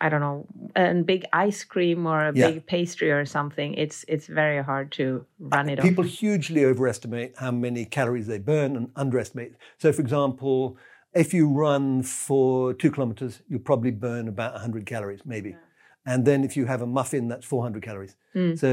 I 0.00 0.08
don't 0.08 0.20
know, 0.20 0.46
a 0.76 0.94
big 0.94 1.24
ice 1.32 1.64
cream 1.64 2.06
or 2.06 2.28
a 2.28 2.32
Yeah. 2.34 2.50
big 2.50 2.66
pastry 2.66 3.10
or 3.10 3.24
something, 3.24 3.74
it's 3.74 4.04
it's 4.08 4.26
very 4.26 4.62
hard 4.62 4.92
to 4.92 5.24
run 5.38 5.68
it 5.68 5.78
off. 5.78 5.84
People 5.84 6.04
off. 6.04 6.10
hugely 6.10 6.64
overestimate 6.64 7.34
how 7.38 7.50
many 7.50 7.84
calories 7.84 8.26
they 8.26 8.38
burn 8.38 8.76
and 8.76 8.90
underestimate. 8.96 9.54
So, 9.78 9.92
for 9.92 10.02
example, 10.02 10.76
if 11.14 11.32
you 11.32 11.48
run 11.48 12.02
for 12.02 12.74
two 12.74 12.90
kilometers, 12.90 13.42
you'll 13.48 13.60
probably 13.60 13.90
burn 13.90 14.28
about 14.28 14.52
100 14.54 14.84
calories, 14.86 15.22
maybe. 15.24 15.56
And 16.04 16.24
then 16.24 16.44
if 16.44 16.56
you 16.56 16.66
have 16.66 16.82
a 16.82 16.86
muffin, 16.86 17.26
that's 17.28 17.44
400 17.46 17.82
calories. 17.82 18.16
So 18.56 18.68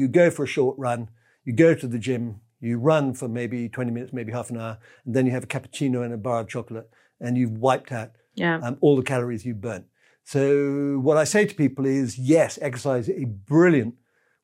you 0.00 0.08
go 0.08 0.30
for 0.30 0.42
a 0.42 0.48
short 0.48 0.76
run, 0.78 1.08
you 1.44 1.52
go 1.52 1.74
to 1.74 1.86
the 1.86 1.98
gym, 1.98 2.40
You 2.58 2.78
run 2.78 3.12
for 3.14 3.28
maybe 3.28 3.68
20 3.68 3.90
minutes, 3.92 4.12
maybe 4.14 4.32
half 4.32 4.48
an 4.50 4.56
hour, 4.56 4.78
and 5.04 5.14
then 5.14 5.26
you 5.26 5.32
have 5.32 5.44
a 5.44 5.46
cappuccino 5.46 6.02
and 6.02 6.12
a 6.14 6.16
bar 6.16 6.40
of 6.40 6.48
chocolate, 6.48 6.88
and 7.20 7.36
you've 7.38 7.58
wiped 7.58 7.92
out 7.92 8.10
Yeah. 8.34 8.58
um, 8.62 8.78
all 8.80 8.96
the 8.96 9.02
calories 9.02 9.44
you've 9.46 9.60
burnt. 9.60 9.84
So, 10.26 10.98
what 10.98 11.16
I 11.16 11.22
say 11.22 11.46
to 11.46 11.54
people 11.54 11.86
is 11.86 12.18
yes, 12.18 12.58
exercise 12.60 13.08
is 13.08 13.22
a 13.22 13.26
brilliant 13.26 13.94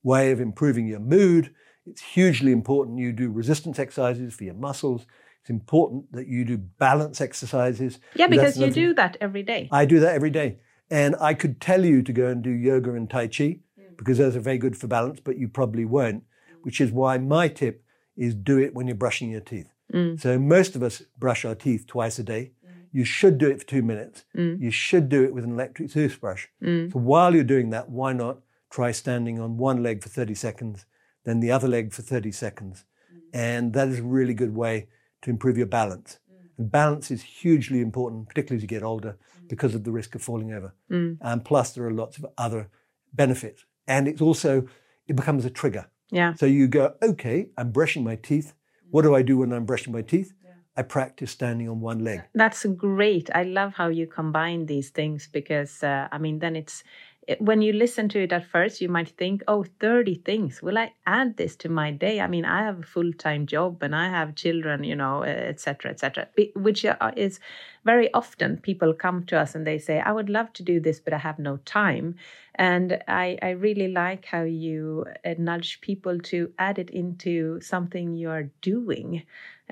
way 0.05 0.31
of 0.31 0.41
improving 0.41 0.87
your 0.87 1.01
mood. 1.01 1.53
It's 1.87 2.01
hugely 2.01 2.53
important 2.53 3.01
you 3.01 3.13
do 3.13 3.29
resistance 3.29 3.81
exercises 3.81 4.33
for 4.33 4.45
your 4.45 4.55
muscles. 4.55 5.07
It's 5.41 5.51
important 5.51 6.13
that 6.13 6.29
you 6.29 6.45
do 6.45 6.57
balance 6.57 7.21
exercises. 7.21 7.99
yeah, 8.15 8.29
because 8.29 8.57
you 8.57 8.71
do 8.71 8.95
that 8.95 9.17
every 9.21 9.43
day. 9.43 9.69
I 9.73 9.85
do 9.85 9.99
that 9.99 10.15
every 10.15 10.31
day. 10.31 10.61
And 10.89 11.17
I 11.21 11.35
could 11.35 11.61
tell 11.61 11.85
you 11.85 12.01
to 12.03 12.13
go 12.13 12.29
and 12.29 12.45
do 12.45 12.51
yoga 12.51 12.95
and 12.95 13.11
Tai 13.11 13.27
Chi 13.27 13.45
mm. 13.45 13.97
because 13.97 14.19
those 14.19 14.37
are 14.37 14.41
very 14.41 14.59
good 14.59 14.77
for 14.77 14.87
balance, 14.87 15.19
but 15.19 15.37
you 15.37 15.49
probably 15.49 15.85
won't, 15.85 16.23
which 16.63 16.81
is 16.81 16.93
why 16.93 17.19
my 17.19 17.49
tip 17.49 17.83
is 18.17 18.37
do 18.37 18.57
it 18.61 18.73
when 18.73 18.87
you're 18.87 18.95
brushing 18.95 19.31
your 19.33 19.41
teeth. 19.41 19.73
Mm. 19.93 20.21
So 20.21 20.39
most 20.39 20.77
of 20.77 20.83
us 20.85 21.03
brush 21.19 21.45
our 21.45 21.57
teeth 21.57 21.89
twice 21.89 22.21
a 22.21 22.23
day. 22.23 22.53
You 22.93 23.05
should 23.05 23.39
do 23.39 23.51
it 23.51 23.61
for 23.61 23.67
two 23.67 23.83
minutes. 23.83 24.25
Mm. 24.37 24.61
You 24.61 24.71
should 24.71 25.09
do 25.09 25.25
it 25.25 25.35
with 25.35 25.45
an 25.45 25.53
electric 25.53 25.91
toothbrush. 25.91 26.47
Mm. 26.63 26.93
So 26.93 26.99
while 26.99 27.35
you're 27.35 27.45
doing 27.45 27.71
that, 27.71 27.89
why 27.89 28.13
not 28.13 28.41
try 28.71 28.93
standing 28.93 29.41
on 29.41 29.57
one 29.57 29.83
leg 29.83 30.03
for 30.03 30.09
30 30.09 30.35
seconds, 30.35 30.87
then 31.25 31.41
the 31.41 31.51
other 31.51 31.69
leg 31.69 31.93
for 31.93 32.03
30 32.03 32.31
seconds? 32.33 32.85
Mm. 33.13 33.21
And 33.33 33.73
that 33.73 33.89
is 33.89 34.01
a 34.01 34.03
really 34.03 34.35
good 34.35 34.55
way 34.55 34.89
to 35.23 35.31
improve 35.31 35.57
your 35.57 35.67
balance. 35.67 36.19
And 36.59 36.71
balance 36.71 37.11
is 37.11 37.23
hugely 37.23 37.81
important, 37.81 38.29
particularly 38.29 38.59
as 38.59 38.63
you 38.63 38.69
get 38.69 38.83
older, 38.83 39.17
because 39.49 39.75
of 39.75 39.85
the 39.85 39.91
risk 39.91 40.15
of 40.15 40.23
falling 40.23 40.53
over. 40.53 40.75
And 41.21 41.45
plus, 41.45 41.73
there 41.73 41.85
are 41.85 41.93
lots 41.93 42.19
of 42.19 42.27
other 42.37 42.69
benefits. 43.13 43.65
And 43.87 44.07
it's 44.07 44.21
also, 44.21 44.69
it 45.07 45.17
becomes 45.17 45.45
a 45.45 45.51
trigger. 45.51 45.89
Yeah. 46.11 46.35
So 46.35 46.47
you 46.47 46.69
go, 46.69 46.95
okay, 47.03 47.49
I'm 47.57 47.71
brushing 47.71 48.05
my 48.05 48.17
teeth. 48.17 48.55
What 48.91 49.03
do 49.03 49.15
I 49.15 49.23
do 49.23 49.39
when 49.39 49.53
I'm 49.53 49.65
brushing 49.65 49.93
my 49.93 50.03
teeth? 50.03 50.35
I 50.77 50.83
practice 50.83 51.31
standing 51.33 51.69
on 51.69 51.81
one 51.81 52.03
leg. 52.03 52.23
That's 52.35 52.65
great. 52.65 53.29
I 53.35 53.43
love 53.43 53.75
how 53.75 53.89
you 53.89 54.07
combine 54.07 54.67
these 54.67 54.89
things 54.91 55.29
because, 55.31 55.83
uh, 55.83 56.09
I 56.11 56.19
mean, 56.19 56.39
then 56.39 56.57
it's 56.57 56.83
it- 57.29 57.41
when 57.41 57.63
you 57.63 57.73
listen 57.73 58.09
to 58.09 58.21
it 58.21 58.33
at 58.33 58.47
first, 58.47 58.81
you 58.81 58.89
might 58.89 59.11
think, 59.11 59.43
oh, 59.47 59.65
30 59.79 60.17
things. 60.17 60.61
Will 60.61 60.77
I 60.77 60.93
add 61.07 61.37
this 61.37 61.55
to 61.57 61.69
my 61.69 61.93
day? 61.93 62.21
I 62.21 62.27
mean, 62.27 62.45
I 62.45 62.65
have 62.65 62.81
a 62.81 62.83
full 62.95 63.13
time 63.13 63.47
job 63.47 63.83
and 63.83 63.95
I 63.95 64.09
have 64.09 64.35
children, 64.35 64.83
you 64.83 64.97
know, 64.97 65.23
etc., 65.23 65.93
etc. 65.93 66.29
which 66.57 66.85
uh, 66.85 67.13
is 67.17 67.39
very 67.85 68.13
often 68.13 68.57
people 68.59 68.93
come 68.93 69.25
to 69.27 69.39
us 69.39 69.55
and 69.55 69.67
they 69.67 69.79
say, 69.79 70.01
I 70.01 70.13
would 70.13 70.29
love 70.29 70.53
to 70.55 70.63
do 70.63 70.81
this, 70.81 70.99
but 71.01 71.13
I 71.13 71.19
have 71.19 71.39
no 71.39 71.59
time. 71.59 72.17
And 72.57 72.99
I, 73.09 73.39
I 73.41 73.51
really 73.51 73.89
like 73.89 74.25
how 74.27 74.43
you 74.43 75.07
nudge 75.39 75.81
people 75.81 76.19
to 76.21 76.53
add 76.59 76.79
it 76.79 76.91
into 76.91 77.61
something 77.61 78.15
you 78.15 78.31
are 78.31 78.51
doing 78.61 79.23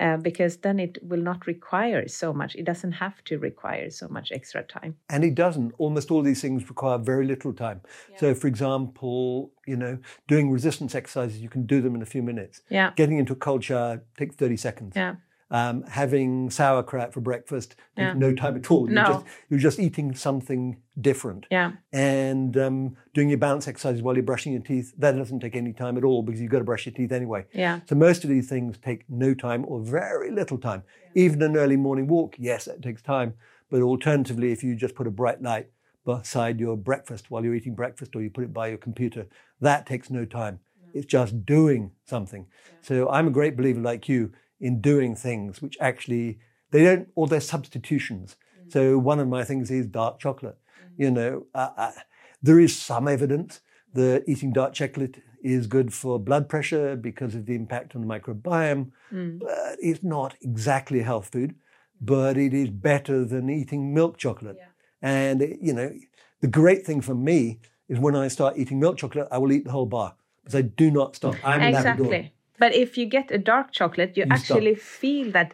uh, 0.01 0.17
because 0.17 0.57
then 0.57 0.79
it 0.79 0.97
will 1.03 1.21
not 1.21 1.45
require 1.45 2.07
so 2.07 2.33
much. 2.33 2.55
It 2.55 2.65
doesn't 2.65 2.93
have 2.93 3.23
to 3.25 3.37
require 3.37 3.89
so 3.91 4.07
much 4.07 4.31
extra 4.31 4.63
time. 4.63 4.95
And 5.09 5.23
it 5.23 5.35
doesn't. 5.35 5.73
Almost 5.77 6.09
all 6.09 6.23
these 6.23 6.41
things 6.41 6.67
require 6.67 6.97
very 6.97 7.25
little 7.25 7.53
time. 7.53 7.81
So, 8.17 8.33
for 8.33 8.47
example, 8.47 9.51
you 9.67 9.77
know, 9.77 9.99
doing 10.27 10.49
resistance 10.49 10.95
exercises, 10.95 11.39
you 11.39 11.49
can 11.49 11.65
do 11.65 11.81
them 11.81 11.95
in 11.95 12.01
a 12.01 12.05
few 12.05 12.23
minutes. 12.23 12.61
Yeah. 12.69 12.91
Getting 12.95 13.19
into 13.19 13.33
a 13.33 13.35
cold 13.35 13.63
shower 13.63 14.03
takes 14.17 14.35
30 14.35 14.57
seconds. 14.57 14.93
Yeah. 14.95 15.15
Um, 15.53 15.83
having 15.83 16.49
sauerkraut 16.49 17.13
for 17.13 17.19
breakfast 17.19 17.75
Yeah. 17.97 18.13
no 18.13 18.33
time 18.33 18.55
at 18.55 18.71
all. 18.71 18.87
No. 18.87 19.01
You're, 19.01 19.13
just, 19.13 19.25
you're 19.49 19.59
just 19.59 19.79
eating 19.79 20.15
something 20.15 20.77
different. 21.01 21.45
Yeah. 21.51 21.73
And 21.91 22.55
um, 22.55 22.95
doing 23.13 23.27
your 23.27 23.37
balance 23.37 23.67
exercises 23.67 24.01
while 24.01 24.15
you're 24.15 24.23
brushing 24.23 24.53
your 24.53 24.61
teeth, 24.61 24.93
that 24.97 25.11
doesn't 25.11 25.41
take 25.41 25.57
any 25.57 25.73
time 25.73 25.97
at 25.97 26.05
all 26.05 26.23
because 26.23 26.39
you've 26.39 26.51
got 26.51 26.59
to 26.59 26.63
brush 26.63 26.85
your 26.85 26.93
teeth 26.93 27.11
anyway. 27.11 27.45
Yeah. 27.53 27.81
So 27.85 27.95
most 27.95 28.23
of 28.23 28.29
these 28.29 28.47
things 28.47 28.77
take 28.77 29.03
no 29.09 29.33
time 29.33 29.65
or 29.67 29.81
very 29.81 30.31
little 30.31 30.57
time. 30.57 30.83
Even 31.15 31.41
an 31.41 31.57
early 31.57 31.75
morning 31.75 32.07
walk, 32.07 32.35
yes, 32.39 32.63
that 32.65 32.81
takes 32.81 33.01
time. 33.01 33.33
But 33.69 33.81
alternatively, 33.81 34.53
if 34.53 34.63
you 34.63 34.73
just 34.75 34.95
put 34.95 35.05
a 35.05 35.11
bright 35.11 35.41
light 35.41 35.67
beside 36.05 36.61
your 36.61 36.77
breakfast 36.77 37.29
while 37.29 37.43
you're 37.43 37.55
eating 37.55 37.75
breakfast 37.75 38.15
or 38.15 38.21
you 38.21 38.29
put 38.29 38.45
it 38.45 38.53
by 38.53 38.69
your 38.69 38.77
computer, 38.77 39.27
that 39.59 39.85
takes 39.85 40.09
no 40.09 40.23
time. 40.23 40.59
It's 40.93 41.05
just 41.05 41.45
doing 41.45 41.91
something. 42.05 42.47
So 42.81 43.09
I'm 43.09 43.27
a 43.27 43.31
great 43.31 43.55
believer 43.57 43.81
like 43.81 44.07
you 44.09 44.31
in 44.61 44.79
doing 44.79 45.15
things 45.15 45.61
which 45.61 45.77
actually 45.81 46.39
they 46.71 46.83
don't 46.85 47.09
or 47.15 47.27
they're 47.27 47.41
substitutions. 47.41 48.37
So 48.69 48.97
one 48.97 49.19
of 49.19 49.27
my 49.27 49.43
things 49.43 49.69
is 49.71 49.85
dark 49.87 50.19
chocolate. 50.19 50.57
You 50.97 51.11
know, 51.11 51.45
uh, 51.53 51.71
uh, 51.77 51.91
there 52.41 52.59
is 52.59 52.77
some 52.77 53.07
evidence 53.07 53.59
that 53.93 54.23
eating 54.27 54.53
dark 54.53 54.73
chocolate 54.73 55.15
is 55.43 55.67
good 55.67 55.93
for 55.93 56.19
blood 56.19 56.47
pressure 56.47 56.95
because 56.95 57.35
of 57.35 57.45
the 57.47 57.55
impact 57.55 57.95
on 57.95 58.01
the 58.01 58.07
microbiome. 58.07 58.91
But 59.39 59.77
it's 59.81 60.03
not 60.03 60.35
exactly 60.41 60.99
a 61.01 61.03
health 61.03 61.29
food, 61.33 61.55
but 61.99 62.37
it 62.37 62.53
is 62.53 62.69
better 62.69 63.25
than 63.25 63.49
eating 63.49 63.93
milk 63.93 64.17
chocolate. 64.17 64.57
And 65.01 65.41
it- 65.41 65.59
you 65.67 65.73
know, 65.73 65.91
the 66.41 66.47
great 66.47 66.85
thing 66.85 67.01
for 67.01 67.15
me 67.15 67.59
is 67.89 67.99
when 67.99 68.15
I 68.15 68.27
start 68.29 68.57
eating 68.57 68.79
milk 68.79 68.97
chocolate, 68.97 69.27
I 69.31 69.37
will 69.39 69.51
eat 69.51 69.65
the 69.65 69.71
whole 69.71 69.87
bar 69.97 70.15
because 70.43 70.55
I 70.55 70.61
do 70.61 70.89
not 70.91 71.15
stop. 71.15 71.35
I'm. 71.43 71.61
Exactly. 71.63 72.33
But 72.61 72.71
if 72.83 72.89
you 72.99 73.05
get 73.17 73.27
a 73.31 73.37
dark 73.51 73.67
chocolate, 73.79 74.11
you, 74.17 74.23
You 74.23 74.37
stop. 74.37 74.39
actually 74.39 74.75
feel 74.75 75.27
that 75.37 75.49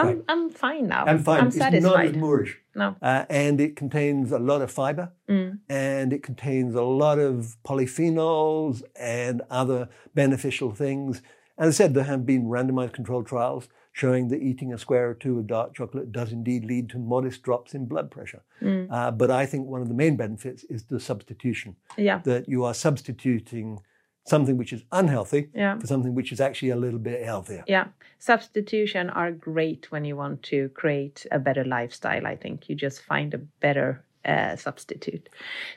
I'm, 0.00 0.06
Right. 0.06 0.24
I'm 0.32 0.44
fine 0.64 0.84
now. 0.96 1.02
I'm 1.10 1.22
fine. 1.28 1.40
I'm 1.40 1.46
it's 1.48 1.56
not 1.56 1.72
satisfied. 1.72 2.10
as 2.10 2.16
moorish. 2.24 2.52
No. 2.82 2.88
Uh, 3.10 3.24
and 3.44 3.60
it 3.66 3.72
contains 3.82 4.26
a 4.38 4.38
lot 4.50 4.60
of 4.66 4.70
fiber 4.80 5.06
Mm. 5.28 5.50
and 5.68 6.12
it 6.16 6.22
contains 6.30 6.72
a 6.84 6.86
lot 7.02 7.18
of 7.28 7.56
polyphenols 7.68 8.82
and 9.24 9.42
other 9.60 9.88
beneficial 10.14 10.70
things. 10.84 11.12
As 11.62 11.66
I 11.74 11.74
said, 11.80 11.94
there 11.94 12.04
have 12.04 12.24
been 12.32 12.44
randomized 12.56 12.92
controlled 12.98 13.26
trials 13.26 13.64
showing 13.92 14.28
that 14.28 14.40
eating 14.50 14.72
a 14.72 14.78
square 14.78 15.06
or 15.10 15.14
two 15.14 15.34
of 15.38 15.44
dark 15.48 15.74
chocolate 15.78 16.08
does 16.12 16.30
indeed 16.38 16.62
lead 16.64 16.88
to 16.90 16.98
modest 17.14 17.42
drops 17.42 17.74
in 17.74 17.82
blood 17.92 18.08
pressure. 18.16 18.42
Mm. 18.62 18.86
Uh, 18.96 19.10
but 19.20 19.28
I 19.42 19.44
think 19.50 19.62
one 19.66 19.82
of 19.84 19.88
the 19.92 19.98
main 20.04 20.14
benefits 20.24 20.62
is 20.74 20.80
the 20.84 21.00
substitution, 21.00 21.70
Yeah. 22.08 22.18
that 22.30 22.42
you 22.48 22.60
are 22.68 22.74
substituting 22.74 23.80
something 24.28 24.56
which 24.56 24.72
is 24.72 24.82
unhealthy 24.92 25.48
Yeah. 25.54 25.78
for 25.78 25.86
something 25.86 26.14
which 26.14 26.32
is 26.32 26.40
actually 26.40 26.70
a 26.70 26.76
little 26.76 26.98
bit 27.00 27.24
healthier. 27.24 27.64
Yeah. 27.66 27.86
Substitution 28.18 29.10
are 29.10 29.30
great 29.32 29.90
when 29.92 30.04
you 30.04 30.16
want 30.16 30.42
to 30.44 30.68
create 30.70 31.26
a 31.30 31.38
better 31.38 31.64
lifestyle. 31.64 32.26
I 32.26 32.36
think 32.36 32.68
you 32.68 32.74
just 32.74 33.00
find 33.02 33.32
a 33.34 33.38
better 33.38 34.04
uh, 34.24 34.56
substitute. 34.56 35.28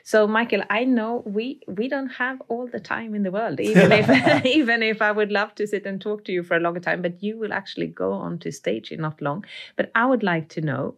So, 0.02 0.26
Michael, 0.26 0.62
I 0.68 0.84
know 0.84 1.22
we 1.24 1.60
we 1.66 1.88
don't 1.88 2.08
have 2.18 2.42
all 2.48 2.66
the 2.66 2.80
time 2.80 3.14
in 3.14 3.22
the 3.22 3.30
world, 3.30 3.60
even 3.70 3.92
if 3.92 4.44
even 4.60 4.82
if 4.82 5.00
I 5.00 5.12
would 5.12 5.30
love 5.32 5.54
to 5.54 5.66
sit 5.66 5.86
and 5.86 6.00
talk 6.00 6.24
to 6.24 6.32
you 6.32 6.42
for 6.42 6.56
a 6.56 6.60
longer 6.60 6.80
time. 6.80 7.00
But 7.02 7.22
you 7.22 7.38
will 7.38 7.52
actually 7.52 7.86
go 7.86 8.12
on 8.12 8.38
to 8.40 8.52
stage 8.52 8.92
in 8.92 9.00
not 9.00 9.22
long. 9.22 9.44
But 9.76 9.90
I 9.94 10.04
would 10.06 10.22
like 10.22 10.48
to 10.50 10.60
know 10.60 10.96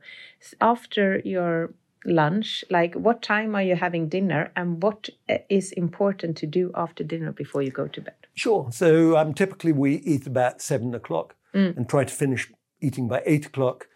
after 0.61 1.21
your 1.25 1.73
lunch 2.05 2.65
like 2.71 2.95
what 2.95 3.23
time 3.23 3.55
are 3.55 3.63
you 3.63 3.77
having 3.77 4.09
dinner 4.09 4.51
and 4.57 4.83
what 4.83 5.09
uh, 5.31 5.39
important 5.77 6.37
to 6.37 6.47
do 6.47 6.71
after 6.75 7.03
dinner 7.03 7.33
before 7.33 7.63
you 7.63 7.71
go 7.71 7.87
to 7.89 8.01
bed 8.01 8.15
Sure. 8.35 8.69
So 8.73 9.17
um, 9.17 9.33
typically 9.33 9.73
we 9.73 9.97
eat 9.97 10.27
about 10.27 10.61
seven 10.61 10.95
o'clock 10.95 11.37
and 11.53 11.89
try 11.89 12.03
to 12.03 12.13
finish 12.13 12.51
eating 12.81 13.07
by 13.07 13.23
eight 13.25 13.47
o'clock. 13.47 13.87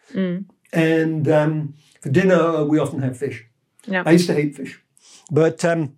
And 0.72 1.28
um, 1.28 1.74
for 2.00 2.08
dinner, 2.08 2.64
we 2.64 2.78
often 2.78 3.02
have 3.02 3.16
fish. 3.16 3.44
yeah 3.86 4.04
I 4.06 4.12
used 4.12 4.28
to 4.28 4.34
hate 4.34 4.54
fish, 4.54 4.80
but 5.30 5.64
um, 5.64 5.96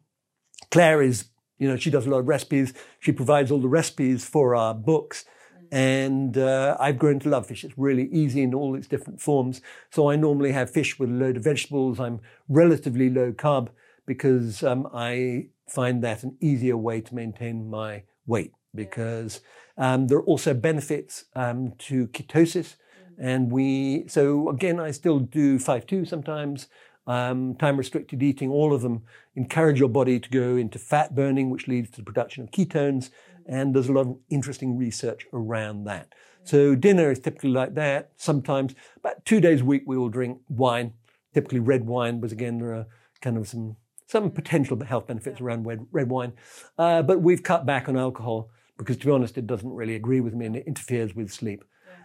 Claire 0.70 1.02
is, 1.02 1.26
you 1.58 1.68
know, 1.68 1.76
she 1.76 1.90
does 1.90 2.06
a 2.06 2.10
lot 2.10 2.20
of 2.20 2.28
recipes. 2.28 2.72
She 2.98 3.12
provides 3.12 3.50
all 3.50 3.60
the 3.60 3.68
recipes 3.68 4.24
for 4.24 4.56
our 4.56 4.72
books. 4.72 5.26
And 5.70 6.36
uh, 6.36 6.76
I've 6.80 6.98
grown 6.98 7.20
to 7.20 7.28
love 7.28 7.46
fish. 7.46 7.64
It's 7.64 7.78
really 7.78 8.08
easy 8.10 8.42
in 8.42 8.54
all 8.54 8.74
its 8.74 8.88
different 8.88 9.20
forms. 9.20 9.60
So 9.90 10.10
I 10.10 10.16
normally 10.16 10.52
have 10.52 10.70
fish 10.70 10.98
with 10.98 11.10
a 11.10 11.12
load 11.12 11.36
of 11.36 11.44
vegetables. 11.44 12.00
I'm 12.00 12.20
relatively 12.48 13.08
low 13.08 13.32
carb 13.32 13.68
because 14.06 14.62
um, 14.64 14.88
I 14.92 15.48
find 15.68 16.02
that 16.02 16.24
an 16.24 16.36
easier 16.40 16.76
way 16.76 17.00
to 17.00 17.14
maintain 17.14 17.70
my 17.70 18.02
weight 18.26 18.52
because 18.74 19.40
um, 19.78 20.08
there 20.08 20.18
are 20.18 20.24
also 20.24 20.54
benefits 20.54 21.24
um, 21.36 21.72
to 21.78 22.08
ketosis. 22.08 22.74
And 23.18 23.52
we, 23.52 24.08
so 24.08 24.48
again, 24.48 24.80
I 24.80 24.90
still 24.90 25.18
do 25.18 25.58
5-2 25.58 26.08
sometimes, 26.08 26.68
um, 27.06 27.54
time 27.56 27.76
restricted 27.76 28.22
eating, 28.22 28.50
all 28.50 28.72
of 28.72 28.82
them 28.82 29.02
encourage 29.36 29.78
your 29.78 29.88
body 29.88 30.20
to 30.20 30.30
go 30.30 30.56
into 30.56 30.78
fat 30.78 31.14
burning, 31.14 31.50
which 31.50 31.68
leads 31.68 31.90
to 31.90 31.96
the 31.98 32.04
production 32.04 32.44
of 32.44 32.50
ketones. 32.50 33.10
And 33.46 33.74
there's 33.74 33.88
a 33.88 33.92
lot 33.92 34.06
of 34.06 34.16
interesting 34.30 34.76
research 34.78 35.26
around 35.32 35.84
that. 35.84 36.14
So 36.44 36.74
dinner 36.74 37.10
is 37.10 37.20
typically 37.20 37.50
like 37.50 37.74
that. 37.74 38.12
Sometimes, 38.16 38.74
about 38.96 39.24
two 39.24 39.40
days 39.40 39.60
a 39.60 39.64
week, 39.64 39.82
we 39.86 39.98
will 39.98 40.08
drink 40.08 40.38
wine, 40.48 40.94
typically 41.34 41.60
red 41.60 41.86
wine, 41.86 42.20
because 42.20 42.32
again, 42.32 42.58
there 42.58 42.74
are 42.74 42.86
kind 43.20 43.36
of 43.36 43.46
some 43.46 43.76
some 44.06 44.30
potential 44.30 44.82
health 44.84 45.06
benefits 45.06 45.40
around 45.40 45.64
red, 45.66 45.86
red 45.92 46.08
wine. 46.08 46.32
Uh, 46.76 47.00
but 47.00 47.22
we've 47.22 47.44
cut 47.44 47.64
back 47.64 47.88
on 47.88 47.96
alcohol 47.96 48.50
because, 48.76 48.96
to 48.96 49.06
be 49.06 49.12
honest, 49.12 49.38
it 49.38 49.46
doesn't 49.46 49.72
really 49.72 49.94
agree 49.94 50.20
with 50.20 50.34
me 50.34 50.46
and 50.46 50.56
it 50.56 50.66
interferes 50.66 51.14
with 51.14 51.30
sleep. 51.30 51.62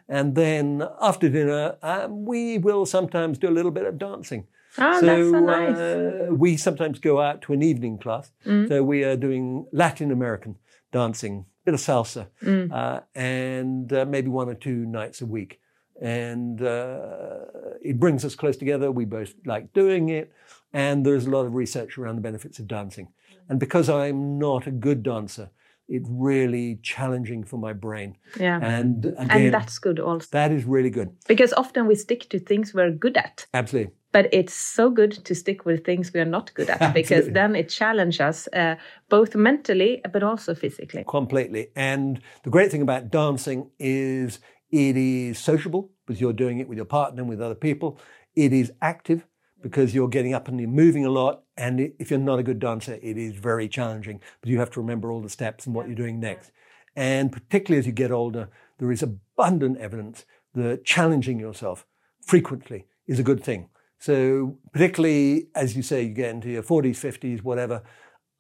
And 0.08 0.36
then 0.36 0.88
after 1.02 1.30
dinner, 1.30 1.78
um, 1.82 2.26
we 2.26 2.60
will 2.60 2.86
sometimes 2.86 3.40
do 3.40 3.50
a 3.50 3.56
little 3.58 3.72
bit 3.72 3.86
of 3.86 3.98
dancing. 3.98 4.46
Oh, 4.78 5.02
that's 5.02 5.02
so 5.02 5.40
nice. 5.40 5.78
uh, 5.78 6.28
we 6.32 6.58
sometimes 6.58 7.00
go 7.00 7.20
out 7.20 7.42
to 7.44 7.54
an 7.54 7.64
evening 7.64 7.98
class. 7.98 8.32
So 8.68 8.84
we 8.84 9.04
are 9.04 9.16
doing 9.16 9.66
Latin 9.72 10.12
American 10.12 10.58
dancing 10.96 11.46
a 11.62 11.64
bit 11.66 11.74
of 11.74 11.82
salsa, 11.82 12.24
uh, 12.72 13.00
and 13.16 13.92
uh, 13.92 14.06
maybe 14.06 14.30
one 14.30 14.48
or 14.48 14.58
two 14.68 14.86
nights 14.86 15.22
a 15.22 15.26
week. 15.26 15.60
And 16.02 16.62
uh, 16.62 17.46
it 17.82 18.00
brings 18.00 18.24
us 18.28 18.34
close 18.36 18.58
together. 18.58 18.88
We 18.92 19.06
both 19.06 19.34
like 19.46 19.74
doing 19.74 20.10
it. 20.10 20.32
And 20.74 21.06
there's 21.06 21.26
a 21.26 21.30
lot 21.30 21.46
of 21.46 21.54
research 21.54 21.98
around 21.98 22.16
the 22.18 22.22
benefits 22.30 22.60
of 22.60 22.68
dancing. 22.68 23.08
And 23.50 23.60
because 23.60 23.88
I'm 23.90 24.40
not 24.40 24.68
a 24.68 24.72
good 24.72 25.04
dancer, 25.04 25.50
it's 25.88 26.08
really 26.10 26.80
challenging 26.82 27.44
for 27.44 27.58
my 27.58 27.74
brain. 27.74 28.18
Yeah. 28.40 28.60
And 28.62 29.06
again, 29.06 29.30
and 29.30 29.54
that's 29.54 29.78
good 29.80 30.00
also. 30.00 30.28
that 30.32 30.52
is 30.52 30.64
really 30.66 30.90
good. 30.90 31.10
Because 31.28 31.54
often 31.54 31.88
we 31.88 31.96
stick 31.96 32.30
to 32.30 32.40
things 32.40 32.74
we're 32.74 32.92
good 32.92 33.18
at. 33.18 33.46
Absolutely. 33.54 33.94
But 34.16 34.30
it's 34.32 34.54
so 34.54 34.90
good 34.90 35.12
to 35.26 35.36
stick 35.36 35.66
with 35.66 35.84
things 35.84 36.14
we 36.14 36.22
are 36.22 36.32
not 36.38 36.54
good 36.54 36.70
at 36.70 36.94
because 37.02 37.28
then 37.32 37.54
it 37.54 37.68
challenges 37.68 38.22
us 38.22 38.48
uh, 38.54 38.76
both 39.10 39.36
mentally 39.36 40.02
but 40.14 40.24
also 40.24 40.56
physically. 40.56 41.04
completely. 41.06 41.68
And 41.76 42.22
the 42.44 42.50
great 42.50 42.72
thing 42.72 42.82
about 42.82 43.12
dancing 43.12 43.72
is 43.78 44.40
it 44.72 44.96
is 44.96 45.38
sociable 45.38 45.92
because 46.06 46.22
you're 46.22 46.32
doing 46.32 46.60
it 46.60 46.70
with 46.70 46.78
your 46.78 46.86
partner 46.86 47.24
and 47.24 47.30
with 47.30 47.42
other 47.42 47.56
people. 47.56 48.00
It 48.38 48.54
is 48.54 48.72
active 48.82 49.28
because 49.62 49.94
you're 49.94 50.08
getting 50.08 50.34
up 50.34 50.48
and 50.48 50.62
you're 50.62 50.70
moving 50.70 51.06
a 51.06 51.10
lot. 51.10 51.44
And 51.58 51.92
if 52.00 52.10
you're 52.10 52.18
not 52.18 52.40
a 52.40 52.44
good 52.44 52.60
dancer, 52.60 52.98
it 53.02 53.18
is 53.18 53.34
very 53.34 53.68
challenging. 53.68 54.22
But 54.40 54.50
you 54.50 54.60
have 54.60 54.72
to 54.72 54.80
remember 54.80 55.12
all 55.12 55.20
the 55.20 55.30
steps 55.30 55.66
and 55.66 55.76
what 55.76 55.88
you're 55.88 55.96
doing 56.04 56.22
next. 56.22 56.54
And 56.96 57.34
particularly 57.34 57.80
as 57.80 57.86
you 57.86 57.92
get 57.92 58.14
older, 58.14 58.48
there 58.78 58.94
is 58.94 59.04
abundant 59.04 59.78
evidence 59.78 60.24
that 60.54 60.86
challenging 60.86 61.38
yourself 61.38 61.86
frequently 62.22 62.88
is 63.08 63.20
a 63.20 63.24
good 63.24 63.44
thing. 63.44 63.68
So 64.00 64.58
particularly 64.72 65.48
as 65.56 65.76
you 65.76 65.84
say, 65.84 66.04
you 66.04 66.14
get 66.14 66.32
into 66.32 66.50
your 66.50 66.64
40s, 66.64 66.98
50s, 66.98 67.42
whatever, 67.42 67.84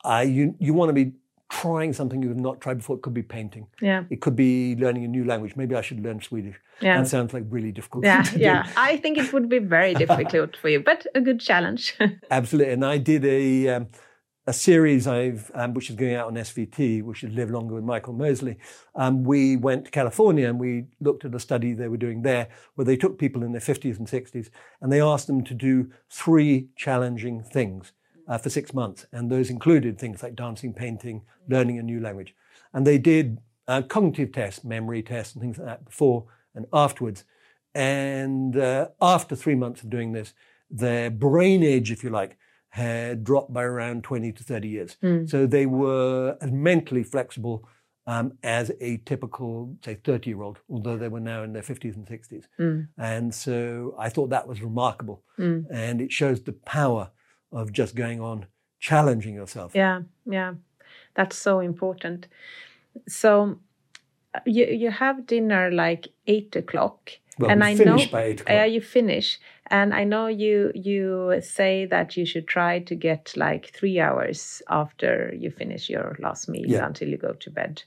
uh, 0.03 0.25
you, 0.27 0.55
you 0.59 0.73
want 0.73 0.89
to 0.89 0.93
be 0.93 1.13
trying 1.49 1.93
something 1.93 2.21
you 2.21 2.29
have 2.29 2.39
not 2.39 2.59
tried 2.61 2.77
before. 2.77 2.97
It 2.97 3.01
could 3.01 3.13
be 3.13 3.23
painting. 3.23 3.67
Yeah. 3.81 4.03
It 4.09 4.21
could 4.21 4.35
be 4.35 4.75
learning 4.75 5.05
a 5.05 5.07
new 5.07 5.25
language. 5.25 5.55
Maybe 5.55 5.75
I 5.75 5.81
should 5.81 6.01
learn 6.01 6.21
Swedish. 6.21 6.55
Yeah. 6.81 6.97
That 6.97 7.07
sounds 7.07 7.33
like 7.33 7.43
really 7.49 7.71
difficult. 7.71 8.03
Yeah, 8.03 8.25
yeah. 8.35 8.67
I 8.75 8.97
think 8.97 9.17
it 9.17 9.31
would 9.31 9.47
be 9.47 9.59
very 9.59 9.93
difficult 9.93 10.57
for 10.57 10.69
you, 10.69 10.79
but 10.79 11.05
a 11.15 11.21
good 11.21 11.39
challenge. 11.39 11.97
Absolutely. 12.31 12.73
And 12.73 12.85
I 12.85 12.97
did 12.97 13.23
a 13.25 13.69
um, 13.69 13.87
a 14.47 14.53
series 14.53 15.07
I've 15.07 15.49
um, 15.55 15.73
which 15.73 15.89
is 15.89 15.95
going 15.95 16.15
out 16.15 16.27
on 16.27 16.35
SVT, 16.35 17.01
which 17.03 17.23
is 17.23 17.33
Live 17.33 17.49
Longer 17.49 17.75
with 17.75 17.83
Michael 17.83 18.13
Mosley. 18.13 18.57
Um, 18.93 19.23
we 19.23 19.55
went 19.57 19.85
to 19.85 19.91
California 19.91 20.47
and 20.47 20.59
we 20.59 20.85
looked 20.99 21.25
at 21.25 21.33
a 21.33 21.39
study 21.39 21.73
they 21.73 21.87
were 21.87 21.97
doing 21.97 22.21
there, 22.21 22.49
where 22.75 22.85
they 22.85 22.97
took 22.97 23.17
people 23.17 23.43
in 23.43 23.51
their 23.53 23.61
50s 23.61 23.97
and 23.97 24.07
60s 24.07 24.49
and 24.81 24.91
they 24.91 25.01
asked 25.01 25.27
them 25.27 25.43
to 25.43 25.53
do 25.53 25.89
three 26.09 26.69
challenging 26.75 27.43
things 27.43 27.91
uh, 28.27 28.37
for 28.37 28.49
six 28.49 28.73
months, 28.73 29.05
and 29.11 29.31
those 29.31 29.49
included 29.49 29.99
things 29.99 30.21
like 30.23 30.35
dancing, 30.35 30.73
painting, 30.73 31.21
learning 31.47 31.79
a 31.79 31.83
new 31.83 31.99
language, 31.99 32.35
and 32.73 32.85
they 32.85 32.97
did 32.97 33.39
uh, 33.67 33.81
cognitive 33.81 34.31
tests, 34.31 34.63
memory 34.63 35.01
tests, 35.01 35.33
and 35.33 35.41
things 35.41 35.57
like 35.57 35.67
that 35.67 35.85
before 35.85 36.25
and 36.53 36.65
afterwards. 36.73 37.23
And 37.73 38.57
uh, 38.57 38.89
after 39.01 39.35
three 39.35 39.55
months 39.55 39.83
of 39.83 39.89
doing 39.89 40.13
this, 40.13 40.33
their 40.69 41.09
brain 41.09 41.63
age, 41.63 41.91
if 41.91 42.03
you 42.03 42.09
like, 42.09 42.37
had 42.75 43.23
dropped 43.23 43.51
by 43.53 43.63
around 43.63 44.03
20 44.03 44.33
to 44.33 44.43
30 44.43 44.67
years. 44.67 44.97
So 45.27 45.47
they 45.47 45.65
were 45.65 46.37
as 46.41 46.51
mentally 46.51 47.03
flexible 47.03 47.57
um, 48.07 48.33
as 48.43 48.69
a 48.81 48.97
typical, 49.11 49.77
say, 49.85 49.95
30 50.03 50.29
year 50.29 50.41
old, 50.41 50.57
although 50.69 50.97
they 50.97 51.07
were 51.07 51.21
now 51.21 51.41
in 51.43 51.53
their 51.53 51.63
50s 51.63 51.95
and 51.95 52.05
60s. 52.05 52.45
And 52.97 53.33
so 53.33 53.95
I 53.97 54.09
thought 54.09 54.29
that 54.31 54.45
was 54.47 54.61
remarkable. 54.61 55.23
And 55.37 56.01
it 56.01 56.11
shows 56.11 56.41
the 56.41 56.53
power 56.79 57.11
of 57.51 57.71
just 57.71 57.95
going 57.95 58.19
on 58.19 58.45
challenging 58.79 59.35
yourself. 59.35 59.73
yeah, 59.73 60.01
yeah. 60.25 60.53
That's 61.15 61.37
so 61.37 61.61
important. 61.61 62.27
So 63.07 63.57
uh, 64.35 64.39
you 64.45 64.65
you 64.65 64.91
have 64.91 65.25
dinner 65.25 65.71
like 65.71 66.03
eight 66.27 66.55
o'clock. 66.57 67.11
Well, 67.39 67.51
and 67.51 67.61
we 67.61 67.67
I 67.67 67.75
finish 67.75 68.05
know, 68.05 68.11
by 68.11 68.23
eight 68.25 68.43
Yeah, 68.47 68.65
you 68.65 68.81
finish, 68.81 69.39
and 69.67 69.93
I 69.93 70.03
know 70.05 70.27
you. 70.27 70.71
You 70.73 71.41
say 71.41 71.85
that 71.85 72.15
you 72.17 72.25
should 72.25 72.47
try 72.47 72.79
to 72.79 72.95
get 72.95 73.33
like 73.35 73.71
three 73.73 73.99
hours 73.99 74.61
after 74.69 75.33
you 75.37 75.51
finish 75.51 75.89
your 75.89 76.15
last 76.19 76.47
meal 76.47 76.67
Yeah. 76.69 76.85
until 76.85 77.09
you 77.09 77.17
go 77.17 77.33
to 77.33 77.49
bed. 77.51 77.83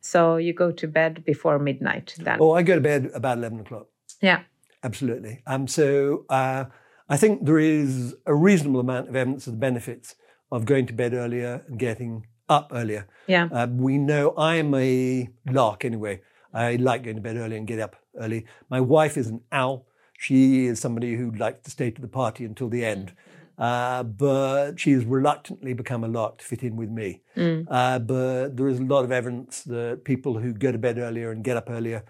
So 0.00 0.36
you 0.36 0.52
go 0.52 0.70
to 0.72 0.86
bed 0.88 1.24
before 1.24 1.58
midnight. 1.58 2.14
Then, 2.18 2.38
Oh, 2.40 2.52
I 2.52 2.62
go 2.62 2.74
to 2.74 2.80
bed 2.80 3.10
about 3.14 3.38
11 3.38 3.60
o'clock. 3.60 3.86
yeah, 4.20 4.40
Absolutely. 4.82 5.42
Um, 5.46 5.66
so 5.66 6.24
uh, 6.30 6.64
I 7.08 7.16
think 7.16 7.44
there 7.46 7.58
is 7.58 8.14
a 8.26 8.34
reasonable 8.34 8.80
amount 8.80 9.08
of 9.08 9.16
evidence 9.16 9.46
of 9.46 9.54
the 9.54 9.58
benefits 9.58 10.14
of 10.52 10.64
going 10.64 10.86
to 10.86 10.92
bed 10.92 11.14
earlier 11.14 11.64
and 11.68 11.78
getting 11.78 12.26
up 12.48 12.70
earlier. 12.72 13.06
yeah, 13.26 13.48
Uh, 13.52 13.66
we 13.70 13.98
know 13.98 14.34
I'm 14.38 14.72
a 14.74 15.28
lark 15.50 15.84
anyway. 15.84 16.20
I 16.54 16.76
like 16.76 17.02
going 17.02 17.16
to 17.16 17.22
bed 17.22 17.36
early 17.36 17.56
and 17.56 17.66
get 17.66 17.80
up 17.80 17.96
early. 18.18 18.44
My 18.70 18.80
wife 18.80 19.16
is 19.16 19.28
an 19.28 19.40
owl. 19.52 19.86
She 20.18 20.66
is 20.66 20.80
somebody 20.80 21.14
who 21.16 21.30
likes 21.30 21.62
to 21.64 21.70
stay 21.70 21.90
to 21.90 22.00
the 22.00 22.08
party 22.08 22.44
until 22.44 22.68
the 22.68 22.84
end. 22.84 23.12
Uh, 23.56 24.04
but 24.04 24.78
she 24.78 24.92
has 24.92 25.04
reluctantly 25.04 25.72
become 25.72 26.04
a 26.04 26.08
lark 26.08 26.38
to 26.38 26.44
fit 26.44 26.62
in 26.62 26.76
with 26.76 26.90
me. 26.90 27.22
Uh, 27.68 27.98
but 27.98 28.56
there 28.56 28.68
is 28.68 28.78
a 28.78 28.84
lot 28.84 29.04
of 29.04 29.10
evidence 29.10 29.62
that 29.62 30.04
people 30.04 30.38
who 30.38 30.52
go 30.52 30.70
to 30.70 30.78
bed 30.78 30.98
earlier 30.98 31.32
and 31.32 31.42
get 31.42 31.56
up 31.56 31.68
earlier, 31.68 32.04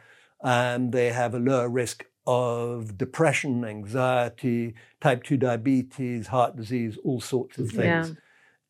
um, 0.45 0.91
they 0.91 1.11
have 1.11 1.35
a 1.35 1.39
lower 1.39 1.69
risk 1.69 2.05
of 2.27 2.99
depression, 2.99 3.65
anxiety, 3.65 4.75
type 5.01 5.23
2 5.23 5.39
diabetes, 5.39 6.27
heart 6.27 6.55
disease, 6.57 6.99
all 7.03 7.21
sorts 7.21 7.57
of 7.59 7.71
things. 7.71 8.11
Yeah. 8.11 8.15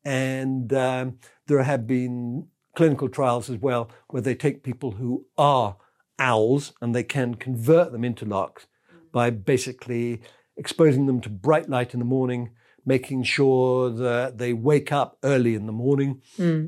And 0.05 0.71
um, 0.71 1.17
there 1.47 1.61
have 1.61 1.85
been 1.85 2.47
clinical 2.77 3.09
trials 3.09 3.49
as 3.49 3.57
well 3.57 3.89
where 4.07 4.21
they 4.21 4.35
take 4.35 4.63
people 4.63 4.91
who 4.91 5.25
are 5.37 5.75
owls 6.19 6.73
and 6.81 6.93
they 6.93 7.03
can 7.03 7.35
convert 7.35 7.91
them 7.91 8.03
into 8.03 8.25
larks 8.25 8.67
by 9.11 9.29
basically 9.29 10.21
exposing 10.57 11.05
them 11.05 11.21
to 11.21 11.29
bright 11.29 11.69
light 11.69 11.93
in 11.93 11.99
the 11.99 12.05
morning, 12.05 12.51
making 12.85 13.23
sure 13.23 13.89
that 13.89 14.37
they 14.37 14.53
wake 14.53 14.91
up 14.91 15.17
early 15.23 15.55
in 15.55 15.65
the 15.65 15.71
morning, 15.71 16.21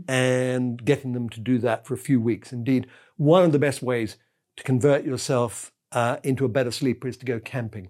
and 0.07 0.83
getting 0.83 1.13
them 1.13 1.29
to 1.29 1.39
do 1.39 1.57
that 1.59 1.85
for 1.85 1.93
a 1.93 1.97
few 1.97 2.19
weeks. 2.19 2.51
Indeed, 2.53 2.87
one 3.17 3.43
of 3.43 3.51
the 3.51 3.59
best 3.59 3.81
ways 3.81 4.17
to 4.57 4.63
convert 4.63 5.03
yourself 5.05 5.71
uh, 5.91 6.17
into 6.23 6.45
a 6.45 6.49
better 6.49 6.71
sleeper 6.71 7.07
is 7.07 7.17
to 7.17 7.25
go 7.25 7.39
camping. 7.39 7.89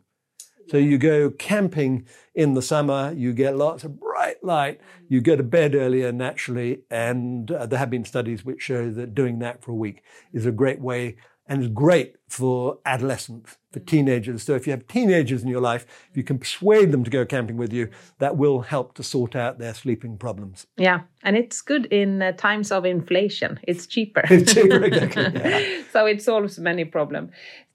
So 0.69 0.77
you 0.77 0.97
go 0.97 1.29
camping 1.31 2.05
in 2.33 2.53
the 2.53 2.61
summer, 2.61 3.13
you 3.15 3.33
get 3.33 3.57
lots 3.57 3.83
of 3.83 3.99
bright 3.99 4.41
light, 4.43 4.79
you 5.09 5.19
go 5.19 5.35
to 5.35 5.43
bed 5.43 5.75
earlier 5.75 6.11
naturally, 6.11 6.83
and 6.89 7.51
uh, 7.51 7.65
there 7.65 7.79
have 7.79 7.89
been 7.89 8.05
studies 8.05 8.45
which 8.45 8.61
show 8.61 8.89
that 8.89 9.13
doing 9.13 9.39
that 9.39 9.61
for 9.61 9.71
a 9.71 9.75
week 9.75 10.03
is 10.31 10.45
a 10.45 10.51
great 10.51 10.79
way 10.79 11.17
and 11.51 11.63
is 11.63 11.67
great 11.67 12.15
for 12.29 12.77
adolescents, 12.85 13.57
for 13.73 13.81
teenagers. 13.81 14.41
So 14.41 14.55
if 14.55 14.65
you 14.65 14.71
have 14.71 14.87
teenagers 14.87 15.43
in 15.43 15.49
your 15.49 15.59
life, 15.59 15.85
if 16.09 16.15
you 16.15 16.23
can 16.23 16.39
persuade 16.39 16.93
them 16.93 17.03
to 17.03 17.11
go 17.11 17.25
camping 17.25 17.57
with 17.57 17.73
you, 17.73 17.89
that 18.19 18.37
will 18.37 18.61
help 18.61 18.93
to 18.93 19.03
sort 19.03 19.35
out 19.35 19.59
their 19.59 19.73
sleeping 19.73 20.17
problems. 20.17 20.65
yeah. 20.77 21.01
And 21.23 21.35
it's 21.35 21.61
good 21.61 21.87
in 21.87 22.21
uh, 22.21 22.31
times 22.31 22.71
of 22.71 22.85
inflation. 22.85 23.59
It's 23.63 23.85
cheaper. 23.85 24.23
it's 24.29 24.53
Cheaper, 24.53 24.81
exactly, 24.85 25.23
yeah. 25.23 25.81
so 25.91 26.05
it 26.05 26.21
solves 26.21 26.57
many 26.57 26.85
problems. 26.85 27.31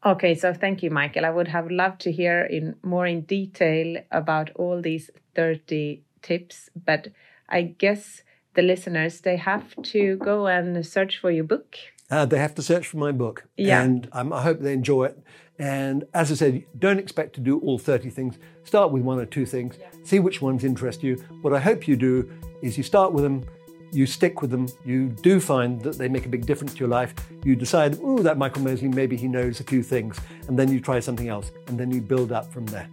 Okay, 0.07 0.35
so 0.35 0.55
thank 0.55 0.83
you, 0.83 0.91
Michael. 0.91 1.27
I 1.27 1.31
would 1.31 1.49
have 1.49 1.71
loved 1.71 2.01
to 2.03 2.11
hear 2.11 2.45
in 2.45 2.77
more 2.83 3.07
in 3.07 3.21
detail 3.23 3.99
about 4.11 4.51
all 4.57 4.81
these 4.81 5.11
30 5.35 6.03
tips, 6.23 6.71
but 6.75 7.09
I 7.51 7.61
guess 7.63 8.23
the 8.55 8.63
listeners 8.63 9.21
they 9.21 9.37
have 9.37 9.77
to 9.83 10.17
go 10.17 10.47
and 10.47 10.85
search 10.85 11.19
for 11.19 11.31
your 11.31 11.45
book. 11.45 11.77
Uh, 12.11 12.25
they 12.25 12.39
have 12.39 12.55
to 12.55 12.63
search 12.63 12.87
for 12.87 12.99
my 12.99 13.13
book. 13.13 13.45
Yeah. 13.57 13.83
And 13.83 14.09
um, 14.13 14.33
I 14.33 14.43
hope 14.43 14.61
they 14.61 14.73
enjoy 14.73 15.07
it. 15.07 15.19
And 15.59 16.05
as 16.15 16.31
I 16.31 16.35
said, 16.35 16.65
don't 16.79 16.99
expect 16.99 17.35
to 17.35 17.41
do 17.41 17.59
all 17.61 17.79
30 17.79 18.11
things. 18.11 18.39
Start 18.65 18.93
with 18.93 19.03
one 19.03 19.19
or 19.19 19.27
two 19.27 19.47
things, 19.47 19.79
see 20.05 20.19
which 20.19 20.43
ones 20.43 20.65
interest 20.65 21.03
you. 21.03 21.17
What 21.43 21.55
I 21.55 21.59
hope 21.59 21.89
you 21.89 21.97
do 21.97 22.31
is 22.63 22.77
you 22.77 22.85
start 22.85 23.13
with 23.13 23.25
them, 23.25 23.45
you 23.91 24.07
stick 24.07 24.43
with 24.43 24.51
them, 24.51 24.69
you 24.85 25.09
do 25.09 25.41
find 25.41 25.81
that 25.83 25.97
they 25.97 26.09
make 26.09 26.27
a 26.27 26.29
big 26.29 26.45
difference 26.45 26.75
to 26.75 26.81
your 26.81 26.89
life. 26.89 27.15
You 27.43 27.57
decide, 27.57 27.99
oh, 28.03 28.19
that 28.19 28.37
Michael 28.37 28.63
Mosley, 28.63 28.89
maybe 28.89 29.17
he 29.17 29.29
knows 29.29 29.61
a 29.61 29.65
few 29.65 29.83
things. 29.83 30.21
And 30.49 30.59
then 30.59 30.71
you 30.71 30.81
try 30.81 31.01
something 31.01 31.29
else. 31.29 31.53
And 31.69 31.81
then 31.81 31.91
you 31.91 32.01
build 32.01 32.33
up 32.33 32.53
from 32.53 32.67
there. 32.67 32.89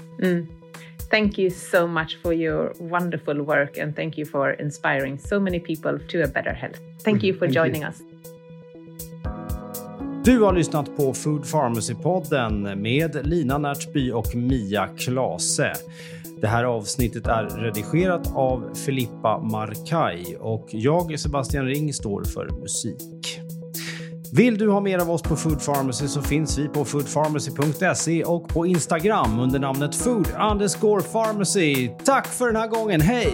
Thank 1.09 1.38
you 1.38 1.49
so 1.49 1.86
much 1.86 2.16
for 2.16 2.34
your 2.34 2.74
wonderful 2.80 3.43
work 3.43 3.78
and 3.78 3.95
thank 3.95 4.18
you 4.18 4.26
for 4.26 4.51
inspiring 4.51 5.20
so 5.20 5.39
many 5.39 5.59
people 5.59 5.99
to 5.99 6.24
a 6.24 6.28
better 6.28 6.53
health. 6.53 6.80
Thank 7.01 7.22
you 7.24 7.34
for 7.34 7.41
Thank 7.41 7.49
you. 7.49 7.53
joining 7.53 7.84
us. 7.84 8.01
Du 10.26 10.42
har 10.42 10.54
lyssnat 10.54 10.98
på 10.98 11.14
Food 11.14 11.44
Pharmacy-podden 11.46 12.76
med 12.76 13.28
Lina 13.28 13.58
Närtby 13.58 14.12
och 14.12 14.36
Mia 14.36 14.88
Klase. 14.88 15.74
Det 16.42 16.48
här 16.48 16.64
avsnittet 16.64 17.28
är 17.28 17.44
redigerat 17.44 18.36
av 18.36 18.74
Filippa 18.86 19.40
Markaj 19.40 20.38
och 20.40 20.68
jag, 20.72 21.20
Sebastian 21.20 21.66
Ring, 21.66 21.94
står 21.94 22.24
för 22.24 22.50
musik. 22.62 23.40
Vill 24.34 24.58
du 24.58 24.70
ha 24.70 24.80
mer 24.80 25.00
av 25.00 25.12
oss 25.12 25.22
på 25.22 25.36
Food 25.36 25.66
Pharmacy 25.66 26.08
så 26.08 26.22
finns 26.22 26.58
vi 26.58 26.68
på 26.68 26.86
foodpharmacy.se 26.86 28.24
och 28.24 28.50
på 28.50 28.66
Instagram 28.66 29.40
under 29.40 29.60
namnet 29.60 29.96
food 29.96 30.28
underscore 30.52 31.02
pharmacy. 31.02 31.90
Tack 32.06 32.28
för 32.28 32.46
den 32.46 32.56
här 32.56 32.68
gången, 32.68 33.02
hej! 33.02 33.34